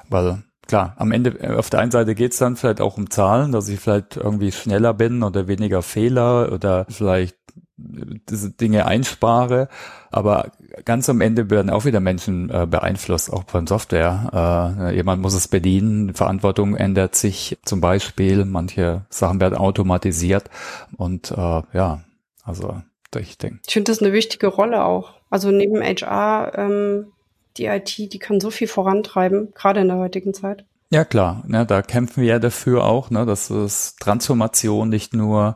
Weil 0.09 0.43
klar, 0.67 0.95
am 0.97 1.11
Ende, 1.11 1.31
äh, 1.39 1.55
auf 1.55 1.69
der 1.69 1.79
einen 1.79 1.91
Seite 1.91 2.15
geht's 2.15 2.37
dann 2.37 2.55
vielleicht 2.55 2.81
auch 2.81 2.97
um 2.97 3.09
Zahlen, 3.09 3.51
dass 3.51 3.69
ich 3.69 3.79
vielleicht 3.79 4.17
irgendwie 4.17 4.51
schneller 4.51 4.93
bin 4.93 5.23
oder 5.23 5.47
weniger 5.47 5.81
Fehler 5.81 6.51
oder 6.51 6.85
vielleicht 6.89 7.37
diese 7.77 8.51
Dinge 8.51 8.85
einspare, 8.85 9.67
aber 10.11 10.51
ganz 10.85 11.09
am 11.09 11.21
Ende 11.21 11.49
werden 11.49 11.69
auch 11.69 11.85
wieder 11.85 11.99
Menschen 11.99 12.49
äh, 12.49 12.67
beeinflusst, 12.69 13.31
auch 13.31 13.43
von 13.47 13.67
Software. 13.67 14.85
Äh, 14.91 14.95
jemand 14.95 15.21
muss 15.21 15.33
es 15.33 15.47
bedienen, 15.47 16.13
Verantwortung 16.13 16.75
ändert 16.75 17.15
sich 17.15 17.57
zum 17.65 17.81
Beispiel, 17.81 18.45
manche 18.45 19.05
Sachen 19.09 19.39
werden 19.41 19.57
automatisiert 19.57 20.49
und 20.97 21.31
äh, 21.31 21.61
ja, 21.73 22.03
also 22.43 22.81
ich 23.17 23.37
denke. 23.37 23.59
Ich 23.67 23.73
finde 23.73 23.91
das 23.91 24.01
eine 24.01 24.13
wichtige 24.13 24.47
Rolle 24.47 24.85
auch. 24.85 25.15
Also 25.29 25.51
neben 25.51 25.81
HR 25.81 26.53
ähm, 26.57 27.07
die 27.57 27.65
IT, 27.65 27.97
die 27.97 28.19
kann 28.19 28.39
so 28.39 28.51
viel 28.51 28.67
vorantreiben, 28.67 29.53
gerade 29.53 29.81
in 29.81 29.87
der 29.87 29.97
heutigen 29.97 30.33
Zeit. 30.33 30.65
Ja 30.89 31.05
klar, 31.05 31.43
ne, 31.47 31.65
da 31.65 31.81
kämpfen 31.81 32.21
wir 32.21 32.29
ja 32.29 32.39
dafür 32.39 32.83
auch, 32.83 33.09
ne, 33.11 33.25
dass 33.25 33.49
es 33.49 33.95
Transformation 33.95 34.89
nicht 34.89 35.13
nur 35.13 35.55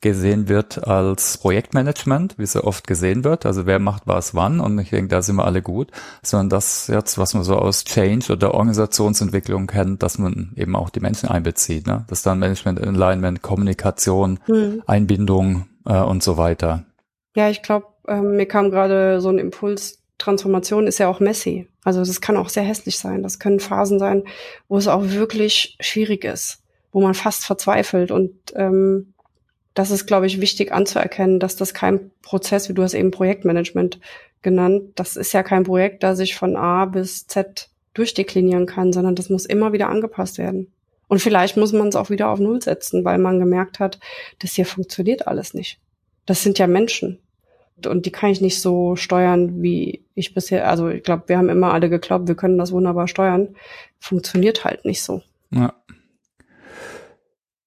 gesehen 0.00 0.48
wird 0.48 0.86
als 0.86 1.38
Projektmanagement, 1.38 2.38
wie 2.38 2.44
es 2.44 2.54
ja 2.54 2.62
oft 2.62 2.86
gesehen 2.86 3.24
wird, 3.24 3.46
also 3.46 3.66
wer 3.66 3.80
macht 3.80 4.02
was 4.06 4.34
wann 4.36 4.60
und 4.60 4.78
ich 4.78 4.90
denke, 4.90 5.08
da 5.08 5.22
sind 5.22 5.34
wir 5.36 5.44
alle 5.44 5.62
gut, 5.62 5.90
sondern 6.22 6.50
das 6.50 6.86
jetzt, 6.86 7.18
was 7.18 7.34
man 7.34 7.42
so 7.42 7.56
aus 7.56 7.82
Change 7.82 8.32
oder 8.32 8.54
Organisationsentwicklung 8.54 9.66
kennt, 9.66 10.04
dass 10.04 10.18
man 10.18 10.52
eben 10.54 10.76
auch 10.76 10.90
die 10.90 11.00
Menschen 11.00 11.28
einbezieht, 11.28 11.88
ne? 11.88 12.04
dass 12.06 12.22
dann 12.22 12.38
Management, 12.38 12.80
Alignment, 12.80 13.42
Kommunikation, 13.42 14.38
hm. 14.44 14.84
Einbindung 14.86 15.66
äh, 15.84 15.98
und 16.00 16.22
so 16.22 16.36
weiter. 16.36 16.84
Ja, 17.34 17.48
ich 17.48 17.62
glaube, 17.62 17.86
äh, 18.06 18.20
mir 18.20 18.46
kam 18.46 18.70
gerade 18.70 19.20
so 19.20 19.30
ein 19.30 19.38
Impuls, 19.38 19.98
Transformation 20.18 20.86
ist 20.86 20.98
ja 20.98 21.08
auch 21.08 21.20
messy. 21.20 21.68
Also 21.84 22.00
das 22.00 22.20
kann 22.20 22.36
auch 22.36 22.48
sehr 22.48 22.62
hässlich 22.62 22.98
sein. 22.98 23.22
Das 23.22 23.38
können 23.38 23.60
Phasen 23.60 23.98
sein, 23.98 24.24
wo 24.68 24.78
es 24.78 24.88
auch 24.88 25.04
wirklich 25.04 25.76
schwierig 25.80 26.24
ist, 26.24 26.62
wo 26.92 27.00
man 27.00 27.14
fast 27.14 27.44
verzweifelt. 27.44 28.10
Und 28.10 28.34
ähm, 28.54 29.12
das 29.74 29.90
ist, 29.90 30.06
glaube 30.06 30.26
ich, 30.26 30.40
wichtig 30.40 30.72
anzuerkennen, 30.72 31.38
dass 31.38 31.56
das 31.56 31.74
kein 31.74 32.10
Prozess, 32.22 32.68
wie 32.68 32.74
du 32.74 32.82
hast 32.82 32.94
eben 32.94 33.10
Projektmanagement 33.10 34.00
genannt, 34.42 34.92
das 34.94 35.16
ist 35.16 35.32
ja 35.32 35.42
kein 35.42 35.64
Projekt, 35.64 36.02
das 36.02 36.18
sich 36.18 36.34
von 36.34 36.56
A 36.56 36.86
bis 36.86 37.26
Z 37.26 37.68
durchdeklinieren 37.94 38.66
kann, 38.66 38.92
sondern 38.92 39.14
das 39.14 39.28
muss 39.28 39.44
immer 39.44 39.72
wieder 39.72 39.88
angepasst 39.88 40.38
werden. 40.38 40.72
Und 41.08 41.20
vielleicht 41.20 41.56
muss 41.56 41.72
man 41.72 41.88
es 41.88 41.96
auch 41.96 42.10
wieder 42.10 42.30
auf 42.30 42.40
Null 42.40 42.62
setzen, 42.62 43.04
weil 43.04 43.18
man 43.18 43.38
gemerkt 43.38 43.78
hat, 43.78 43.98
das 44.38 44.52
hier 44.52 44.66
funktioniert 44.66 45.26
alles 45.26 45.54
nicht. 45.54 45.78
Das 46.26 46.42
sind 46.42 46.58
ja 46.58 46.66
Menschen 46.66 47.20
und 47.84 48.06
die 48.06 48.12
kann 48.12 48.30
ich 48.30 48.40
nicht 48.40 48.60
so 48.60 48.96
steuern, 48.96 49.62
wie 49.62 50.04
ich 50.14 50.32
bisher, 50.32 50.68
also 50.68 50.88
ich 50.88 51.02
glaube, 51.02 51.24
wir 51.26 51.36
haben 51.36 51.50
immer 51.50 51.74
alle 51.74 51.90
geglaubt, 51.90 52.28
wir 52.28 52.34
können 52.34 52.56
das 52.56 52.72
wunderbar 52.72 53.06
steuern. 53.08 53.54
Funktioniert 53.98 54.64
halt 54.64 54.84
nicht 54.84 55.02
so. 55.02 55.22
Ja. 55.50 55.74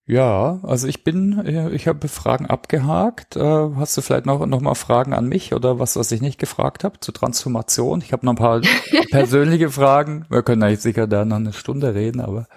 Ja, 0.07 0.59
also 0.63 0.87
ich 0.87 1.03
bin, 1.03 1.69
ich 1.71 1.87
habe 1.87 2.07
Fragen 2.07 2.47
abgehakt. 2.47 3.35
Äh, 3.35 3.69
hast 3.75 3.95
du 3.95 4.01
vielleicht 4.01 4.25
noch, 4.25 4.43
noch 4.47 4.59
mal 4.59 4.73
Fragen 4.73 5.13
an 5.13 5.27
mich 5.27 5.53
oder 5.53 5.77
was, 5.77 5.95
was 5.97 6.11
ich 6.11 6.19
nicht 6.19 6.39
gefragt 6.39 6.83
habe 6.83 6.99
zur 6.99 7.13
Transformation? 7.13 8.01
Ich 8.01 8.11
habe 8.11 8.25
noch 8.25 8.33
ein 8.33 8.37
paar 8.37 8.61
persönliche 9.11 9.69
Fragen. 9.69 10.25
Wir 10.31 10.41
können 10.41 10.63
eigentlich 10.63 10.79
sicher 10.79 11.05
da 11.05 11.25
noch 11.25 11.35
eine 11.35 11.53
Stunde 11.53 11.93
reden, 11.93 12.21
aber 12.21 12.47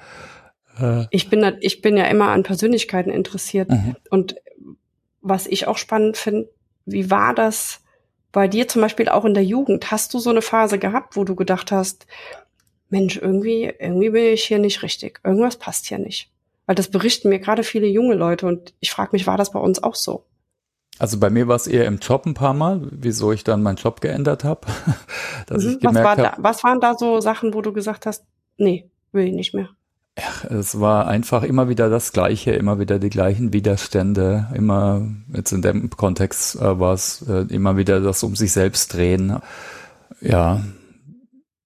äh. 0.81 1.05
ich 1.11 1.29
bin, 1.29 1.45
ich 1.61 1.83
bin 1.83 1.99
ja 1.99 2.05
immer 2.05 2.29
an 2.29 2.43
Persönlichkeiten 2.43 3.11
interessiert 3.11 3.69
mhm. 3.69 3.97
und 4.09 4.37
was 5.21 5.47
ich 5.47 5.69
auch 5.69 5.77
spannend 5.77 6.17
finde, 6.17 6.49
wie 6.87 7.11
war 7.11 7.35
das 7.35 7.81
bei 8.33 8.49
dir 8.49 8.69
zum 8.69 8.83
Beispiel 8.83 9.09
auch 9.09 9.25
in 9.25 9.35
der 9.35 9.45
Jugend? 9.45 9.91
Hast 9.91 10.15
du 10.15 10.19
so 10.19 10.31
eine 10.31 10.43
Phase 10.43 10.79
gehabt, 10.79 11.17
wo 11.17 11.25
du 11.25 11.35
gedacht 11.35 11.73
hast, 11.73 12.07
Mensch, 12.89 13.17
irgendwie, 13.17 13.73
irgendwie 13.79 14.11
bin 14.11 14.25
ich 14.25 14.45
hier 14.45 14.59
nicht 14.59 14.83
richtig. 14.83 15.21
Irgendwas 15.25 15.57
passt 15.57 15.87
hier 15.87 15.99
nicht. 15.99 16.31
Weil 16.67 16.75
das 16.75 16.91
berichten 16.91 17.29
mir 17.29 17.41
gerade 17.41 17.65
viele 17.65 17.87
junge 17.87 18.15
Leute 18.15 18.47
und 18.47 18.75
ich 18.81 18.91
frage 18.91 19.11
mich, 19.13 19.27
war 19.27 19.37
das 19.37 19.53
bei 19.53 19.59
uns 19.59 19.83
auch 19.83 19.95
so? 19.95 20.25
Also 20.99 21.19
bei 21.19 21.31
mir 21.31 21.49
war 21.49 21.57
es 21.57 21.67
eher 21.67 21.87
im 21.87 21.99
Job 21.99 22.27
ein 22.27 22.35
paar 22.35 22.55
Mal, 22.55 22.87
wieso 22.91 23.33
ich 23.33 23.45
dann 23.45 23.63
meinen 23.63 23.77
Job 23.77 24.01
geändert 24.01 24.45
habe. 24.45 24.67
mhm, 25.51 25.79
was, 25.83 25.95
war 25.95 26.17
da, 26.17 26.35
was 26.39 26.63
waren 26.65 26.81
da 26.81 26.95
so 26.97 27.21
Sachen, 27.21 27.55
wo 27.55 27.63
du 27.63 27.73
gesagt 27.73 28.07
hast, 28.07 28.25
nee, 28.57 28.91
will 29.11 29.27
ich 29.27 29.33
nicht 29.33 29.55
mehr? 29.55 29.71
Ja, 30.19 30.51
es 30.51 30.79
war 30.79 31.07
einfach 31.07 31.43
immer 31.43 31.71
wieder 31.71 31.89
das 31.89 32.13
Gleiche, 32.13 32.53
immer 32.53 32.79
wieder 32.79 32.99
die 32.99 33.09
gleichen 33.09 33.55
Widerstände, 33.55 34.49
immer, 34.55 35.09
jetzt 35.33 35.53
in 35.53 35.63
dem 35.63 35.89
Kontext 35.89 36.57
äh, 36.57 36.79
war 36.79 36.93
es 36.93 37.23
äh, 37.27 37.47
immer 37.49 37.79
wieder 37.79 38.01
das 38.01 38.23
um 38.23 38.37
sich 38.37 38.53
selbst 38.53 38.93
drehen. 38.93 39.39
Ja. 40.21 40.63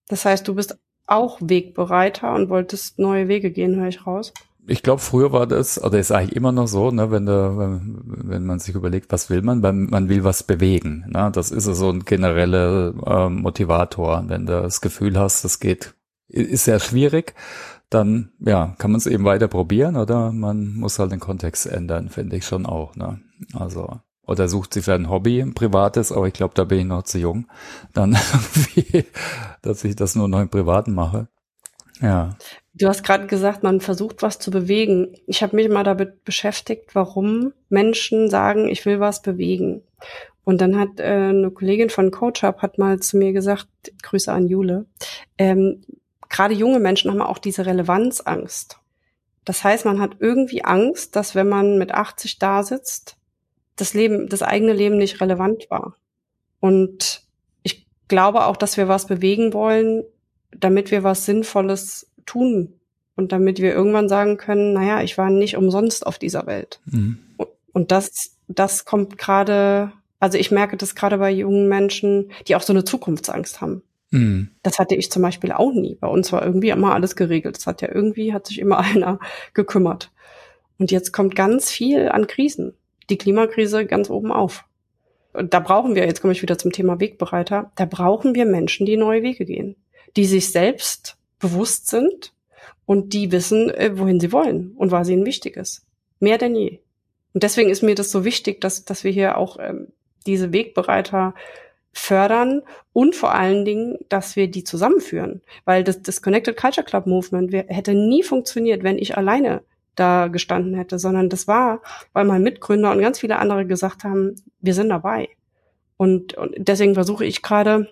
Das 0.08 0.24
heißt, 0.24 0.46
du 0.46 0.54
bist 0.54 0.78
auch 1.06 1.38
Wegbereiter 1.40 2.34
und 2.34 2.48
wolltest 2.48 3.00
neue 3.00 3.26
Wege 3.26 3.50
gehen, 3.50 3.76
höre 3.76 3.88
ich 3.88 4.06
raus? 4.06 4.32
Ich 4.68 4.82
glaube, 4.82 5.00
früher 5.00 5.32
war 5.32 5.46
das, 5.46 5.82
oder 5.82 5.98
ist 5.98 6.10
eigentlich 6.10 6.34
immer 6.34 6.50
noch 6.50 6.66
so, 6.66 6.90
ne, 6.90 7.10
wenn, 7.10 7.26
der, 7.26 7.56
wenn, 7.56 8.46
man 8.46 8.58
sich 8.58 8.74
überlegt, 8.74 9.12
was 9.12 9.30
will 9.30 9.42
man, 9.42 9.62
weil 9.62 9.72
man 9.72 10.08
will 10.08 10.24
was 10.24 10.42
bewegen. 10.42 11.04
Ne? 11.08 11.30
Das 11.32 11.52
ist 11.52 11.64
so 11.64 11.90
ein 11.90 12.04
genereller 12.04 12.92
äh, 13.06 13.28
Motivator. 13.28 14.24
Wenn 14.26 14.46
du 14.46 14.60
das 14.62 14.80
Gefühl 14.80 15.18
hast, 15.18 15.44
das 15.44 15.60
geht, 15.60 15.94
ist 16.28 16.64
sehr 16.64 16.80
schwierig, 16.80 17.34
dann 17.90 18.32
ja, 18.40 18.74
kann 18.78 18.90
man 18.90 18.98
es 18.98 19.06
eben 19.06 19.24
weiter 19.24 19.48
probieren 19.48 19.96
oder 19.96 20.32
man 20.32 20.74
muss 20.74 20.98
halt 20.98 21.12
den 21.12 21.20
Kontext 21.20 21.66
ändern, 21.66 22.08
finde 22.08 22.36
ich 22.36 22.44
schon 22.44 22.66
auch. 22.66 22.96
Ne? 22.96 23.20
Also 23.54 24.00
oder 24.26 24.48
sucht 24.48 24.74
sich 24.74 24.84
für 24.84 24.94
ein 24.94 25.08
Hobby, 25.08 25.40
ein 25.40 25.54
privates, 25.54 26.10
aber 26.10 26.26
ich 26.26 26.34
glaube, 26.34 26.54
da 26.54 26.64
bin 26.64 26.80
ich 26.80 26.84
noch 26.84 27.04
zu 27.04 27.18
jung, 27.18 27.46
dann 27.94 28.16
dass 29.62 29.84
ich 29.84 29.94
das 29.94 30.16
nur 30.16 30.28
noch 30.28 30.40
im 30.40 30.48
Privaten 30.48 30.94
mache. 30.94 31.28
Ja. 32.00 32.36
Du 32.74 32.88
hast 32.88 33.04
gerade 33.04 33.26
gesagt, 33.26 33.62
man 33.62 33.80
versucht 33.80 34.22
was 34.22 34.38
zu 34.38 34.50
bewegen. 34.50 35.14
Ich 35.26 35.42
habe 35.42 35.56
mich 35.56 35.68
mal 35.68 35.84
damit 35.84 36.24
beschäftigt, 36.24 36.94
warum 36.94 37.52
Menschen 37.70 38.28
sagen, 38.28 38.68
ich 38.68 38.84
will 38.84 39.00
was 39.00 39.22
bewegen. 39.22 39.82
Und 40.44 40.60
dann 40.60 40.78
hat 40.78 41.00
äh, 41.00 41.04
eine 41.04 41.50
Kollegin 41.50 41.88
von 41.88 42.10
Coach 42.10 42.44
Up 42.44 42.60
hat 42.62 42.78
mal 42.78 43.00
zu 43.00 43.16
mir 43.16 43.32
gesagt, 43.32 43.68
Grüße 44.02 44.30
an 44.30 44.46
Jule, 44.46 44.86
ähm, 45.38 45.82
gerade 46.28 46.54
junge 46.54 46.78
Menschen 46.78 47.10
haben 47.10 47.22
auch 47.22 47.38
diese 47.38 47.66
Relevanzangst. 47.66 48.78
Das 49.44 49.62
heißt, 49.62 49.84
man 49.84 50.00
hat 50.00 50.16
irgendwie 50.18 50.64
Angst, 50.64 51.14
dass 51.16 51.34
wenn 51.34 51.48
man 51.48 51.78
mit 51.78 51.92
80 51.92 52.38
da 52.38 52.62
sitzt, 52.62 53.16
das 53.76 53.94
Leben, 53.94 54.28
das 54.28 54.42
eigene 54.42 54.72
Leben 54.72 54.98
nicht 54.98 55.20
relevant 55.20 55.70
war. 55.70 55.96
Und 56.60 57.22
ich 57.62 57.86
glaube 58.08 58.46
auch, 58.46 58.56
dass 58.56 58.76
wir 58.76 58.88
was 58.88 59.06
bewegen 59.06 59.52
wollen, 59.52 60.02
damit 60.50 60.90
wir 60.90 61.04
was 61.04 61.26
Sinnvolles 61.26 62.10
tun 62.24 62.72
und 63.14 63.32
damit 63.32 63.60
wir 63.60 63.72
irgendwann 63.72 64.08
sagen 64.08 64.36
können, 64.36 64.72
naja, 64.72 65.02
ich 65.02 65.16
war 65.16 65.30
nicht 65.30 65.56
umsonst 65.56 66.06
auf 66.06 66.18
dieser 66.18 66.46
Welt. 66.46 66.80
Mhm. 66.86 67.18
Und 67.72 67.92
das, 67.92 68.36
das 68.48 68.84
kommt 68.84 69.18
gerade, 69.18 69.92
also 70.18 70.38
ich 70.38 70.50
merke 70.50 70.76
das 70.76 70.94
gerade 70.94 71.18
bei 71.18 71.30
jungen 71.30 71.68
Menschen, 71.68 72.32
die 72.48 72.56
auch 72.56 72.62
so 72.62 72.72
eine 72.72 72.84
Zukunftsangst 72.84 73.60
haben. 73.60 73.82
Mhm. 74.10 74.50
Das 74.62 74.78
hatte 74.78 74.94
ich 74.94 75.10
zum 75.10 75.22
Beispiel 75.22 75.52
auch 75.52 75.72
nie. 75.72 75.96
Bei 75.96 76.08
uns 76.08 76.32
war 76.32 76.44
irgendwie 76.44 76.70
immer 76.70 76.94
alles 76.94 77.16
geregelt. 77.16 77.56
Das 77.56 77.66
hat 77.66 77.82
ja 77.82 77.88
irgendwie, 77.92 78.32
hat 78.32 78.46
sich 78.46 78.58
immer 78.58 78.78
einer 78.80 79.18
gekümmert. 79.54 80.12
Und 80.78 80.90
jetzt 80.90 81.12
kommt 81.12 81.34
ganz 81.34 81.70
viel 81.70 82.08
an 82.08 82.26
Krisen. 82.26 82.74
Die 83.08 83.18
Klimakrise 83.18 83.86
ganz 83.86 84.10
oben 84.10 84.32
auf. 84.32 84.64
Und 85.32 85.52
da 85.52 85.60
brauchen 85.60 85.94
wir, 85.94 86.06
jetzt 86.06 86.22
komme 86.22 86.32
ich 86.32 86.42
wieder 86.42 86.58
zum 86.58 86.72
Thema 86.72 86.98
Wegbereiter, 86.98 87.70
da 87.76 87.84
brauchen 87.84 88.34
wir 88.34 88.46
Menschen, 88.46 88.86
die 88.86 88.96
neue 88.96 89.22
Wege 89.22 89.44
gehen, 89.44 89.76
die 90.16 90.24
sich 90.24 90.50
selbst 90.50 91.18
bewusst 91.38 91.88
sind 91.88 92.32
und 92.86 93.12
die 93.12 93.30
wissen, 93.32 93.68
äh, 93.70 93.98
wohin 93.98 94.18
sie 94.18 94.32
wollen 94.32 94.72
und 94.76 94.92
was 94.92 95.10
ihnen 95.10 95.26
wichtig 95.26 95.56
ist. 95.56 95.84
Mehr 96.20 96.38
denn 96.38 96.56
je. 96.56 96.78
Und 97.34 97.42
deswegen 97.42 97.68
ist 97.68 97.82
mir 97.82 97.94
das 97.94 98.10
so 98.10 98.24
wichtig, 98.24 98.62
dass, 98.62 98.86
dass 98.86 99.04
wir 99.04 99.10
hier 99.10 99.36
auch 99.36 99.58
ähm, 99.60 99.88
diese 100.24 100.54
Wegbereiter 100.54 101.34
fördern 101.96 102.62
und 102.92 103.16
vor 103.16 103.34
allen 103.34 103.64
Dingen, 103.64 103.96
dass 104.08 104.36
wir 104.36 104.48
die 104.48 104.64
zusammenführen. 104.64 105.40
Weil 105.64 105.82
das, 105.82 106.02
das 106.02 106.20
Connected 106.20 106.56
Culture 106.56 106.84
Club 106.84 107.06
Movement 107.06 107.52
hätte 107.52 107.94
nie 107.94 108.22
funktioniert, 108.22 108.82
wenn 108.82 108.98
ich 108.98 109.16
alleine 109.16 109.62
da 109.94 110.28
gestanden 110.28 110.74
hätte, 110.74 110.98
sondern 110.98 111.30
das 111.30 111.48
war, 111.48 111.80
weil 112.12 112.26
mein 112.26 112.42
Mitgründer 112.42 112.92
und 112.92 113.00
ganz 113.00 113.20
viele 113.20 113.38
andere 113.38 113.66
gesagt 113.66 114.04
haben, 114.04 114.34
wir 114.60 114.74
sind 114.74 114.90
dabei. 114.90 115.30
Und, 115.96 116.34
und 116.34 116.54
deswegen 116.58 116.94
versuche 116.94 117.24
ich 117.24 117.40
gerade, 117.40 117.88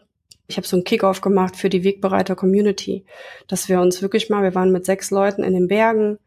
ich 0.46 0.59
habe 0.59 0.66
so 0.66 0.76
einen 0.76 0.84
Kickoff 0.84 1.22
gemacht 1.22 1.57
für 1.57 1.70
die 1.70 1.82
Wegbereiter 1.82 2.36
Community, 2.36 3.07
dass 3.48 3.70
wir 3.70 3.80
uns 3.80 4.02
wirklich 4.02 4.28
mal, 4.28 4.42
wir 4.42 4.55
waren 4.55 4.70
mit 4.70 4.84
sechs 4.84 5.11
Leuten 5.11 5.42
in 5.42 5.55
den 5.55 5.68
Bergen, 5.68 6.18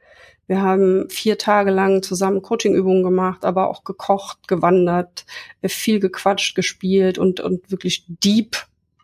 Wir 0.47 0.61
haben 0.61 1.09
vier 1.09 1.37
Tage 1.37 1.71
lang 1.71 2.01
zusammen 2.01 2.41
Coachingübungen 2.41 3.03
gemacht, 3.03 3.43
aber 3.43 3.69
auch 3.69 3.83
gekocht, 3.83 4.47
gewandert, 4.47 5.25
viel 5.63 5.99
gequatscht, 5.99 6.55
gespielt 6.55 7.17
und, 7.17 7.39
und 7.41 7.69
wirklich 7.69 8.05
deep 8.07 8.57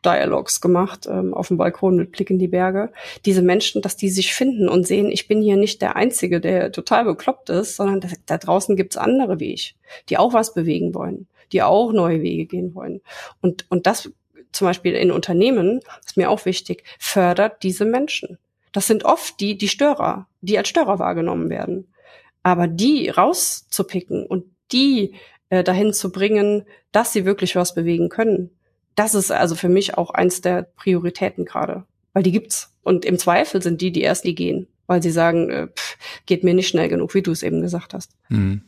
Dialogs 0.05 0.61
gemacht 0.61 1.07
ähm, 1.09 1.33
auf 1.33 1.47
dem 1.47 1.57
Balkon 1.57 1.95
mit 1.95 2.11
Blick 2.11 2.29
in 2.29 2.39
die 2.39 2.47
Berge. 2.47 2.91
Diese 3.25 3.41
Menschen, 3.41 3.81
dass 3.81 3.95
die 3.95 4.09
sich 4.09 4.33
finden 4.33 4.67
und 4.69 4.85
sehen, 4.85 5.09
ich 5.11 5.27
bin 5.27 5.41
hier 5.41 5.57
nicht 5.57 5.81
der 5.81 5.95
Einzige, 5.95 6.39
der 6.39 6.71
total 6.71 7.05
bekloppt 7.05 7.49
ist, 7.49 7.75
sondern 7.77 8.01
da, 8.01 8.09
da 8.25 8.37
draußen 8.37 8.75
gibt's 8.75 8.97
andere 8.97 9.39
wie 9.39 9.53
ich, 9.53 9.75
die 10.09 10.17
auch 10.17 10.33
was 10.33 10.53
bewegen 10.53 10.93
wollen, 10.93 11.27
die 11.51 11.61
auch 11.61 11.93
neue 11.93 12.21
Wege 12.21 12.45
gehen 12.45 12.75
wollen. 12.75 13.01
Und, 13.41 13.65
und 13.69 13.87
das 13.87 14.11
zum 14.51 14.67
Beispiel 14.67 14.93
in 14.93 15.11
Unternehmen, 15.11 15.81
ist 16.05 16.15
mir 16.15 16.29
auch 16.29 16.45
wichtig, 16.45 16.83
fördert 16.99 17.63
diese 17.63 17.85
Menschen. 17.85 18.37
Das 18.73 18.87
sind 18.87 19.05
oft 19.05 19.39
die, 19.39 19.57
die 19.57 19.69
Störer, 19.69 20.27
die 20.41 20.57
als 20.57 20.67
Störer 20.67 20.99
wahrgenommen 20.99 21.49
werden. 21.49 21.93
Aber 22.41 22.67
die 22.67 23.07
rauszupicken 23.07 24.25
und 24.25 24.45
die 24.73 25.13
äh, 25.49 25.63
dahin 25.63 25.93
zu 25.93 26.11
bringen, 26.11 26.65
dass 26.91 27.13
sie 27.13 27.23
wirklich 27.23 27.55
was 27.55 27.73
bewegen 27.73 28.09
können, 28.09 28.49
das 28.95 29.15
ist 29.15 29.31
also 29.31 29.55
für 29.55 29.69
mich 29.69 29.97
auch 29.97 30.09
eins 30.09 30.41
der 30.41 30.63
Prioritäten 30.63 31.45
gerade, 31.45 31.85
weil 32.11 32.23
die 32.23 32.31
gibt's. 32.31 32.75
Und 32.83 33.05
im 33.05 33.17
Zweifel 33.17 33.61
sind 33.61 33.81
die 33.81 33.91
die 33.91 34.01
erst 34.01 34.25
die 34.25 34.35
gehen, 34.35 34.67
weil 34.87 35.01
sie 35.01 35.11
sagen, 35.11 35.49
äh, 35.49 35.67
pff, 35.67 35.97
geht 36.25 36.43
mir 36.43 36.53
nicht 36.53 36.67
schnell 36.67 36.89
genug, 36.89 37.13
wie 37.13 37.21
du 37.21 37.31
es 37.31 37.43
eben 37.43 37.61
gesagt 37.61 37.93
hast. 37.93 38.11
Hm. 38.27 38.63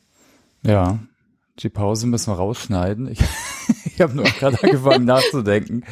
Ja, 0.64 0.99
die 1.60 1.70
Pause 1.70 2.08
müssen 2.08 2.32
wir 2.32 2.38
rausschneiden. 2.38 3.12
Ich, 3.12 3.20
ich 3.86 4.01
habe 4.01 4.16
nur 4.16 4.26
gerade 4.26 4.62
angefangen 4.64 5.06
nachzudenken. 5.06 5.84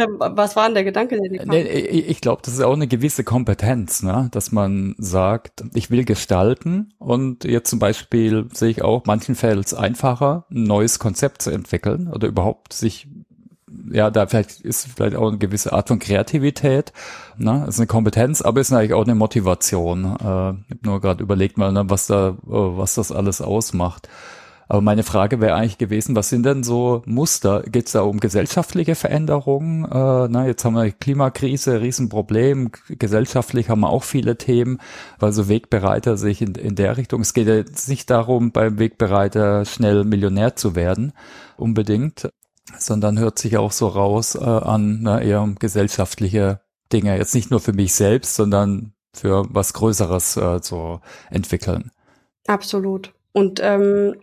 Ähm, 0.00 0.16
was 0.18 0.56
war 0.56 0.66
denn 0.66 0.74
der 0.74 0.84
Gedanke? 0.84 1.20
Der 1.20 1.46
nee, 1.46 1.62
ich, 1.62 2.08
ich 2.08 2.20
glaube, 2.20 2.42
das 2.44 2.54
ist 2.54 2.60
auch 2.60 2.72
eine 2.72 2.88
gewisse 2.88 3.24
Kompetenz, 3.24 4.02
ne? 4.02 4.28
dass 4.32 4.52
man 4.52 4.94
sagt, 4.98 5.64
ich 5.74 5.90
will 5.90 6.04
gestalten 6.04 6.94
und 6.98 7.44
jetzt 7.44 7.70
zum 7.70 7.78
Beispiel 7.78 8.46
sehe 8.52 8.70
ich 8.70 8.82
auch, 8.82 9.04
manchen 9.06 9.34
fällt 9.34 9.66
es 9.66 9.74
einfacher, 9.74 10.46
ein 10.50 10.64
neues 10.64 10.98
Konzept 10.98 11.42
zu 11.42 11.50
entwickeln 11.50 12.08
oder 12.08 12.28
überhaupt 12.28 12.72
sich 12.72 13.08
ja, 13.92 14.10
da 14.10 14.26
vielleicht 14.26 14.60
ist 14.60 14.88
vielleicht 14.96 15.16
auch 15.16 15.28
eine 15.28 15.38
gewisse 15.38 15.72
Art 15.72 15.88
von 15.88 15.98
Kreativität, 15.98 16.92
ne, 17.36 17.66
ist 17.68 17.78
eine 17.78 17.86
Kompetenz, 17.86 18.42
aber 18.42 18.60
ist 18.60 18.72
eigentlich 18.72 18.94
auch 18.94 19.04
eine 19.04 19.14
Motivation. 19.14 20.04
Äh, 20.04 20.08
ich 20.16 20.24
habe 20.24 20.80
nur 20.82 21.00
gerade 21.00 21.22
überlegt 21.22 21.56
mal, 21.56 21.72
ne, 21.72 21.88
was 21.88 22.06
da, 22.06 22.30
äh, 22.30 22.34
was 22.46 22.94
das 22.94 23.12
alles 23.12 23.40
ausmacht. 23.40 24.08
Aber 24.70 24.82
meine 24.82 25.02
Frage 25.02 25.40
wäre 25.40 25.56
eigentlich 25.56 25.78
gewesen, 25.78 26.14
was 26.14 26.28
sind 26.28 26.46
denn 26.46 26.62
so 26.62 27.02
Muster? 27.04 27.64
Geht 27.64 27.86
es 27.86 27.92
da 27.92 28.02
um 28.02 28.20
gesellschaftliche 28.20 28.94
Veränderungen? 28.94 29.84
Äh, 29.84 30.28
na, 30.28 30.46
jetzt 30.46 30.64
haben 30.64 30.74
wir 30.74 30.92
Klimakrise, 30.92 31.80
Riesenproblem. 31.80 32.70
Gesellschaftlich 32.88 33.68
haben 33.68 33.80
wir 33.80 33.90
auch 33.90 34.04
viele 34.04 34.38
Themen, 34.38 34.78
weil 35.18 35.32
so 35.32 35.48
Wegbereiter 35.48 36.16
sich 36.16 36.40
in, 36.40 36.54
in 36.54 36.76
der 36.76 36.96
Richtung. 36.96 37.20
Es 37.20 37.34
geht 37.34 37.48
jetzt 37.48 37.88
nicht 37.88 38.10
darum, 38.10 38.52
beim 38.52 38.78
Wegbereiter 38.78 39.64
schnell 39.64 40.04
Millionär 40.04 40.54
zu 40.54 40.76
werden, 40.76 41.14
unbedingt, 41.56 42.30
sondern 42.78 43.18
hört 43.18 43.40
sich 43.40 43.56
auch 43.56 43.72
so 43.72 43.88
raus 43.88 44.36
äh, 44.36 44.44
an, 44.44 45.00
na, 45.02 45.20
eher 45.20 45.42
um 45.42 45.56
gesellschaftliche 45.56 46.60
Dinge. 46.92 47.18
Jetzt 47.18 47.34
nicht 47.34 47.50
nur 47.50 47.58
für 47.58 47.72
mich 47.72 47.92
selbst, 47.92 48.36
sondern 48.36 48.92
für 49.12 49.48
was 49.50 49.72
Größeres 49.72 50.36
äh, 50.36 50.60
zu 50.60 51.00
entwickeln. 51.28 51.90
Absolut. 52.46 53.12
Und 53.32 53.58
ähm, 53.60 54.14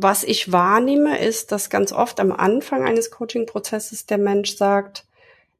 was 0.00 0.22
ich 0.22 0.52
wahrnehme, 0.52 1.18
ist, 1.18 1.50
dass 1.50 1.70
ganz 1.70 1.92
oft 1.92 2.20
am 2.20 2.30
Anfang 2.30 2.84
eines 2.84 3.10
Coaching-Prozesses 3.10 4.06
der 4.06 4.18
Mensch 4.18 4.56
sagt, 4.56 5.04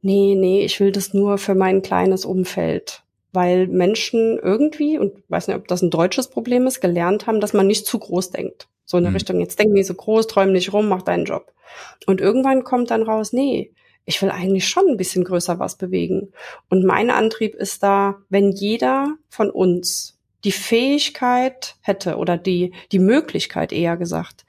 nee, 0.01 0.37
nee, 0.37 0.65
ich 0.65 0.79
will 0.79 0.93
das 0.93 1.13
nur 1.13 1.39
für 1.39 1.57
mein 1.57 1.83
kleines 1.83 2.25
Umfeld. 2.25 3.03
Weil 3.33 3.67
Menschen 3.67 4.39
irgendwie, 4.39 4.97
und 4.97 5.19
ich 5.19 5.25
weiß 5.31 5.49
nicht, 5.49 5.57
ob 5.57 5.67
das 5.67 5.83
ein 5.83 5.91
deutsches 5.91 6.29
Problem 6.29 6.69
ist, 6.69 6.81
gelernt 6.81 7.27
haben, 7.27 7.41
dass 7.41 7.53
man 7.53 7.67
nicht 7.67 7.87
zu 7.87 7.99
groß 7.99 8.31
denkt. 8.31 8.69
So 8.85 8.97
in 8.97 9.03
der 9.03 9.11
mhm. 9.11 9.17
Richtung, 9.17 9.41
jetzt 9.41 9.59
denk 9.59 9.73
nicht 9.73 9.87
so 9.87 9.95
groß, 9.95 10.29
träum 10.29 10.53
nicht 10.53 10.73
rum, 10.73 10.89
mach 10.89 11.03
deinen 11.03 11.25
Job. 11.25 11.53
Und 12.07 12.21
irgendwann 12.21 12.63
kommt 12.63 12.93
dann 12.93 13.03
raus, 13.03 13.33
nee, 13.33 13.73
ich 14.05 14.23
will 14.23 14.31
eigentlich 14.31 14.69
schon 14.69 14.87
ein 14.89 14.97
bisschen 14.97 15.25
größer 15.25 15.59
was 15.59 15.77
bewegen. 15.77 16.33
Und 16.71 16.85
mein 16.85 17.11
Antrieb 17.11 17.57
ist 17.57 17.83
da, 17.83 18.19
wenn 18.29 18.53
jeder 18.53 19.15
von 19.29 19.51
uns 19.51 20.18
die 20.45 20.53
Fähigkeit 20.53 21.77
hätte 21.81 22.17
oder 22.17 22.37
die, 22.37 22.73
die 22.93 22.99
Möglichkeit 22.99 23.73
eher 23.73 23.97
gesagt, 23.97 24.45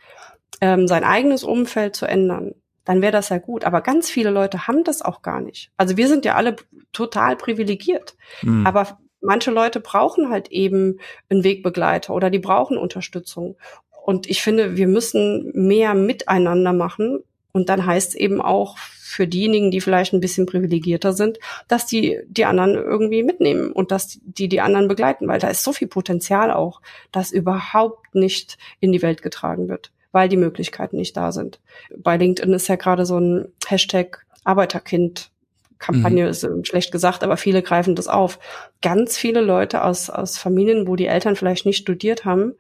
ähm, 0.61 0.87
sein 0.87 1.03
eigenes 1.03 1.43
Umfeld 1.43 1.95
zu 1.95 2.05
ändern, 2.05 2.53
dann 2.85 3.01
wäre 3.01 3.11
das 3.11 3.29
ja 3.29 3.37
gut. 3.37 3.65
Aber 3.65 3.81
ganz 3.81 4.09
viele 4.09 4.29
Leute 4.29 4.67
haben 4.67 4.83
das 4.83 5.01
auch 5.01 5.21
gar 5.21 5.41
nicht. 5.41 5.71
Also 5.77 5.97
wir 5.97 6.07
sind 6.07 6.25
ja 6.25 6.35
alle 6.35 6.55
total 6.91 7.35
privilegiert. 7.35 8.15
Mhm. 8.41 8.65
Aber 8.65 8.99
manche 9.21 9.51
Leute 9.51 9.79
brauchen 9.79 10.29
halt 10.29 10.49
eben 10.49 10.99
einen 11.29 11.43
Wegbegleiter 11.43 12.13
oder 12.13 12.29
die 12.29 12.39
brauchen 12.39 12.77
Unterstützung. 12.77 13.57
Und 14.03 14.29
ich 14.29 14.41
finde, 14.41 14.75
wir 14.75 14.87
müssen 14.87 15.51
mehr 15.53 15.93
miteinander 15.93 16.73
machen 16.73 17.23
und 17.51 17.69
dann 17.69 17.85
heißt 17.85 18.09
es 18.09 18.15
eben 18.15 18.41
auch 18.41 18.77
für 18.77 19.27
diejenigen, 19.27 19.71
die 19.71 19.81
vielleicht 19.81 20.13
ein 20.13 20.19
bisschen 20.19 20.45
privilegierter 20.45 21.13
sind, 21.13 21.39
dass 21.67 21.87
die 21.87 22.19
die 22.27 22.45
anderen 22.45 22.75
irgendwie 22.75 23.23
mitnehmen 23.23 23.71
und 23.71 23.91
dass 23.91 24.19
die 24.21 24.47
die 24.47 24.61
anderen 24.61 24.87
begleiten, 24.87 25.27
weil 25.27 25.39
da 25.39 25.47
ist 25.47 25.63
so 25.63 25.73
viel 25.73 25.87
Potenzial 25.87 26.51
auch, 26.51 26.81
das 27.11 27.31
überhaupt 27.31 28.13
nicht 28.13 28.57
in 28.79 28.91
die 28.91 29.01
Welt 29.01 29.23
getragen 29.23 29.67
wird, 29.67 29.91
weil 30.11 30.29
die 30.29 30.37
Möglichkeiten 30.37 30.97
nicht 30.97 31.17
da 31.17 31.31
sind. 31.31 31.59
Bei 31.97 32.17
LinkedIn 32.17 32.53
ist 32.53 32.67
ja 32.67 32.75
gerade 32.75 33.05
so 33.05 33.19
ein 33.19 33.51
Hashtag 33.65 34.25
Arbeiterkind 34.43 35.31
Kampagne 35.79 36.25
mhm. 36.25 36.29
ist 36.29 36.47
schlecht 36.67 36.91
gesagt, 36.91 37.23
aber 37.23 37.37
viele 37.37 37.63
greifen 37.63 37.95
das 37.95 38.09
auf. 38.09 38.37
Ganz 38.81 39.17
viele 39.17 39.39
Leute 39.39 39.83
aus, 39.83 40.09
aus 40.09 40.37
Familien, 40.37 40.87
wo 40.87 40.97
die 40.97 41.07
Eltern 41.07 41.37
vielleicht 41.37 41.65
nicht 41.65 41.77
studiert 41.77 42.25
haben, 42.25 42.55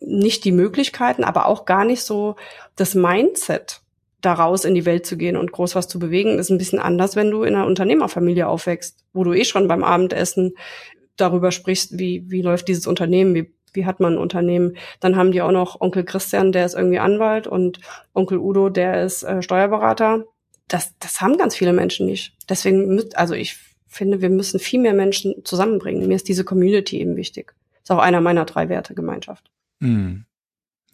nicht 0.00 0.44
die 0.44 0.52
Möglichkeiten, 0.52 1.24
aber 1.24 1.46
auch 1.46 1.64
gar 1.64 1.84
nicht 1.84 2.02
so 2.02 2.34
das 2.74 2.94
Mindset 2.94 3.80
da 4.20 4.32
raus 4.32 4.64
in 4.64 4.74
die 4.74 4.84
Welt 4.84 5.06
zu 5.06 5.16
gehen 5.16 5.36
und 5.36 5.52
groß 5.52 5.74
was 5.74 5.88
zu 5.88 5.98
bewegen, 5.98 6.38
ist 6.38 6.50
ein 6.50 6.58
bisschen 6.58 6.80
anders, 6.80 7.14
wenn 7.16 7.30
du 7.30 7.44
in 7.44 7.54
einer 7.54 7.66
Unternehmerfamilie 7.66 8.48
aufwächst, 8.48 9.04
wo 9.12 9.24
du 9.24 9.32
eh 9.32 9.44
schon 9.44 9.68
beim 9.68 9.84
Abendessen 9.84 10.54
darüber 11.16 11.52
sprichst, 11.52 11.98
wie, 11.98 12.24
wie 12.28 12.42
läuft 12.42 12.68
dieses 12.68 12.86
Unternehmen, 12.86 13.34
wie, 13.34 13.52
wie 13.72 13.86
hat 13.86 14.00
man 14.00 14.14
ein 14.14 14.18
Unternehmen. 14.18 14.76
Dann 15.00 15.16
haben 15.16 15.32
die 15.32 15.42
auch 15.42 15.52
noch 15.52 15.80
Onkel 15.80 16.04
Christian, 16.04 16.52
der 16.52 16.66
ist 16.66 16.74
irgendwie 16.74 16.98
Anwalt 16.98 17.46
und 17.46 17.80
Onkel 18.12 18.38
Udo, 18.38 18.70
der 18.70 19.04
ist 19.04 19.22
äh, 19.22 19.42
Steuerberater. 19.42 20.24
Das, 20.66 20.94
das 20.98 21.20
haben 21.20 21.38
ganz 21.38 21.54
viele 21.54 21.72
Menschen 21.72 22.06
nicht. 22.06 22.36
Deswegen, 22.48 23.00
also 23.14 23.34
ich 23.34 23.56
finde, 23.86 24.20
wir 24.20 24.30
müssen 24.30 24.60
viel 24.60 24.80
mehr 24.80 24.94
Menschen 24.94 25.44
zusammenbringen. 25.44 26.06
Mir 26.08 26.16
ist 26.16 26.28
diese 26.28 26.44
Community 26.44 27.00
eben 27.00 27.16
wichtig. 27.16 27.54
Ist 27.82 27.90
auch 27.90 27.98
einer 27.98 28.20
meiner 28.20 28.44
drei 28.44 28.68
Werte, 28.68 28.94
Gemeinschaft. 28.94 29.50
Hm. 29.80 30.24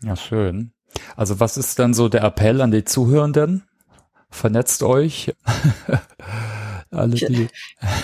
Ja, 0.02 0.14
schön. 0.16 0.73
Also 1.16 1.40
was 1.40 1.56
ist 1.56 1.78
dann 1.78 1.94
so 1.94 2.08
der 2.08 2.22
Appell 2.22 2.60
an 2.60 2.70
die 2.70 2.84
Zuhörenden? 2.84 3.64
Vernetzt 4.30 4.82
euch. 4.82 5.32
Alle 6.90 7.16
die. 7.16 7.48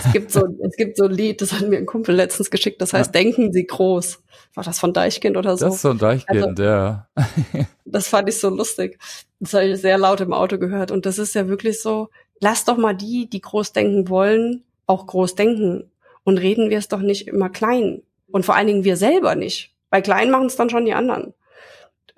es 0.05 0.11
gibt 0.11 0.31
so, 0.31 0.47
es 0.63 0.75
gibt 0.75 0.97
so 0.97 1.05
ein 1.05 1.11
Lied, 1.11 1.41
das 1.41 1.53
hat 1.53 1.67
mir 1.67 1.77
ein 1.77 1.85
Kumpel 1.85 2.15
letztens 2.15 2.51
geschickt, 2.51 2.81
das 2.81 2.93
heißt, 2.93 3.15
ja. 3.15 3.21
denken 3.21 3.53
Sie 3.53 3.65
groß. 3.65 4.21
War 4.53 4.63
das 4.63 4.79
von 4.79 4.93
Deichkind 4.93 5.37
oder 5.37 5.57
so? 5.57 5.65
Das 5.65 5.75
ist 5.75 5.81
von 5.81 5.97
Deichkind, 5.97 6.59
also, 6.59 6.63
ja. 6.63 7.07
das 7.85 8.07
fand 8.09 8.27
ich 8.27 8.39
so 8.39 8.49
lustig. 8.49 8.99
Das 9.39 9.53
habe 9.53 9.65
ich 9.65 9.81
sehr 9.81 9.97
laut 9.97 10.19
im 10.19 10.33
Auto 10.33 10.57
gehört. 10.57 10.91
Und 10.91 11.05
das 11.05 11.19
ist 11.19 11.35
ja 11.35 11.47
wirklich 11.47 11.81
so, 11.81 12.09
lass 12.39 12.65
doch 12.65 12.77
mal 12.77 12.93
die, 12.93 13.29
die 13.29 13.41
groß 13.41 13.71
denken 13.71 14.09
wollen, 14.09 14.63
auch 14.87 15.07
groß 15.07 15.35
denken. 15.35 15.89
Und 16.23 16.37
reden 16.37 16.69
wir 16.69 16.77
es 16.77 16.89
doch 16.89 16.99
nicht 16.99 17.27
immer 17.27 17.49
klein. 17.49 18.03
Und 18.27 18.45
vor 18.45 18.55
allen 18.55 18.67
Dingen 18.67 18.83
wir 18.83 18.97
selber 18.97 19.35
nicht. 19.35 19.73
Bei 19.89 20.01
klein 20.01 20.29
machen 20.31 20.47
es 20.47 20.57
dann 20.57 20.69
schon 20.69 20.85
die 20.85 20.93
anderen 20.93 21.33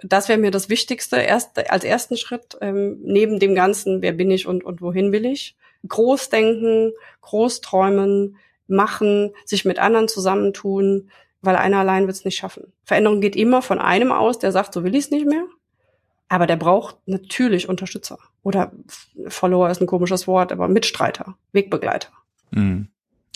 das 0.03 0.29
wäre 0.29 0.39
mir 0.39 0.51
das 0.51 0.69
Wichtigste, 0.69 1.17
erst 1.17 1.69
als 1.69 1.83
ersten 1.83 2.17
Schritt, 2.17 2.57
ähm, 2.61 2.99
neben 3.03 3.39
dem 3.39 3.55
Ganzen, 3.55 4.01
wer 4.01 4.11
bin 4.11 4.31
ich 4.31 4.47
und, 4.47 4.63
und 4.63 4.81
wohin 4.81 5.11
will 5.11 5.25
ich. 5.25 5.55
Groß 5.87 6.29
denken, 6.29 6.93
groß 7.21 7.61
träumen, 7.61 8.37
machen, 8.67 9.31
sich 9.45 9.65
mit 9.65 9.79
anderen 9.79 10.07
zusammentun, 10.07 11.09
weil 11.41 11.55
einer 11.55 11.79
allein 11.79 12.07
wird 12.07 12.15
es 12.15 12.25
nicht 12.25 12.37
schaffen. 12.37 12.71
Veränderung 12.85 13.21
geht 13.21 13.35
immer 13.35 13.61
von 13.61 13.79
einem 13.79 14.11
aus, 14.11 14.39
der 14.39 14.51
sagt, 14.51 14.73
so 14.73 14.83
will 14.83 14.95
ich 14.95 15.05
es 15.05 15.11
nicht 15.11 15.27
mehr. 15.27 15.45
Aber 16.29 16.47
der 16.47 16.55
braucht 16.55 16.97
natürlich 17.05 17.67
Unterstützer. 17.67 18.17
Oder 18.43 18.71
Follower 19.27 19.69
ist 19.69 19.81
ein 19.81 19.87
komisches 19.87 20.25
Wort, 20.25 20.51
aber 20.51 20.67
Mitstreiter, 20.67 21.35
Wegbegleiter. 21.51 22.09
Mhm. 22.51 22.87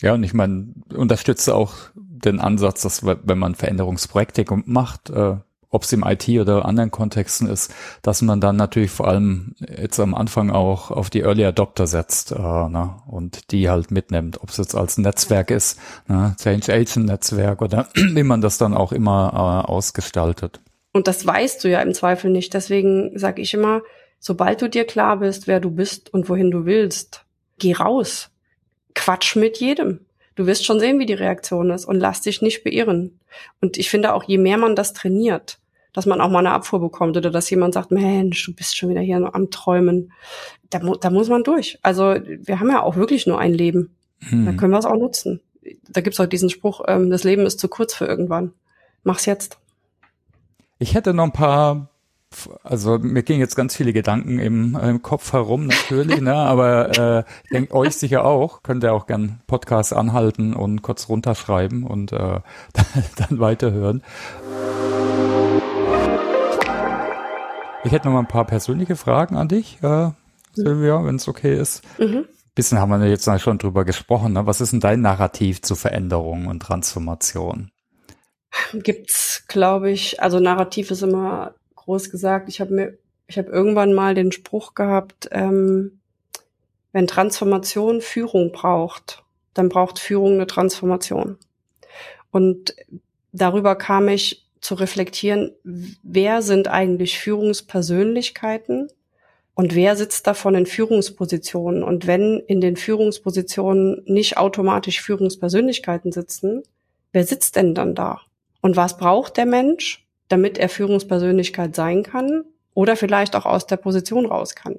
Ja, 0.01 0.13
und 0.13 0.23
ich 0.23 0.33
meine, 0.33 0.73
unterstütze 0.93 1.55
auch 1.55 1.73
den 1.95 2.39
Ansatz, 2.39 2.81
dass 2.83 3.05
wenn 3.05 3.37
man 3.37 3.55
Veränderungsprojekte 3.55 4.45
macht, 4.65 5.09
äh, 5.09 5.37
ob 5.69 5.83
es 5.83 5.93
im 5.93 6.03
IT 6.03 6.27
oder 6.29 6.65
anderen 6.65 6.91
Kontexten 6.91 7.47
ist, 7.47 7.73
dass 8.01 8.21
man 8.21 8.39
dann 8.39 8.55
natürlich 8.55 8.91
vor 8.91 9.07
allem 9.07 9.53
jetzt 9.59 9.99
am 9.99 10.15
Anfang 10.15 10.49
auch 10.49 10.91
auf 10.91 11.09
die 11.09 11.21
Early 11.21 11.45
Adopter 11.45 11.87
setzt 11.87 12.31
äh, 12.31 12.35
ne, 12.37 12.95
und 13.07 13.51
die 13.51 13.69
halt 13.69 13.91
mitnimmt, 13.91 14.41
ob 14.41 14.49
es 14.49 14.57
jetzt 14.57 14.75
als 14.75 14.97
Netzwerk 14.97 15.51
ist, 15.51 15.79
ne, 16.07 16.35
Change 16.41 16.73
Agent 16.73 17.07
Netzwerk 17.07 17.61
oder 17.61 17.87
wie 17.95 18.23
man 18.23 18.41
das 18.41 18.57
dann 18.57 18.73
auch 18.73 18.91
immer 18.91 19.31
äh, 19.33 19.69
ausgestaltet. 19.69 20.61
Und 20.93 21.07
das 21.07 21.25
weißt 21.25 21.63
du 21.63 21.69
ja 21.69 21.81
im 21.81 21.93
Zweifel 21.93 22.31
nicht. 22.31 22.53
Deswegen 22.53 23.11
sage 23.17 23.41
ich 23.41 23.53
immer, 23.53 23.81
sobald 24.19 24.61
du 24.61 24.69
dir 24.69 24.85
klar 24.85 25.17
bist, 25.17 25.47
wer 25.47 25.59
du 25.59 25.69
bist 25.69 26.13
und 26.13 26.29
wohin 26.29 26.49
du 26.49 26.65
willst, 26.65 27.25
geh 27.59 27.73
raus, 27.73 28.31
quatsch 28.95 29.35
mit 29.35 29.57
jedem. 29.57 30.06
Du 30.37 30.45
wirst 30.45 30.65
schon 30.65 30.79
sehen, 30.79 30.99
wie 30.99 31.07
die 31.07 31.13
Reaktion 31.13 31.71
ist 31.71 31.85
und 31.85 31.99
lass 31.99 32.21
dich 32.21 32.43
nicht 32.43 32.63
beirren. 32.63 33.19
Und 33.59 33.77
ich 33.77 33.89
finde 33.89 34.13
auch, 34.13 34.23
je 34.23 34.37
mehr 34.37 34.57
man 34.59 34.75
das 34.75 34.93
trainiert, 34.93 35.57
dass 35.93 36.05
man 36.05 36.21
auch 36.21 36.29
mal 36.29 36.39
eine 36.39 36.51
Abfuhr 36.51 36.79
bekommt 36.79 37.17
oder 37.17 37.31
dass 37.31 37.49
jemand 37.49 37.73
sagt, 37.73 37.89
Mensch, 37.89 38.45
du 38.45 38.53
bist 38.53 38.77
schon 38.77 38.89
wieder 38.89 39.01
hier 39.01 39.17
am 39.33 39.49
Träumen. 39.49 40.13
Da, 40.69 40.77
da 40.77 41.09
muss 41.09 41.27
man 41.27 41.43
durch. 41.43 41.79
Also 41.81 42.15
wir 42.23 42.59
haben 42.59 42.69
ja 42.69 42.83
auch 42.83 42.97
wirklich 42.97 43.25
nur 43.25 43.39
ein 43.39 43.51
Leben. 43.51 43.95
Hm. 44.29 44.45
Da 44.45 44.51
können 44.53 44.73
wir 44.73 44.77
es 44.77 44.85
auch 44.85 44.95
nutzen. 44.95 45.41
Da 45.89 46.01
gibt's 46.01 46.19
auch 46.19 46.27
diesen 46.27 46.51
Spruch, 46.51 46.81
ähm, 46.87 47.09
das 47.09 47.23
Leben 47.23 47.47
ist 47.47 47.59
zu 47.59 47.67
kurz 47.67 47.95
für 47.95 48.05
irgendwann. 48.05 48.53
Mach's 49.03 49.25
jetzt. 49.25 49.57
Ich 50.77 50.93
hätte 50.93 51.15
noch 51.15 51.23
ein 51.23 51.33
paar 51.33 51.89
also 52.63 52.97
mir 52.99 53.23
gingen 53.23 53.39
jetzt 53.39 53.55
ganz 53.55 53.75
viele 53.75 53.93
Gedanken 53.93 54.39
im, 54.39 54.75
im 54.75 55.01
Kopf 55.01 55.33
herum 55.33 55.67
natürlich, 55.67 56.21
ne? 56.21 56.33
aber 56.33 56.97
äh, 56.97 57.23
ich 57.43 57.49
denke 57.49 57.73
euch 57.73 57.95
sicher 57.95 58.25
auch. 58.25 58.63
Könnt 58.63 58.83
ihr 58.83 58.93
auch 58.93 59.07
gern 59.07 59.41
Podcast 59.47 59.93
anhalten 59.93 60.53
und 60.53 60.81
kurz 60.81 61.09
runterschreiben 61.09 61.83
und 61.83 62.11
äh, 62.11 62.39
dann 63.15 63.39
weiterhören. 63.39 64.03
Ich 67.83 67.91
hätte 67.91 68.07
noch 68.07 68.13
mal 68.13 68.19
ein 68.19 68.27
paar 68.27 68.45
persönliche 68.45 68.95
Fragen 68.95 69.37
an 69.37 69.47
dich, 69.47 69.81
äh, 69.81 70.11
Silvia, 70.53 71.03
wenn 71.05 71.15
es 71.15 71.27
okay 71.27 71.57
ist. 71.57 71.83
Mhm. 71.99 72.25
Bisschen 72.53 72.79
haben 72.79 72.89
wir 72.89 73.07
jetzt 73.07 73.29
schon 73.39 73.59
drüber 73.59 73.85
gesprochen. 73.85 74.33
Ne? 74.33 74.45
Was 74.45 74.61
ist 74.61 74.73
denn 74.73 74.79
dein 74.79 75.01
Narrativ 75.01 75.61
zu 75.61 75.75
Veränderung 75.75 76.47
und 76.47 76.61
Transformation? 76.61 77.71
Gibt's, 78.73 79.45
glaube 79.47 79.91
ich, 79.91 80.21
also 80.21 80.39
Narrativ 80.39 80.91
ist 80.91 81.03
immer 81.03 81.53
groß 81.87 82.09
gesagt. 82.09 82.49
Ich 82.49 82.59
habe 82.59 82.73
mir, 82.73 82.97
ich 83.27 83.37
habe 83.37 83.49
irgendwann 83.49 83.93
mal 83.93 84.13
den 84.13 84.31
Spruch 84.31 84.75
gehabt, 84.75 85.29
ähm, 85.31 85.99
wenn 86.91 87.07
Transformation 87.07 88.01
Führung 88.01 88.51
braucht, 88.51 89.23
dann 89.53 89.69
braucht 89.69 89.97
Führung 89.97 90.33
eine 90.33 90.47
Transformation. 90.47 91.37
Und 92.29 92.75
darüber 93.31 93.75
kam 93.75 94.09
ich 94.09 94.47
zu 94.59 94.75
reflektieren, 94.75 95.51
wer 95.63 96.41
sind 96.41 96.67
eigentlich 96.67 97.19
Führungspersönlichkeiten 97.19 98.89
und 99.53 99.75
wer 99.75 99.95
sitzt 99.95 100.27
davon 100.27 100.55
in 100.55 100.65
Führungspositionen. 100.65 101.83
Und 101.83 102.05
wenn 102.05 102.39
in 102.47 102.59
den 102.59 102.75
Führungspositionen 102.75 104.03
nicht 104.05 104.37
automatisch 104.37 105.01
Führungspersönlichkeiten 105.01 106.11
sitzen, 106.11 106.63
wer 107.13 107.23
sitzt 107.23 107.55
denn 107.55 107.73
dann 107.75 107.95
da? 107.95 108.21
Und 108.61 108.75
was 108.75 108.97
braucht 108.97 109.37
der 109.37 109.45
Mensch, 109.45 110.06
damit 110.27 110.57
er 110.57 110.69
Führungspersönlichkeit 110.69 111.75
sein 111.75 112.03
kann 112.03 112.43
oder 112.73 112.95
vielleicht 112.95 113.35
auch 113.35 113.45
aus 113.47 113.65
der 113.65 113.77
Position 113.77 114.27
raus 114.27 114.53
kann. 114.53 114.77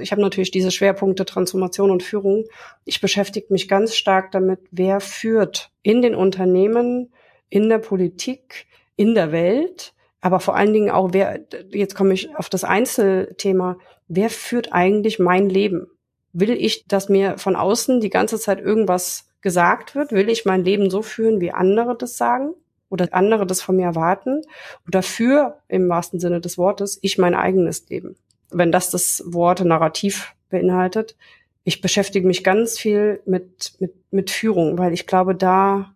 Ich 0.00 0.10
habe 0.10 0.22
natürlich 0.22 0.50
diese 0.50 0.70
Schwerpunkte 0.70 1.26
Transformation 1.26 1.90
und 1.90 2.02
Führung. 2.02 2.46
Ich 2.84 3.00
beschäftige 3.00 3.52
mich 3.52 3.68
ganz 3.68 3.94
stark 3.94 4.32
damit, 4.32 4.60
wer 4.70 5.00
führt 5.00 5.70
in 5.82 6.00
den 6.00 6.14
Unternehmen, 6.14 7.12
in 7.50 7.68
der 7.68 7.78
Politik, 7.78 8.66
in 8.96 9.14
der 9.14 9.32
Welt, 9.32 9.92
aber 10.20 10.40
vor 10.40 10.56
allen 10.56 10.72
Dingen 10.72 10.90
auch, 10.90 11.10
wer, 11.12 11.40
jetzt 11.70 11.94
komme 11.94 12.14
ich 12.14 12.34
auf 12.36 12.48
das 12.48 12.64
Einzelthema, 12.64 13.76
wer 14.08 14.30
führt 14.30 14.72
eigentlich 14.72 15.18
mein 15.18 15.48
Leben? 15.48 15.88
Will 16.32 16.50
ich, 16.50 16.86
dass 16.88 17.08
mir 17.08 17.38
von 17.38 17.54
außen 17.54 18.00
die 18.00 18.10
ganze 18.10 18.38
Zeit 18.38 18.60
irgendwas 18.60 19.28
gesagt 19.40 19.94
wird? 19.94 20.10
Will 20.12 20.28
ich 20.28 20.44
mein 20.44 20.64
Leben 20.64 20.90
so 20.90 21.02
führen, 21.02 21.40
wie 21.40 21.52
andere 21.52 21.96
das 21.96 22.16
sagen? 22.16 22.54
Oder 22.88 23.08
andere 23.12 23.46
das 23.46 23.60
von 23.60 23.76
mir 23.76 23.86
erwarten? 23.86 24.42
Oder 24.86 25.02
für, 25.02 25.58
im 25.68 25.88
wahrsten 25.88 26.20
Sinne 26.20 26.40
des 26.40 26.56
Wortes, 26.56 26.98
ich 27.02 27.18
mein 27.18 27.34
eigenes 27.34 27.88
Leben? 27.88 28.16
Wenn 28.50 28.70
das 28.70 28.90
das 28.90 29.22
Wort 29.26 29.64
Narrativ 29.64 30.36
beinhaltet. 30.48 31.16
Ich 31.64 31.80
beschäftige 31.80 32.26
mich 32.26 32.44
ganz 32.44 32.78
viel 32.78 33.20
mit, 33.26 33.74
mit, 33.80 33.94
mit 34.10 34.30
Führung, 34.30 34.78
weil 34.78 34.92
ich 34.92 35.06
glaube, 35.06 35.34
da, 35.34 35.94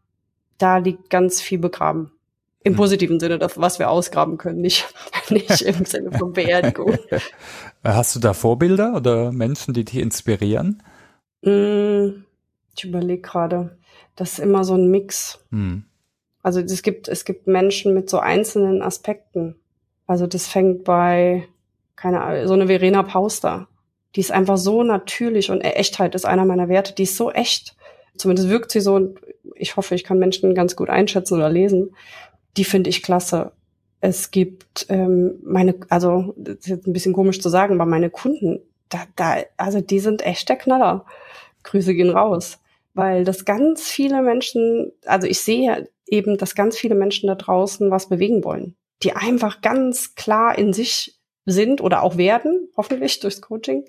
da 0.59 0.79
liegt 0.79 1.11
ganz 1.11 1.41
viel 1.41 1.59
begraben. 1.59 2.13
Im 2.63 2.73
hm. 2.73 2.77
positiven 2.77 3.21
Sinne, 3.21 3.39
das, 3.39 3.59
was 3.59 3.79
wir 3.79 3.89
ausgraben 3.89 4.37
können, 4.37 4.61
nicht, 4.61 4.93
nicht 5.31 5.63
im 5.63 5.85
Sinne 5.85 6.13
von 6.13 6.33
Beerdigung. 6.35 6.99
Hast 7.83 8.17
du 8.17 8.21
da 8.21 8.35
Vorbilder 8.35 8.95
oder 8.95 9.33
Menschen, 9.33 9.73
die 9.73 9.85
dich 9.85 9.97
inspirieren? 9.97 10.83
Hm, 11.43 12.25
ich 12.77 12.85
überlege 12.85 13.23
gerade. 13.23 13.79
Das 14.17 14.33
ist 14.33 14.39
immer 14.41 14.65
so 14.65 14.75
ein 14.75 14.91
Mix. 14.91 15.39
Hm. 15.51 15.85
Also 16.43 16.61
es 16.61 16.83
gibt, 16.83 17.09
es 17.09 17.25
gibt 17.25 17.47
Menschen 17.47 17.95
mit 17.95 18.09
so 18.09 18.19
einzelnen 18.19 18.83
Aspekten. 18.83 19.57
Also 20.07 20.27
das 20.27 20.47
fängt 20.47 20.85
bei, 20.85 21.47
keine 21.97 22.23
Ahnung, 22.23 22.49
so 22.49 22.55
eine 22.55 22.67
Verena 22.67 23.03
Pauster. 23.03 23.69
Die 24.17 24.21
ist 24.21 24.33
einfach 24.33 24.57
so 24.57 24.83
natürlich 24.83 25.51
und 25.51 25.61
Echtheit 25.61 26.15
ist 26.15 26.25
einer 26.25 26.45
meiner 26.45 26.69
Werte. 26.69 26.95
Die 26.95 27.05
ist 27.05 27.17
so 27.17 27.31
echt. 27.31 27.77
Zumindest 28.17 28.49
wirkt 28.49 28.73
sie 28.73 28.81
so 28.81 28.95
und 28.95 29.21
ich 29.55 29.77
hoffe, 29.77 29.95
ich 29.95 30.05
kann 30.05 30.19
Menschen 30.19 30.55
ganz 30.55 30.75
gut 30.75 30.91
einschätzen 30.91 31.35
oder 31.35 31.51
lesen 31.51 31.91
die 32.57 32.65
finde 32.65 32.91
ich 32.91 33.03
klasse. 33.03 33.53
Es 34.01 34.31
gibt 34.31 34.87
ähm, 34.89 35.41
meine, 35.45 35.75
also 35.89 36.35
das 36.37 36.57
ist 36.57 36.67
jetzt 36.67 36.87
ein 36.87 36.93
bisschen 36.93 37.13
komisch 37.13 37.41
zu 37.41 37.49
sagen, 37.49 37.75
aber 37.75 37.89
meine 37.89 38.11
Kunden, 38.11 38.61
da, 38.89 39.01
da, 39.17 39.37
also 39.57 39.81
die 39.81 40.01
sind 40.01 40.23
echt 40.23 40.49
der 40.49 40.57
Knaller. 40.57 41.05
Grüße 41.63 41.95
gehen 41.95 42.11
raus. 42.11 42.59
Weil 42.95 43.25
das 43.25 43.45
ganz 43.45 43.89
viele 43.89 44.23
Menschen, 44.23 44.93
also 45.07 45.27
ich 45.27 45.41
sehe 45.41 45.89
eben, 46.07 46.37
dass 46.39 46.55
ganz 46.55 46.77
viele 46.77 46.95
Menschen 46.95 47.29
da 47.29 47.37
draußen 47.37 47.91
was 47.91 48.09
bewegen 48.09 48.43
wollen, 48.45 48.77
die 49.03 49.13
einfach 49.13 49.61
ganz 49.61 50.15
klar 50.15 50.59
in 50.59 50.73
sich 50.73 51.21
sind 51.47 51.81
oder 51.81 52.03
auch 52.03 52.17
werden, 52.17 52.69
hoffentlich 52.77 53.21
durchs 53.21 53.41
Coaching, 53.41 53.85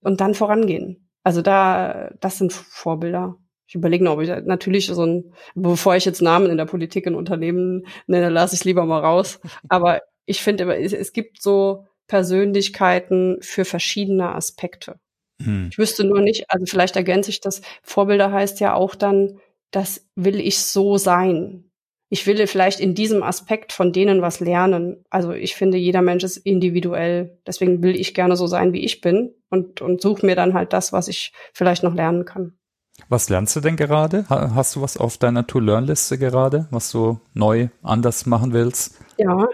und 0.00 0.20
dann 0.20 0.34
vorangehen. 0.34 1.08
Also 1.22 1.40
da, 1.40 2.10
das 2.20 2.38
sind 2.38 2.52
Vorbilder. 2.52 3.36
Ich 3.66 3.74
überlege 3.74 4.04
noch, 4.04 4.12
ob 4.12 4.20
ich 4.20 4.28
natürlich 4.28 4.86
so 4.86 5.04
ein, 5.04 5.32
bevor 5.54 5.96
ich 5.96 6.04
jetzt 6.04 6.20
Namen 6.20 6.50
in 6.50 6.58
der 6.58 6.66
Politik 6.66 7.06
in 7.06 7.14
Unternehmen 7.14 7.86
nenne, 8.06 8.28
lasse 8.28 8.54
ich 8.54 8.64
lieber 8.64 8.84
mal 8.84 9.00
raus. 9.00 9.40
Aber 9.68 10.02
ich 10.26 10.42
finde, 10.42 10.72
es, 10.76 10.92
es 10.92 11.12
gibt 11.12 11.40
so 11.40 11.86
Persönlichkeiten 12.06 13.38
für 13.40 13.64
verschiedene 13.64 14.34
Aspekte. 14.34 15.00
Hm. 15.42 15.68
Ich 15.70 15.78
wüsste 15.78 16.04
nur 16.04 16.20
nicht, 16.20 16.44
also 16.48 16.66
vielleicht 16.66 16.96
ergänze 16.96 17.30
ich 17.30 17.40
das. 17.40 17.62
Vorbilder 17.82 18.32
heißt 18.32 18.60
ja 18.60 18.74
auch 18.74 18.94
dann, 18.94 19.40
das 19.70 20.06
will 20.14 20.40
ich 20.40 20.58
so 20.62 20.96
sein. 20.96 21.70
Ich 22.10 22.26
will 22.26 22.46
vielleicht 22.46 22.78
in 22.78 22.94
diesem 22.94 23.22
Aspekt 23.24 23.72
von 23.72 23.92
denen 23.92 24.22
was 24.22 24.38
lernen. 24.38 25.04
Also 25.10 25.32
ich 25.32 25.56
finde, 25.56 25.78
jeder 25.78 26.02
Mensch 26.02 26.22
ist 26.22 26.36
individuell. 26.36 27.40
Deswegen 27.46 27.82
will 27.82 27.96
ich 27.96 28.14
gerne 28.14 28.36
so 28.36 28.46
sein, 28.46 28.72
wie 28.72 28.84
ich 28.84 29.00
bin 29.00 29.34
und, 29.50 29.80
und 29.80 30.00
suche 30.00 30.24
mir 30.24 30.36
dann 30.36 30.54
halt 30.54 30.72
das, 30.72 30.92
was 30.92 31.08
ich 31.08 31.32
vielleicht 31.52 31.82
noch 31.82 31.94
lernen 31.94 32.24
kann. 32.24 32.56
Was 33.08 33.28
lernst 33.28 33.56
du 33.56 33.60
denn 33.60 33.76
gerade? 33.76 34.26
Hast 34.28 34.76
du 34.76 34.82
was 34.82 34.96
auf 34.96 35.18
deiner 35.18 35.46
To-Learn-Liste 35.46 36.16
gerade, 36.18 36.68
was 36.70 36.92
du 36.92 37.18
neu 37.32 37.68
anders 37.82 38.26
machen 38.26 38.52
willst? 38.52 39.00
Ja, 39.18 39.48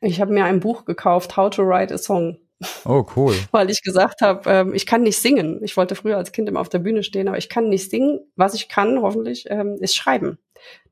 ich 0.00 0.20
habe 0.20 0.32
mir 0.32 0.44
ein 0.44 0.60
Buch 0.60 0.86
gekauft, 0.86 1.36
How 1.36 1.50
to 1.50 1.62
Write 1.62 1.92
a 1.92 1.98
Song. 1.98 2.38
Oh, 2.84 3.04
cool. 3.16 3.34
Weil 3.50 3.70
ich 3.70 3.82
gesagt 3.82 4.22
habe, 4.22 4.48
ähm, 4.50 4.74
ich 4.74 4.86
kann 4.86 5.02
nicht 5.02 5.18
singen. 5.18 5.60
Ich 5.62 5.76
wollte 5.76 5.94
früher 5.94 6.16
als 6.16 6.32
Kind 6.32 6.48
immer 6.48 6.60
auf 6.60 6.68
der 6.68 6.78
Bühne 6.78 7.02
stehen, 7.02 7.28
aber 7.28 7.38
ich 7.38 7.48
kann 7.48 7.68
nicht 7.68 7.90
singen. 7.90 8.20
Was 8.36 8.54
ich 8.54 8.68
kann, 8.68 9.02
hoffentlich, 9.02 9.46
ähm, 9.48 9.76
ist 9.80 9.94
schreiben. 9.94 10.38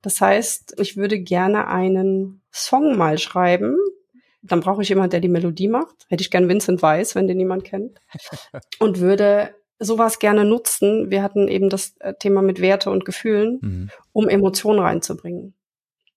Das 0.03 0.21
heißt, 0.21 0.75
ich 0.79 0.97
würde 0.97 1.19
gerne 1.19 1.69
einen 1.69 2.43
Song 2.51 2.97
mal 2.97 3.19
schreiben. 3.19 3.77
Dann 4.43 4.61
brauche 4.61 4.83
ich 4.83 4.91
jemanden, 4.91 5.11
der 5.11 5.21
die 5.21 5.29
Melodie 5.29 5.69
macht. 5.69 6.07
Hätte 6.09 6.23
ich 6.23 6.31
gern 6.31 6.49
Vincent 6.49 6.83
Weiss, 6.83 7.15
wenn 7.15 7.27
den 7.27 7.39
niemand 7.39 7.65
kennt. 7.65 7.99
Und 8.79 9.01
würde 9.01 9.55
sowas 9.79 10.19
gerne 10.19 10.45
nutzen. 10.45 11.11
Wir 11.11 11.23
hatten 11.23 11.49
eben 11.49 11.71
das 11.71 11.97
äh, 12.01 12.15
Thema 12.15 12.43
mit 12.43 12.61
Werte 12.61 12.91
und 12.91 13.05
Gefühlen, 13.05 13.59
mhm. 13.61 13.91
um 14.13 14.29
Emotionen 14.29 14.79
reinzubringen. 14.79 15.55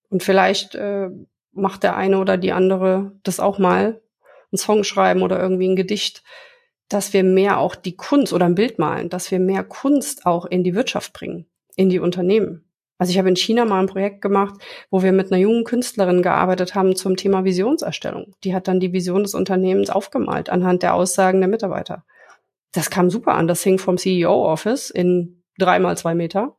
Und 0.10 0.24
vielleicht 0.24 0.76
äh, 0.76 1.10
macht 1.52 1.84
der 1.84 1.96
eine 1.96 2.20
oder 2.20 2.38
die 2.38 2.52
andere 2.52 3.14
das 3.24 3.40
auch 3.40 3.58
mal, 3.58 4.00
einen 4.52 4.58
Song 4.58 4.84
schreiben 4.84 5.22
oder 5.22 5.40
irgendwie 5.40 5.68
ein 5.68 5.76
Gedicht, 5.76 6.24
dass 6.90 7.14
wir 7.14 7.24
mehr 7.24 7.60
auch 7.60 7.76
die 7.76 7.96
Kunst 7.96 8.34
oder 8.34 8.46
ein 8.46 8.56
Bild 8.56 8.80
malen, 8.80 9.10
dass 9.10 9.30
wir 9.32 9.40
mehr 9.40 9.64
Kunst 9.64 10.26
auch 10.26 10.46
in 10.46 10.64
die 10.64 10.74
Wirtschaft 10.74 11.14
bringen, 11.14 11.46
in 11.76 11.90
die 11.90 12.00
Unternehmen. 12.00 12.64
Also 12.98 13.12
ich 13.12 13.20
habe 13.20 13.30
in 13.30 13.36
China 13.36 13.66
mal 13.66 13.80
ein 13.80 13.88
Projekt 13.88 14.22
gemacht, 14.22 14.56
wo 14.90 15.04
wir 15.04 15.12
mit 15.12 15.32
einer 15.32 15.40
jungen 15.40 15.64
Künstlerin 15.64 16.24
gearbeitet 16.24 16.74
haben 16.74 16.96
zum 16.96 17.16
Thema 17.16 17.44
Visionserstellung. 17.44 18.34
Die 18.44 18.56
hat 18.56 18.68
dann 18.68 18.80
die 18.80 18.94
Vision 18.94 19.24
des 19.24 19.36
Unternehmens 19.36 19.90
aufgemalt 19.90 20.50
anhand 20.50 20.82
der 20.82 20.96
Aussagen 20.96 21.40
der 21.40 21.50
Mitarbeiter 21.50 22.06
das 22.78 22.90
kam 22.90 23.10
super 23.10 23.34
an. 23.34 23.48
Das 23.48 23.64
hing 23.64 23.80
vom 23.80 23.98
CEO-Office 23.98 24.90
in 24.90 25.44
dreimal 25.58 25.98
zwei 25.98 26.16
Meter. 26.16 26.58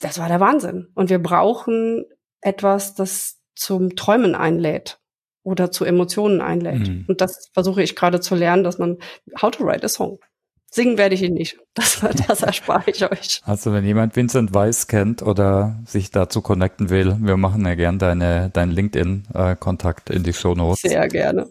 Das 0.00 0.18
war 0.18 0.28
der 0.28 0.40
Wahnsinn. 0.40 0.88
Und 0.94 1.10
wir 1.10 1.22
brauchen 1.22 2.04
etwas, 2.40 2.94
das 2.94 3.40
zum 3.54 3.96
Träumen 3.96 4.34
einlädt 4.34 4.98
oder 5.46 5.70
zu 5.70 5.84
Emotionen 5.84 6.40
einlädt. 6.40 6.88
Mhm. 6.88 7.04
Und 7.06 7.20
das 7.20 7.50
versuche 7.54 7.82
ich 7.82 7.94
gerade 7.94 8.20
zu 8.20 8.34
lernen, 8.34 8.64
dass 8.64 8.78
man 8.78 8.98
how 9.40 9.50
to 9.50 9.64
write 9.64 9.84
a 9.84 9.88
song. 9.88 10.18
Singen 10.68 10.98
werde 10.98 11.14
ich 11.14 11.22
ihn 11.22 11.34
nicht. 11.34 11.56
Das, 11.76 12.00
das 12.26 12.42
erspare 12.42 12.90
ich 12.90 13.04
euch. 13.04 13.42
Also 13.44 13.70
wenn 13.70 13.84
jemand 13.84 14.16
Vincent 14.16 14.54
Weiss 14.54 14.86
kennt 14.86 15.20
oder 15.20 15.78
sich 15.84 16.10
dazu 16.10 16.40
connecten 16.40 16.88
will, 16.88 17.18
wir 17.20 17.36
machen 17.36 17.66
ja 17.66 17.74
gern 17.74 17.98
deine, 17.98 18.48
dein 18.50 18.70
LinkedIn-Kontakt 18.70 20.08
in 20.08 20.22
die 20.22 20.32
Show 20.32 20.54
Notes. 20.54 20.80
Sehr 20.80 21.06
gerne. 21.08 21.48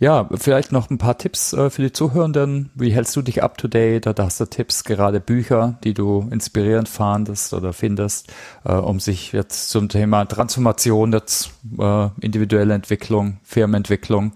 Ja, 0.00 0.28
vielleicht 0.34 0.72
noch 0.72 0.90
ein 0.90 0.98
paar 0.98 1.18
Tipps 1.18 1.52
äh, 1.52 1.70
für 1.70 1.82
die 1.82 1.92
Zuhörenden. 1.92 2.70
Wie 2.74 2.90
hältst 2.90 3.16
du 3.16 3.22
dich 3.22 3.42
up 3.42 3.58
to 3.58 3.68
date? 3.68 4.06
Oder 4.06 4.24
hast 4.24 4.40
du 4.40 4.44
Tipps, 4.44 4.84
gerade 4.84 5.20
Bücher, 5.20 5.78
die 5.84 5.94
du 5.94 6.28
inspirierend 6.30 6.88
fandest 6.88 7.52
oder 7.52 7.72
findest, 7.72 8.32
äh, 8.64 8.74
um 8.74 9.00
sich 9.00 9.32
jetzt 9.32 9.70
zum 9.70 9.88
Thema 9.88 10.24
Transformation, 10.24 11.12
jetzt, 11.12 11.50
äh, 11.78 12.08
individuelle 12.20 12.74
Entwicklung, 12.74 13.38
Firmenentwicklung, 13.42 14.32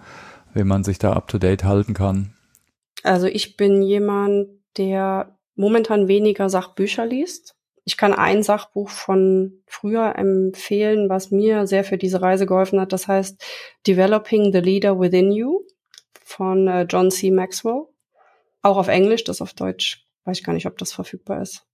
wie 0.54 0.64
man 0.64 0.84
sich 0.84 0.98
da 0.98 1.12
up 1.12 1.28
to 1.28 1.38
date 1.38 1.64
halten 1.64 1.94
kann? 1.94 2.34
Also 3.02 3.26
ich 3.26 3.56
bin 3.56 3.82
jemand, 3.82 4.48
der 4.76 5.36
momentan 5.54 6.08
weniger 6.08 6.48
Sachbücher 6.48 7.06
liest. 7.06 7.54
Ich 7.84 7.96
kann 7.96 8.14
ein 8.14 8.42
Sachbuch 8.42 8.88
von 8.88 9.62
früher 9.66 10.16
empfehlen, 10.16 11.08
was 11.08 11.30
mir 11.30 11.66
sehr 11.66 11.84
für 11.84 11.98
diese 11.98 12.22
Reise 12.22 12.46
geholfen 12.46 12.80
hat. 12.80 12.92
Das 12.92 13.08
heißt 13.08 13.44
Developing 13.86 14.52
the 14.52 14.60
Leader 14.60 15.00
Within 15.00 15.32
You 15.32 15.62
von 16.22 16.68
äh, 16.68 16.86
John 16.88 17.10
C. 17.10 17.30
Maxwell. 17.30 17.86
Auch 18.62 18.76
auf 18.76 18.88
Englisch, 18.88 19.24
das 19.24 19.42
auf 19.42 19.54
Deutsch 19.54 20.06
weiß 20.24 20.38
ich 20.38 20.44
gar 20.44 20.52
nicht, 20.52 20.66
ob 20.66 20.78
das 20.78 20.92
verfügbar 20.92 21.42
ist. 21.42 21.66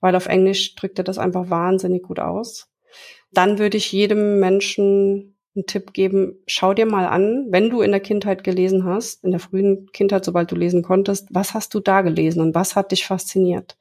Weil 0.00 0.14
auf 0.16 0.26
Englisch 0.26 0.74
drückt 0.74 0.98
er 0.98 1.04
das 1.04 1.18
einfach 1.18 1.50
wahnsinnig 1.50 2.02
gut 2.02 2.20
aus. 2.20 2.70
Dann 3.32 3.58
würde 3.58 3.76
ich 3.76 3.92
jedem 3.92 4.38
Menschen 4.40 5.36
einen 5.54 5.66
Tipp 5.66 5.92
geben, 5.92 6.38
schau 6.46 6.74
dir 6.74 6.86
mal 6.86 7.06
an, 7.06 7.46
wenn 7.50 7.70
du 7.70 7.80
in 7.80 7.90
der 7.90 8.00
Kindheit 8.00 8.44
gelesen 8.44 8.84
hast, 8.84 9.24
in 9.24 9.30
der 9.30 9.40
frühen 9.40 9.90
Kindheit, 9.92 10.24
sobald 10.24 10.50
du 10.52 10.56
lesen 10.56 10.82
konntest, 10.82 11.28
was 11.30 11.54
hast 11.54 11.74
du 11.74 11.80
da 11.80 12.02
gelesen 12.02 12.40
und 12.40 12.54
was 12.54 12.76
hat 12.76 12.92
dich 12.92 13.06
fasziniert? 13.06 13.78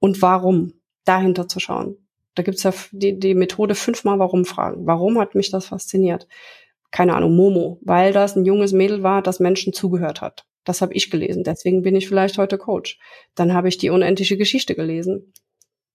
Und 0.00 0.20
warum? 0.20 0.74
Dahinter 1.04 1.48
zu 1.48 1.60
schauen. 1.60 1.96
Da 2.34 2.42
gibt's 2.42 2.62
ja 2.62 2.72
die, 2.92 3.18
die 3.18 3.34
Methode 3.34 3.74
fünfmal 3.74 4.18
Warum 4.18 4.44
fragen. 4.44 4.86
Warum 4.86 5.18
hat 5.18 5.34
mich 5.34 5.50
das 5.50 5.66
fasziniert? 5.66 6.26
Keine 6.90 7.14
Ahnung, 7.14 7.36
Momo, 7.36 7.78
weil 7.82 8.12
das 8.12 8.36
ein 8.36 8.44
junges 8.44 8.72
Mädel 8.72 9.02
war, 9.02 9.22
das 9.22 9.40
Menschen 9.40 9.72
zugehört 9.72 10.20
hat. 10.20 10.46
Das 10.64 10.80
habe 10.80 10.94
ich 10.94 11.10
gelesen. 11.10 11.44
Deswegen 11.44 11.82
bin 11.82 11.96
ich 11.96 12.08
vielleicht 12.08 12.38
heute 12.38 12.58
Coach. 12.58 12.98
Dann 13.34 13.52
habe 13.52 13.68
ich 13.68 13.78
die 13.78 13.90
unendliche 13.90 14.36
Geschichte 14.36 14.74
gelesen. 14.74 15.32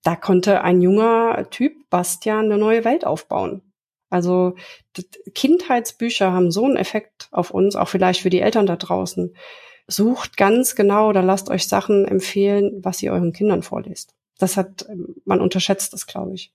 Da 0.03 0.16
konnte 0.16 0.62
ein 0.62 0.82
junger 0.82 1.49
Typ, 1.49 1.74
Bastian, 1.89 2.45
eine 2.45 2.58
neue 2.58 2.84
Welt 2.84 3.05
aufbauen. 3.05 3.62
Also 4.10 4.55
Kindheitsbücher 5.34 6.32
haben 6.32 6.51
so 6.51 6.66
einen 6.66 6.78
Effekt 6.78 7.28
auf 7.32 7.51
uns, 7.51 7.76
auch 7.76 7.89
vielleicht 7.89 8.22
für 8.22 8.30
die 8.30 8.39
Eltern 8.39 8.66
da 8.66 8.76
draußen. 8.76 9.36
Sucht 9.88 10.38
ganz 10.38 10.76
genau 10.76 11.10
oder 11.10 11.22
lasst 11.22 11.49
euch 11.49 11.68
Sachen 11.68 12.08
empfehlen, 12.08 12.80
was 12.84 13.01
ihr 13.01 13.12
euren 13.12 13.34
Kindern 13.34 13.64
vorlest. 13.64 14.16
Das 14.38 14.57
hat, 14.57 14.85
man 15.25 15.41
unterschätzt 15.41 15.93
das, 15.93 16.05
glaube 16.05 16.33
ich. 16.33 16.53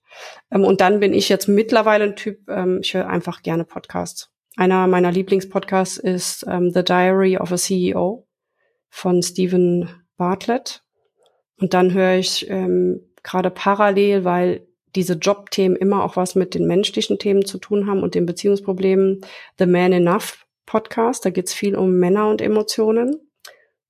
Ähm, 0.51 0.63
und 0.63 0.81
dann 0.81 0.99
bin 0.99 1.13
ich 1.13 1.29
jetzt 1.29 1.47
mittlerweile 1.47 2.05
ein 2.05 2.15
Typ, 2.15 2.49
ähm, 2.49 2.79
ich 2.81 2.93
höre 2.93 3.07
einfach 3.07 3.41
gerne 3.41 3.65
Podcasts. 3.65 4.29
Einer 4.55 4.87
meiner 4.87 5.11
Lieblingspodcasts 5.11 5.97
ist 5.97 6.45
ähm, 6.47 6.71
The 6.71 6.83
Diary 6.83 7.37
of 7.37 7.51
a 7.51 7.57
CEO 7.57 8.27
von 8.89 9.23
Stephen 9.23 9.89
Bartlett. 10.17 10.83
Und 11.59 11.73
dann 11.73 11.93
höre 11.93 12.15
ich 12.15 12.49
ähm, 12.49 13.01
gerade 13.23 13.49
parallel, 13.49 14.23
weil 14.25 14.67
diese 14.95 15.13
Jobthemen 15.13 15.75
immer 15.75 16.03
auch 16.03 16.15
was 16.15 16.35
mit 16.35 16.53
den 16.53 16.67
menschlichen 16.67 17.17
Themen 17.17 17.45
zu 17.45 17.57
tun 17.57 17.87
haben 17.87 18.03
und 18.03 18.15
den 18.15 18.25
Beziehungsproblemen, 18.25 19.21
The 19.57 19.65
Man 19.65 19.91
Enough 19.91 20.45
Podcast. 20.65 21.25
Da 21.25 21.29
geht's 21.31 21.53
viel 21.53 21.75
um 21.75 21.97
Männer 21.97 22.29
und 22.29 22.41
Emotionen. 22.41 23.19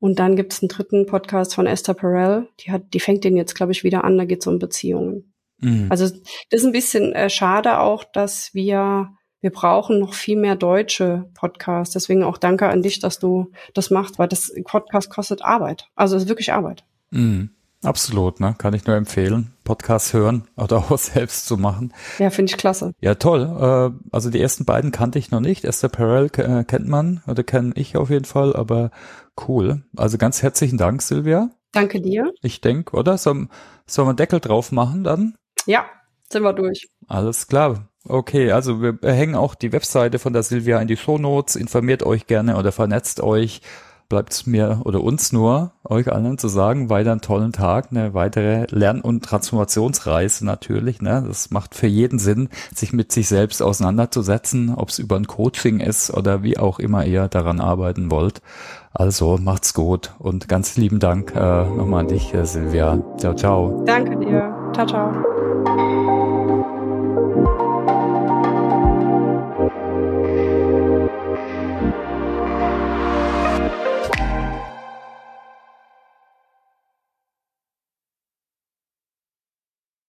Und 0.03 0.19
dann 0.19 0.35
gibt 0.35 0.51
es 0.51 0.61
einen 0.61 0.67
dritten 0.67 1.05
Podcast 1.05 1.55
von 1.55 1.65
Esther 1.65 1.93
Perel, 1.93 2.49
die 2.59 2.73
hat, 2.73 2.93
die 2.93 2.99
fängt 2.99 3.23
den 3.23 3.37
jetzt, 3.37 3.55
glaube 3.55 3.71
ich, 3.71 3.85
wieder 3.85 4.03
an, 4.03 4.17
da 4.17 4.25
geht 4.25 4.41
es 4.41 4.47
um 4.47 4.59
Beziehungen. 4.59 5.33
Mhm. 5.59 5.87
Also 5.89 6.03
das 6.03 6.19
ist 6.49 6.65
ein 6.65 6.73
bisschen 6.73 7.13
äh, 7.13 7.29
schade 7.29 7.79
auch, 7.79 8.03
dass 8.03 8.53
wir, 8.53 9.13
wir 9.39 9.49
brauchen 9.49 9.99
noch 9.99 10.13
viel 10.13 10.35
mehr 10.37 10.57
deutsche 10.57 11.29
Podcasts. 11.35 11.93
Deswegen 11.93 12.23
auch 12.23 12.37
danke 12.37 12.67
an 12.67 12.81
dich, 12.81 12.99
dass 12.99 13.17
du 13.17 13.51
das 13.73 13.91
machst, 13.91 14.19
weil 14.19 14.27
das 14.27 14.51
Podcast 14.65 15.09
kostet 15.09 15.41
Arbeit. 15.41 15.87
Also 15.95 16.17
es 16.17 16.23
ist 16.23 16.27
wirklich 16.27 16.51
Arbeit. 16.51 16.83
Mhm. 17.11 17.51
Absolut, 17.83 18.39
ne? 18.39 18.55
Kann 18.57 18.73
ich 18.73 18.87
nur 18.87 18.95
empfehlen, 18.95 19.53
Podcasts 19.65 20.13
hören 20.13 20.47
oder 20.55 20.77
auch 20.89 20.97
selbst 20.97 21.45
zu 21.45 21.57
machen. 21.57 21.93
Ja, 22.17 22.29
finde 22.29 22.51
ich 22.51 22.57
klasse. 22.57 22.93
Ja, 23.01 23.15
toll. 23.15 23.43
Äh, 23.43 24.07
also 24.11 24.29
die 24.29 24.41
ersten 24.41 24.65
beiden 24.65 24.91
kannte 24.91 25.19
ich 25.19 25.31
noch 25.31 25.41
nicht. 25.41 25.65
Esther 25.65 25.89
Perel 25.89 26.29
äh, 26.37 26.63
kennt 26.63 26.87
man 26.87 27.21
oder 27.27 27.43
kenne 27.43 27.73
ich 27.75 27.97
auf 27.97 28.09
jeden 28.09 28.25
Fall, 28.25 28.55
aber 28.55 28.91
cool. 29.47 29.83
Also 29.95 30.17
ganz 30.17 30.41
herzlichen 30.41 30.77
Dank, 30.77 31.01
Silvia. 31.01 31.49
Danke 31.71 32.01
dir. 32.01 32.31
Ich 32.41 32.61
denke, 32.61 32.95
oder? 32.95 33.17
Sollen 33.17 33.49
soll 33.85 34.05
wir 34.05 34.13
Deckel 34.13 34.39
drauf 34.39 34.71
machen 34.71 35.03
dann? 35.03 35.35
Ja, 35.65 35.85
sind 36.29 36.43
wir 36.43 36.53
durch. 36.53 36.87
Alles 37.07 37.47
klar. 37.47 37.89
Okay, 38.05 38.51
also 38.51 38.81
wir 38.81 38.97
hängen 39.01 39.35
auch 39.35 39.55
die 39.55 39.71
Webseite 39.71 40.19
von 40.19 40.33
der 40.33 40.43
Silvia 40.43 40.79
in 40.79 40.87
die 40.87 40.97
Show 40.97 41.17
Notes. 41.17 41.55
Informiert 41.55 42.03
euch 42.03 42.27
gerne 42.27 42.57
oder 42.57 42.71
vernetzt 42.71 43.21
euch 43.21 43.61
bleibt 44.13 44.45
mir 44.45 44.81
oder 44.83 45.01
uns 45.01 45.31
nur, 45.31 45.73
euch 45.83 46.11
allen 46.11 46.37
zu 46.37 46.47
sagen, 46.47 46.89
weiter 46.89 47.13
einen 47.13 47.21
tollen 47.21 47.51
Tag, 47.51 47.87
eine 47.89 48.13
weitere 48.13 48.67
Lern- 48.69 49.01
und 49.01 49.25
Transformationsreise 49.25 50.45
natürlich. 50.45 51.01
Ne? 51.01 51.23
Das 51.27 51.49
macht 51.49 51.73
für 51.73 51.87
jeden 51.87 52.19
Sinn, 52.19 52.49
sich 52.75 52.93
mit 52.93 53.11
sich 53.11 53.27
selbst 53.27 53.63
auseinanderzusetzen, 53.63 54.75
ob 54.75 54.89
es 54.89 54.99
über 54.99 55.15
ein 55.15 55.25
Coaching 55.25 55.79
ist 55.79 56.11
oder 56.11 56.43
wie 56.43 56.59
auch 56.59 56.77
immer 56.77 57.05
ihr 57.05 57.27
daran 57.27 57.59
arbeiten 57.59 58.11
wollt. 58.11 58.41
Also 58.93 59.37
macht's 59.41 59.73
gut 59.73 60.11
und 60.19 60.47
ganz 60.47 60.77
lieben 60.77 60.99
Dank 60.99 61.33
äh, 61.35 61.39
nochmal 61.39 62.01
an 62.01 62.07
dich, 62.07 62.33
äh, 62.33 62.45
Silvia. 62.45 62.99
Ciao, 63.17 63.33
ciao. 63.33 63.83
Danke 63.85 64.15
dir. 64.17 64.53
Ciao, 64.73 64.85
ciao. 64.85 66.29